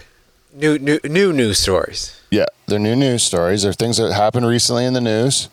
[0.55, 2.21] New, new, new news stories.
[2.31, 3.65] Yeah, they're new news stories.
[3.65, 5.49] They're things that happened recently in the news.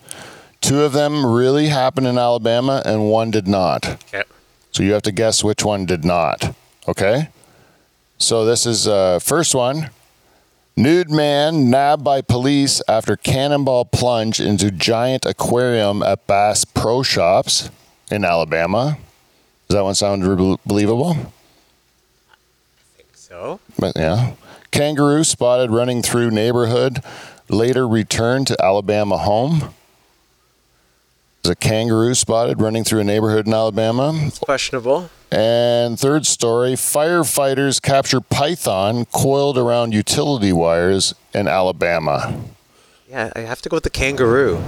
[0.62, 3.86] Two of them really happened in Alabama, and one did not.
[3.86, 4.24] Okay.
[4.72, 6.56] So you have to guess which one did not.
[6.88, 7.30] Okay.
[8.20, 9.90] So this is uh, first one.
[10.82, 17.70] Nude man nabbed by police after cannonball plunge into giant aquarium at Bass Pro Shops
[18.10, 18.98] in Alabama.
[19.68, 21.12] Does that one sound re- believable?
[21.12, 22.36] I
[22.98, 24.34] think so, But yeah.
[24.72, 27.04] Kangaroo spotted running through neighborhood,
[27.48, 29.76] later returned to Alabama home.
[31.44, 34.32] There's a kangaroo spotted running through a neighborhood in Alabama.
[34.42, 35.12] questionable.
[35.32, 42.38] And third story firefighters capture python coiled around utility wires in Alabama.
[43.10, 44.62] Yeah, I have to go with the kangaroo.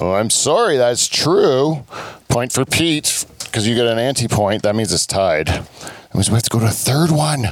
[0.00, 1.84] Oh, I'm sorry, that's true.
[2.28, 4.62] Point for Pete, because you get an anti point.
[4.62, 5.46] That means it's tied.
[5.48, 7.46] That means we have to go to a third one.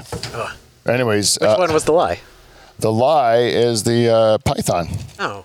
[0.87, 2.21] Anyways, Which uh, one was the lie?
[2.79, 4.89] the lie is the uh, python.
[5.21, 5.45] Oh.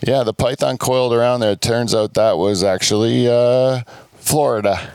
[0.00, 1.52] Yeah, the python coiled around there.
[1.52, 3.82] It turns out that was actually uh,
[4.14, 4.92] Florida.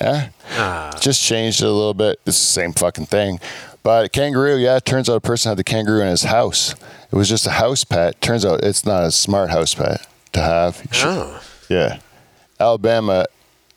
[0.00, 0.90] Yeah, Ah.
[1.00, 2.20] just changed it a little bit.
[2.26, 3.40] It's the same fucking thing.
[3.82, 6.74] But kangaroo, yeah, it turns out a person had the kangaroo in his house.
[7.10, 8.20] It was just a house pet.
[8.20, 10.82] Turns out it's not a smart house pet to have.
[10.96, 11.42] Oh.
[11.68, 11.98] Yeah,
[12.60, 13.24] Alabama,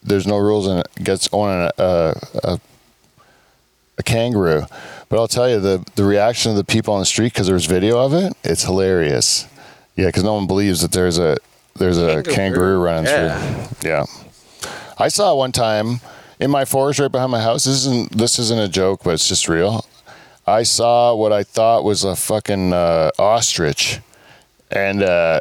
[0.04, 1.38] there's no rules and it gets a,
[1.78, 2.60] a, a,
[3.98, 4.64] a kangaroo.
[5.10, 7.54] But I'll tell you the the reaction of the people on the street because there
[7.56, 8.34] was video of it.
[8.44, 9.46] It's hilarious.
[9.96, 11.38] Yeah, because no one believes that there's a
[11.76, 12.34] there's a Kangaroo.
[12.36, 13.40] kangaroo running Yeah.
[13.74, 13.90] through.
[13.90, 14.06] Yeah,
[14.98, 16.00] I saw one time
[16.40, 17.66] in my forest right behind my house.
[17.66, 19.86] This isn't this isn't a joke, but it's just real.
[20.48, 24.00] I saw what I thought was a fucking uh, ostrich,
[24.72, 25.00] and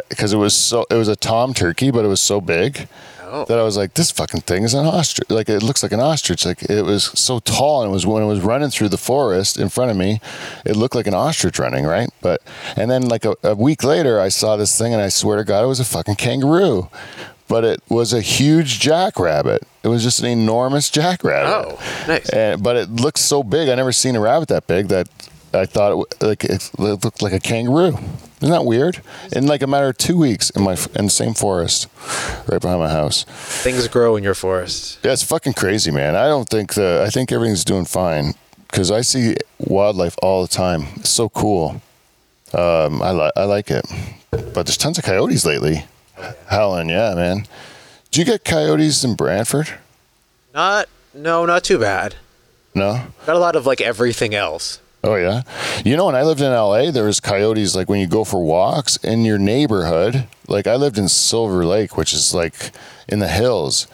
[0.09, 2.89] because it was so it was a tom turkey, but it was so big
[3.33, 3.45] Oh.
[3.45, 5.31] that I was like, this fucking thing is an ostrich.
[5.31, 6.45] Like it looks like an ostrich.
[6.45, 9.57] Like it was so tall, and it was when it was running through the forest
[9.57, 10.21] in front of me,
[10.67, 12.11] it looked like an ostrich running, right?
[12.21, 12.43] But
[12.77, 15.45] and then like a, a week later, I saw this thing, and I swear to
[15.45, 16.89] God, it was a fucking kangaroo.
[17.51, 19.67] But it was a huge jackrabbit.
[19.83, 21.53] It was just an enormous jackrabbit.
[21.53, 22.31] Oh, nice.
[22.31, 23.69] And, but it looked so big.
[23.69, 25.09] I never seen a rabbit that big that
[25.53, 27.99] I thought it, like it looked like a kangaroo.
[28.41, 29.03] Isn't that weird?
[29.33, 31.89] In like a matter of two weeks in my in the same forest,
[32.47, 33.25] right behind my house.
[33.25, 35.01] Things grow in your forest.
[35.03, 36.15] Yeah, it's fucking crazy, man.
[36.15, 38.35] I don't think the I think everything's doing fine
[38.69, 40.87] because I see wildlife all the time.
[40.97, 41.83] It's so cool.
[42.55, 43.85] Um, I like I like it,
[44.31, 45.85] but there's tons of coyotes lately.
[46.49, 47.47] Helen, yeah, man.
[48.11, 49.69] Do you get coyotes in Brantford?
[50.55, 52.17] Not no, not too bad.
[52.75, 53.03] No.
[53.27, 54.81] Got a lot of like everything else.
[55.03, 55.43] Oh yeah.
[55.85, 58.43] You know, when I lived in LA, there was coyotes like when you go for
[58.45, 60.27] walks in your neighborhood.
[60.49, 62.73] Like I lived in Silver Lake, which is like
[63.09, 63.87] in the hills,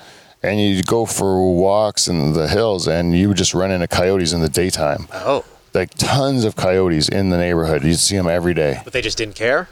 [0.43, 4.32] and you go for walks in the hills, and you would just run into coyotes
[4.32, 5.07] in the daytime.
[5.12, 5.44] Oh,
[5.74, 7.85] Like tons of coyotes in the neighborhood.
[7.85, 8.81] You'd see them every day.
[8.82, 9.69] but they just didn't care.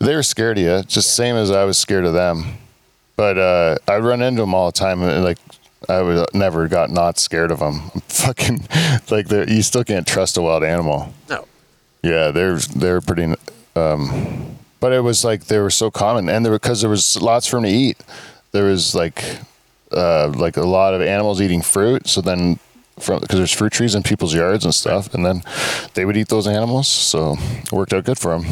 [0.00, 2.44] They were scared of you, just same as I was scared of them.
[3.16, 5.38] But uh, I'd run into them all the time, and like
[5.88, 7.80] I would never got not scared of them.
[8.08, 8.66] Fucking
[9.10, 11.12] like they're- you still can't trust a wild animal.
[11.28, 11.46] No.
[12.02, 13.34] Yeah, they're they're pretty.
[13.74, 17.48] Um, but it was like they were so common, and there because there was lots
[17.48, 17.98] for them to eat.
[18.52, 19.24] There was like
[19.90, 22.06] uh, like a lot of animals eating fruit.
[22.06, 22.60] So then,
[23.00, 25.42] from because there's fruit trees in people's yards and stuff, and then
[25.94, 26.86] they would eat those animals.
[26.86, 28.46] So it worked out good for them.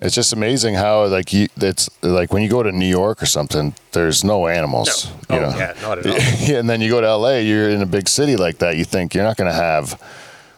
[0.00, 3.26] It's just amazing how like you it's like when you go to New York or
[3.26, 5.10] something, there's no animals.
[5.28, 5.36] No.
[5.38, 5.56] You Oh, know?
[5.58, 6.18] yeah, not at all.
[6.48, 8.76] yeah, and then you go to LA, you're in a big city like that.
[8.76, 10.00] You think you're not going to have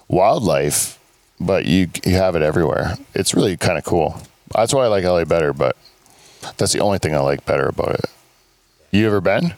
[0.08, 0.98] wildlife,
[1.38, 2.96] but you you have it everywhere.
[3.14, 4.20] It's really kind of cool.
[4.54, 5.52] That's why I like LA better.
[5.52, 5.76] But
[6.58, 8.04] that's the only thing I like better about it.
[8.90, 9.54] You ever been?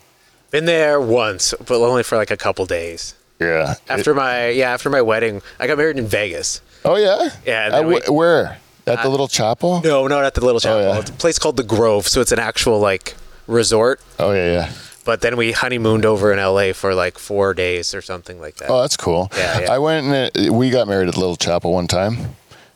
[0.51, 3.15] Been there once, but only for like a couple days.
[3.41, 3.75] Yeah.
[3.89, 6.61] After my yeah, after my wedding, I got married in Vegas.
[6.85, 7.31] oh yeah.
[7.47, 8.59] Yeah, Uh, we- where?
[8.87, 9.81] At the little chapel?
[9.85, 10.81] No, not at the Little Chapel.
[10.81, 10.99] yeah.
[10.99, 13.15] It's a place called the Grove, so it's an actual like
[13.47, 14.01] resort.
[14.19, 14.73] Oh yeah, yeah.
[15.05, 18.71] But then we honeymooned over in LA for like four days or something like that.
[18.71, 19.29] Oh, that's cool.
[19.37, 19.73] Yeah, yeah.
[19.73, 22.17] I went and uh, we got married at the little chapel one time.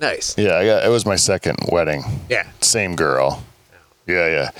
[0.00, 0.36] nice.
[0.36, 2.02] Yeah, I got, it was my second wedding.
[2.28, 2.46] Yeah.
[2.60, 3.44] Same girl.
[4.06, 4.50] Yeah, yeah.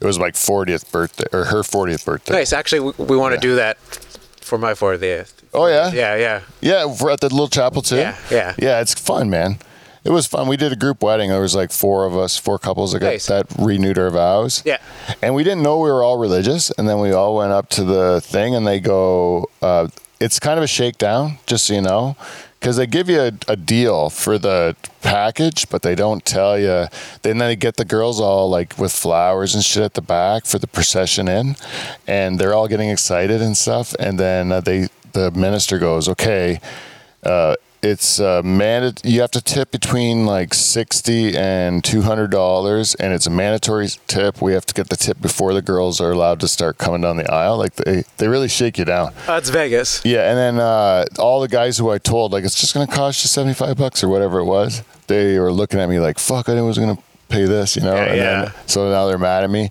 [0.00, 2.34] It was like 40th birthday or her 40th birthday.
[2.34, 2.52] Nice.
[2.52, 3.78] Actually, we, we want to do that
[4.40, 5.32] for my 40th.
[5.52, 5.92] Oh yeah.
[5.92, 6.40] Yeah, yeah.
[6.60, 7.96] Yeah, we're at the little chapel too.
[7.96, 8.54] Yeah, yeah.
[8.58, 9.58] Yeah, it's fun, man.
[10.04, 10.48] It was fun.
[10.48, 11.30] We did a group wedding.
[11.30, 13.26] There was like four of us, four couples that got Nice.
[13.26, 14.62] that renewed our vows.
[14.64, 14.78] Yeah.
[15.22, 16.70] And we didn't know we were all religious.
[16.72, 19.88] And then we all went up to the thing and they go, uh,
[20.20, 22.16] it's kind of a shakedown, just so you know,
[22.60, 26.86] because they give you a, a deal for the package, but they don't tell you.
[27.22, 30.58] Then they get the girls all like with flowers and shit at the back for
[30.58, 31.56] the procession in,
[32.06, 33.94] and they're all getting excited and stuff.
[33.98, 36.60] And then uh, they, the minister goes, okay,
[37.24, 42.94] uh, it's uh, manda- You have to tip between like sixty and two hundred dollars,
[42.94, 44.40] and it's a mandatory tip.
[44.40, 47.16] We have to get the tip before the girls are allowed to start coming down
[47.18, 47.58] the aisle.
[47.58, 49.12] Like they, they really shake you down.
[49.28, 50.04] Uh, it's Vegas.
[50.04, 53.22] Yeah, and then uh, all the guys who I told, like, it's just gonna cost
[53.22, 54.82] you seventy five bucks or whatever it was.
[55.06, 56.98] They were looking at me like, "Fuck, I was gonna
[57.28, 57.94] pay this," you know.
[57.96, 58.44] Yeah, and yeah.
[58.46, 59.68] then so now they're mad at me.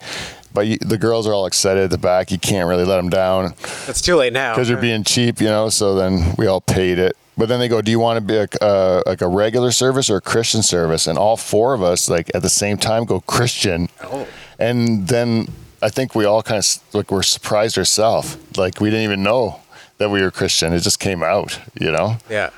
[0.53, 2.29] But you, the girls are all excited at the back.
[2.29, 3.55] You can't really let them down
[3.87, 4.53] It's too late now.
[4.53, 5.69] because you're being cheap, you know.
[5.69, 7.17] So then we all paid it.
[7.35, 10.09] But then they go, "Do you want to be a, uh, like a regular service
[10.09, 13.21] or a Christian service?" And all four of us, like at the same time, go
[13.21, 13.89] Christian.
[14.03, 14.27] Oh.
[14.59, 15.47] And then
[15.81, 18.37] I think we all kind of like were surprised ourselves.
[18.55, 19.59] Like we didn't even know
[19.97, 20.73] that we were Christian.
[20.73, 22.17] It just came out, you know.
[22.29, 22.51] Yeah.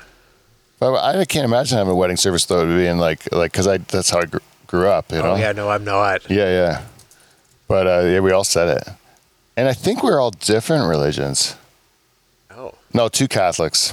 [0.78, 4.10] But I can't imagine having a wedding service though, being like like because I that's
[4.10, 5.32] how I gr- grew up, you know.
[5.32, 6.28] Oh yeah, no, I'm not.
[6.30, 6.82] Yeah, yeah.
[7.66, 8.88] But uh, yeah, we all said it,
[9.56, 11.56] and I think we're all different religions.
[12.50, 12.74] Oh.
[12.92, 13.92] No, two Catholics,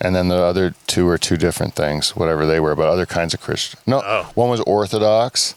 [0.00, 3.34] and then the other two were two different things, whatever they were, but other kinds
[3.34, 3.78] of Christian.
[3.86, 4.30] No, Oh.
[4.34, 5.54] one was Orthodox,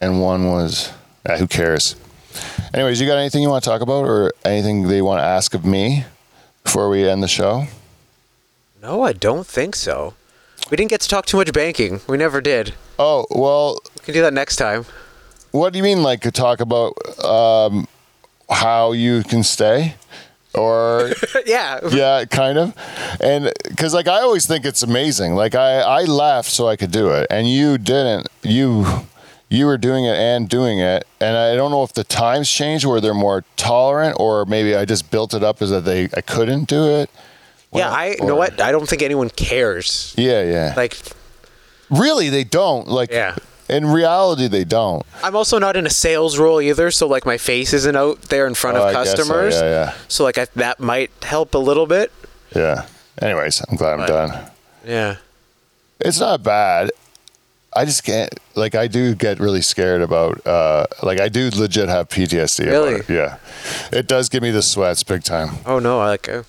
[0.00, 0.90] and one was
[1.24, 1.96] uh, who cares.
[2.74, 5.54] Anyways, you got anything you want to talk about, or anything they want to ask
[5.54, 6.04] of me
[6.64, 7.66] before we end the show?
[8.82, 10.14] No, I don't think so.
[10.70, 12.00] We didn't get to talk too much banking.
[12.08, 12.74] We never did.
[12.98, 14.84] Oh well, We can do that next time.
[15.52, 16.92] what do you mean, like to talk about
[17.24, 17.86] um,
[18.50, 19.94] how you can stay,
[20.56, 21.12] or
[21.46, 21.80] yeah.
[21.90, 22.74] yeah kind of.
[23.20, 25.34] And because like i always think it's amazing.
[25.34, 27.26] Like i i left so i could do it.
[27.30, 28.28] And you didn't.
[28.42, 28.86] You
[29.48, 31.06] you were doing it and doing it.
[31.20, 32.84] And i don't know if the times changed.
[32.84, 34.16] Where they're more tolerant?
[34.18, 37.10] Or maybe i just built it up as that they i couldn't do it?
[37.72, 38.60] Yeah, I you know what?
[38.60, 40.14] I don't think anyone cares.
[40.16, 40.74] yeah yeah.
[40.76, 40.96] Like
[41.90, 42.88] really they don't?
[42.88, 43.36] Like Yeah.
[43.68, 47.38] In reality they don't I'm also not in a sales role either, so like my
[47.38, 49.54] face isn't out there in front Oh, of I guess so, customers.
[49.54, 49.94] yeah, yeah.
[50.08, 52.12] So like I, that might help a little bit.
[52.54, 52.86] yeah
[53.20, 54.50] anyways i'm glad i'm done
[54.84, 55.16] Yeah.
[55.98, 56.90] It's not bad.
[57.74, 61.88] I just can't like I do get really scared about uh like I do legit
[61.88, 62.66] have PTSD.
[62.66, 62.94] Really?
[62.96, 63.12] About it.
[63.14, 63.38] Yeah.
[63.98, 65.56] It does give me the sweats big time.
[65.64, 66.42] Oh no, I like uh,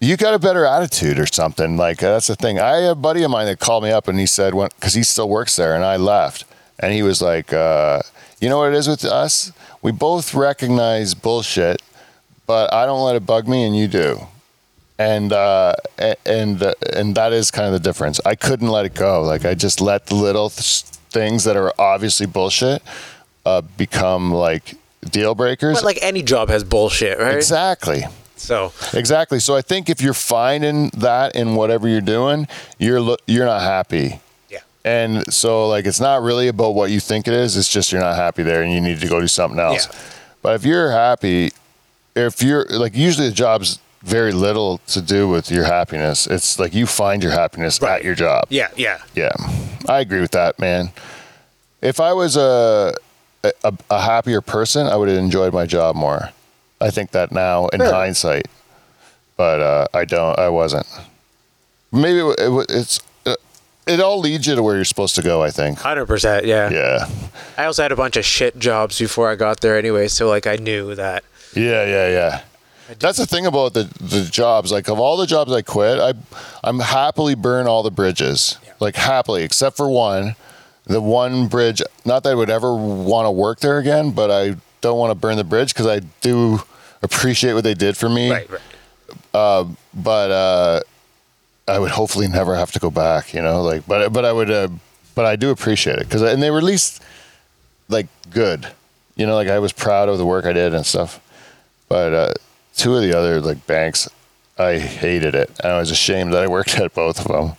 [0.00, 1.76] You got a better attitude or something.
[1.76, 2.58] Like that's the thing.
[2.58, 5.02] I had a buddy of mine that called me up and he said cuz he
[5.02, 6.44] still works there and I left
[6.78, 8.00] and he was like uh
[8.40, 9.52] you know what it is with us?
[9.80, 11.80] We both recognize bullshit,
[12.46, 14.26] but I don't let it bug me and you do
[14.98, 15.74] and uh,
[16.24, 18.20] and uh, and that is kind of the difference.
[18.24, 19.22] I couldn't let it go.
[19.22, 22.82] Like I just let the little th- things that are obviously bullshit
[23.44, 24.76] uh, become like
[25.10, 25.76] deal breakers.
[25.78, 27.34] But like any job has bullshit, right?
[27.34, 28.04] exactly.
[28.44, 29.40] So Exactly.
[29.40, 32.46] So I think if you're finding that in whatever you're doing,
[32.78, 34.20] you're you're not happy.
[34.50, 34.60] Yeah.
[34.84, 38.00] And so like it's not really about what you think it is, it's just you're
[38.02, 39.88] not happy there and you need to go do something else.
[39.90, 39.98] Yeah.
[40.42, 41.52] But if you're happy,
[42.14, 46.26] if you're like usually the job's very little to do with your happiness.
[46.26, 48.00] It's like you find your happiness Right.
[48.00, 48.44] at your job.
[48.50, 48.98] Yeah, yeah.
[49.14, 49.32] Yeah.
[49.88, 50.92] I agree with that, man.
[51.80, 52.92] If I was a
[53.42, 56.30] a, a happier person, I would have enjoyed my job more.
[56.80, 57.92] I think that now in Sure.
[57.92, 58.46] hindsight,
[59.36, 60.38] but uh, I don't.
[60.38, 60.86] I wasn't.
[61.92, 63.36] Maybe it, it, it's uh,
[63.86, 65.42] it all leads you to where you're supposed to go.
[65.42, 65.78] I think.
[65.78, 66.70] hundred percent, yeah.
[66.70, 67.08] Yeah.
[67.56, 70.46] I also had a bunch of shit jobs before I got there anyway, so like
[70.46, 71.24] I knew that.
[71.54, 72.40] Yeah, yeah, yeah.
[72.98, 74.70] That's the thing about the the jobs.
[74.72, 76.12] Like of all the jobs I quit, I
[76.62, 78.58] I'm happily burn all the bridges.
[78.80, 80.34] Like happily, except for one.
[80.86, 81.80] The one bridge.
[82.04, 85.14] Not that I would ever want to work there again, but I don't want to
[85.14, 86.60] burn the bridge because I do
[87.02, 88.30] appreciate what they did for me.
[88.30, 89.66] Right, right.
[89.94, 90.80] But uh,
[91.66, 93.34] I would hopefully never have to go back.
[93.34, 94.50] You know, like but but I would.
[94.50, 94.68] Uh,
[95.14, 97.02] but I do appreciate it because and they were at least
[97.88, 98.66] like good.
[99.16, 101.20] You know, like I was proud of the work I did and stuff.
[101.88, 102.34] But uh,
[102.74, 104.08] two of the other like banks,
[104.58, 105.50] I hated it.
[105.62, 107.56] And I was ashamed that I worked at both of them.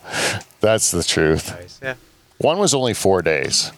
[0.59, 1.51] That's the truth.
[1.51, 1.79] Nice.
[1.81, 1.95] Yeah.
[2.39, 3.71] One was only four days.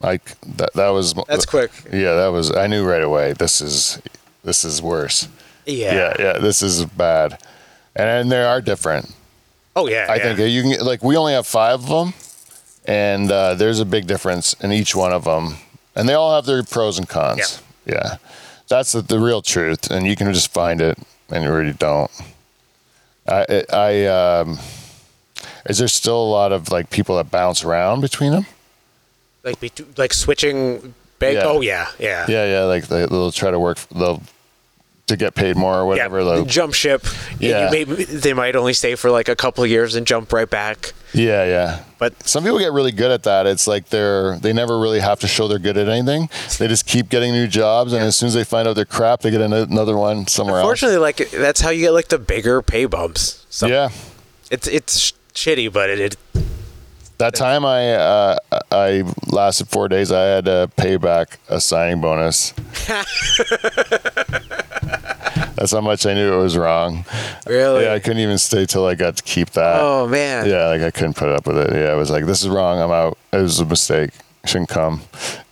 [0.00, 0.72] Like that.
[0.74, 1.70] That was That's quick.
[1.92, 2.54] Yeah, that was.
[2.54, 3.32] I knew right away.
[3.32, 4.00] This is
[4.44, 5.28] this is worse.
[5.66, 5.94] Yeah.
[5.94, 6.38] Yeah, yeah.
[6.38, 7.38] This is bad.
[7.96, 9.12] And, and they are different.
[9.74, 10.06] Oh yeah.
[10.08, 10.34] I yeah.
[10.34, 12.14] think you can like we only have five of them,
[12.84, 15.56] and uh, there's a big difference in each one of them,
[15.94, 17.62] and they all have their pros and cons.
[17.84, 18.16] Yeah, yeah.
[18.68, 20.98] that's the, the real truth, and you can just find it,
[21.28, 22.10] and you really don't.
[23.26, 24.58] I I um,
[25.66, 28.46] is there still a lot of like people that bounce around between them?
[29.44, 31.36] Like be, like switching bank.
[31.36, 31.42] Yeah.
[31.44, 32.26] Oh yeah, yeah.
[32.28, 34.22] Yeah, yeah, like they, they'll try to work they'll
[35.06, 36.18] to get paid more or whatever.
[36.18, 37.04] Yeah, they'll- jump ship.
[37.40, 37.70] Yeah.
[37.70, 40.92] May, they might only stay for like a couple of years and jump right back.
[41.14, 41.82] Yeah, yeah.
[41.98, 43.46] But Some people get really good at that.
[43.46, 46.28] It's like they're they never really have to show they're good at anything.
[46.58, 49.20] They just keep getting new jobs, and as soon as they find out they're crap,
[49.22, 50.64] they get another one somewhere else.
[50.64, 53.46] unfortunately, like that's how you get like the bigger pay bumps.
[53.48, 53.66] So.
[53.66, 53.88] Yeah,
[54.50, 56.16] it's it's shitty, but it, it
[57.18, 58.38] that time I uh,
[58.70, 60.10] I lasted four days.
[60.12, 62.52] I had to pay back a signing bonus.
[65.56, 67.04] That's how much I knew it was wrong.
[67.46, 67.84] really.
[67.84, 69.80] Yeah, I couldn't even stay till I got to keep that.
[69.80, 70.46] oh man.
[70.48, 71.72] Yeah, like I couldn't put up with it.
[71.74, 72.80] Yeah, I was like, this is wrong.
[72.80, 73.18] I'm out.
[73.32, 74.10] It was a mistake.
[74.44, 75.02] Shouldn't come.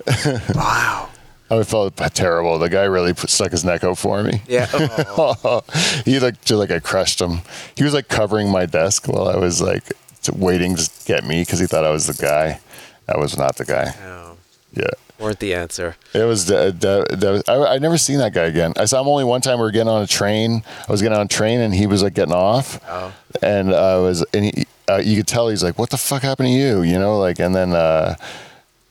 [0.54, 1.10] Wow.
[1.48, 2.58] I felt terrible.
[2.58, 4.42] The guy really put, stuck his neck out for me.
[4.48, 4.68] Yeah.
[4.72, 5.62] Oh.
[6.04, 7.40] he looked just like I crushed him.
[7.76, 9.92] He was like covering my desk while I was like
[10.30, 12.60] waiting to get me because he thought I was the guy.
[13.08, 13.94] I was not the guy.
[14.04, 14.36] Oh,
[14.74, 14.86] Yeah.
[15.18, 15.96] weren't the answer.
[16.12, 16.44] It was.
[16.46, 18.72] De- de- de- I, I never seen that guy again.
[18.76, 19.58] I saw him only one time.
[19.58, 20.62] We were getting on a train.
[20.88, 22.80] I was getting on a train, and he was like getting off.
[22.88, 23.12] Oh.
[23.42, 26.48] And I was, and he, uh, you could tell he's like, "What the fuck happened
[26.48, 28.16] to you?" You know, like, and then, uh,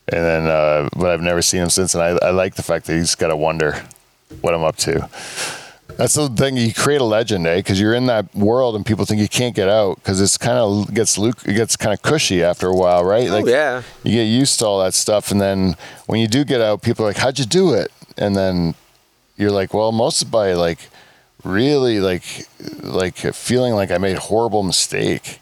[0.08, 1.94] and then, uh, but I've never seen him since.
[1.94, 3.82] And I, I like the fact that he's got to wonder
[4.40, 5.08] what I'm up to.
[5.96, 6.56] That's the thing.
[6.56, 7.56] You create a legend, eh?
[7.56, 10.58] Because you're in that world, and people think you can't get out because it's kind
[10.58, 13.28] of gets luke, it gets kind of cushy after a while, right?
[13.30, 13.82] Oh, yeah.
[14.04, 15.74] You get used to all that stuff, and then
[16.06, 18.74] when you do get out, people are like, "How'd you do it?" And then
[19.36, 20.90] you're like, "Well, mostly by like
[21.44, 22.46] really like
[22.82, 25.40] like feeling like I made a horrible mistake."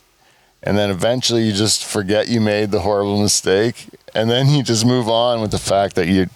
[0.62, 4.86] And then eventually you just forget you made the horrible mistake, and then you just
[4.86, 6.30] move on with the fact that you're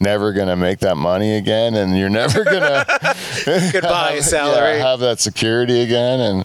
[0.00, 2.84] never gonna make that money again, and you're never gonna
[3.72, 4.78] Goodbye, have- salary.
[4.78, 6.44] yeah, have that security again, and,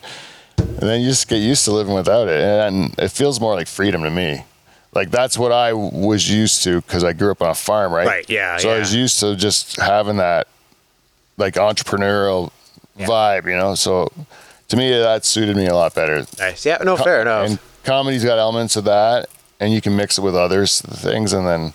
[0.57, 3.67] and then you just get used to living without it, and it feels more like
[3.67, 4.43] freedom to me.
[4.93, 8.05] Like that's what I was used to because I grew up on a farm, right?
[8.05, 10.47] Right, yeah, So I was used to just having that
[11.37, 12.51] like entrepreneurial
[12.99, 13.73] vibe, you know.
[13.73, 14.11] So
[14.67, 16.25] to me, that suited me a lot better.
[16.37, 16.63] Nice.
[16.63, 16.77] Yeah.
[16.83, 17.49] No, fair enough.
[17.49, 21.47] And comedy's got elements of that, and you can mix it with others things, and
[21.47, 21.73] then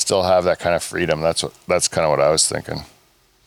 [0.00, 1.20] still have that kind of freedom.
[1.20, 2.82] That's what that's kind of what I was thinking.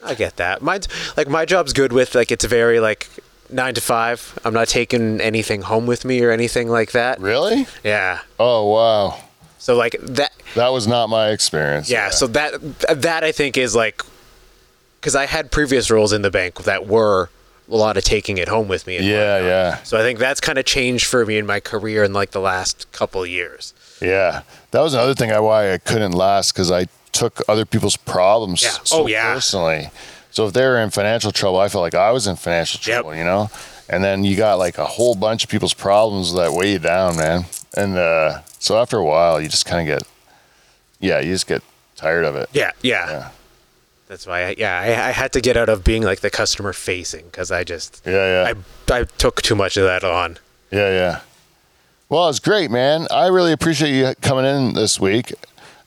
[0.03, 0.61] I get that.
[0.61, 0.79] My
[1.17, 3.09] like my job's good with like it's very like
[3.49, 4.37] nine to five.
[4.45, 7.19] I'm not taking anything home with me or anything like that.
[7.19, 7.67] Really?
[7.83, 8.19] Yeah.
[8.39, 9.19] Oh wow,
[9.57, 10.31] So like that.
[10.55, 11.89] that was not my experience.
[11.89, 12.09] Yeah.
[12.11, 12.53] So that
[12.89, 14.01] that I think is like
[15.01, 17.29] because I had previous roles in the bank that were
[17.69, 18.97] a lot of taking it home with me.
[18.97, 19.49] and Yeah, whatnot.
[19.49, 22.31] yeah, So I think that's kind of changed for me in my career in like
[22.31, 23.73] the last couple years.
[24.01, 24.41] yeah.
[24.71, 28.61] That was another thing I why I couldn't last because I took other people's problems
[28.63, 28.77] Yeah.
[28.83, 29.33] so Oh, yeah.
[29.33, 29.89] personally.
[30.31, 33.01] So if they were in financial trouble, I felt like I was in financial Yep.
[33.01, 33.49] trouble, you know.
[33.89, 37.17] And then you got like a whole bunch of people's problems that weigh you down,
[37.17, 37.45] man.
[37.75, 40.07] And uh, so after a while, you just kind of get
[40.99, 41.63] yeah, you just get
[41.95, 42.49] tired of it.
[42.53, 43.09] Yeah, yeah.
[43.09, 43.29] Yeah.
[44.09, 46.73] That's why, I, yeah, I, I had to get out of being like the customer
[46.73, 48.53] facing because I just, Yeah, yeah.
[48.89, 50.39] I, I took too much of that on.
[50.71, 51.21] Yeah, yeah.
[52.09, 53.05] Well, it's great, man.
[53.11, 55.31] I really appreciate you coming in this week.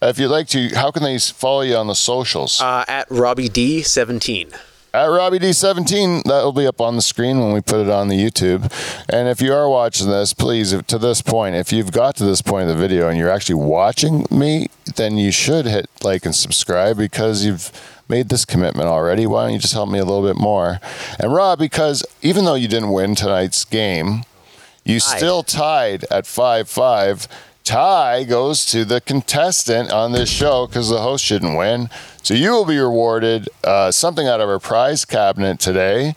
[0.00, 2.60] If you'd like to, how can they follow you on the socials?
[2.60, 4.52] Uh, at Robbie D seventeen.
[4.94, 8.08] At Robbie D17, that will be up on the screen when we put it on
[8.08, 8.70] the YouTube.
[9.08, 12.24] And if you are watching this, please, if, to this point, if you've got to
[12.24, 14.66] this point of the video and you're actually watching me,
[14.96, 17.72] then you should hit like and subscribe because you've
[18.12, 19.26] made this commitment already.
[19.26, 20.80] Why don't you just help me a little bit more?
[21.18, 24.24] And Rob, because even though you didn't win tonight's game,
[24.84, 27.28] you still tied at 5 5.
[27.64, 31.88] Tie goes to the contestant on this show because the host shouldn't win.
[32.22, 36.14] So you will be rewarded uh, something out of our prize cabinet today.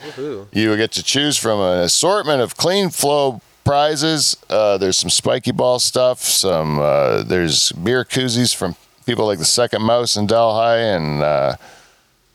[0.52, 4.36] You will get to choose from an assortment of KleenFlo prizes.
[4.50, 6.20] Uh, there's some spiky ball stuff.
[6.22, 11.56] Some uh, there's beer koozies from people like the Second Mouse in Delhi, and uh,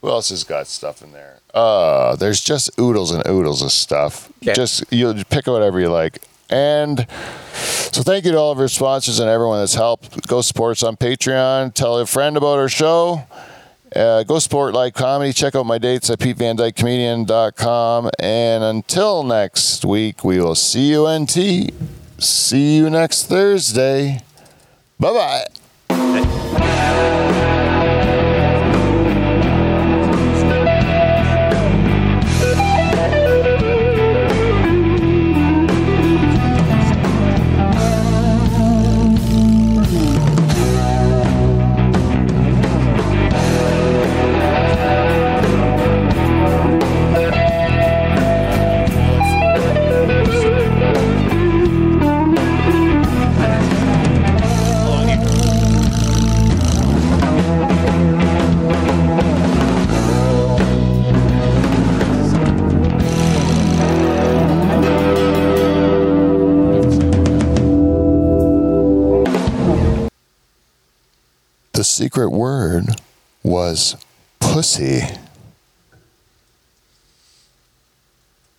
[0.01, 1.39] who else has got stuff in there?
[1.53, 4.31] Uh, there's just oodles and oodles of stuff.
[4.43, 4.55] Okay.
[4.55, 6.19] Just you'll pick whatever you like.
[6.49, 7.07] And
[7.53, 10.27] so thank you to all of our sponsors and everyone that's helped.
[10.27, 11.75] Go support us on Patreon.
[11.75, 13.25] Tell a friend about our show.
[13.95, 15.33] Uh, go support Live Comedy.
[15.33, 18.11] Check out my dates at PeteVanDykComedian.com.
[18.19, 21.73] And until next week, we will see you NT.
[22.19, 24.21] See you next Thursday.
[24.99, 25.45] Bye
[25.89, 27.10] bye.
[72.01, 72.87] Secret word
[73.43, 73.95] was
[74.39, 75.03] pussy.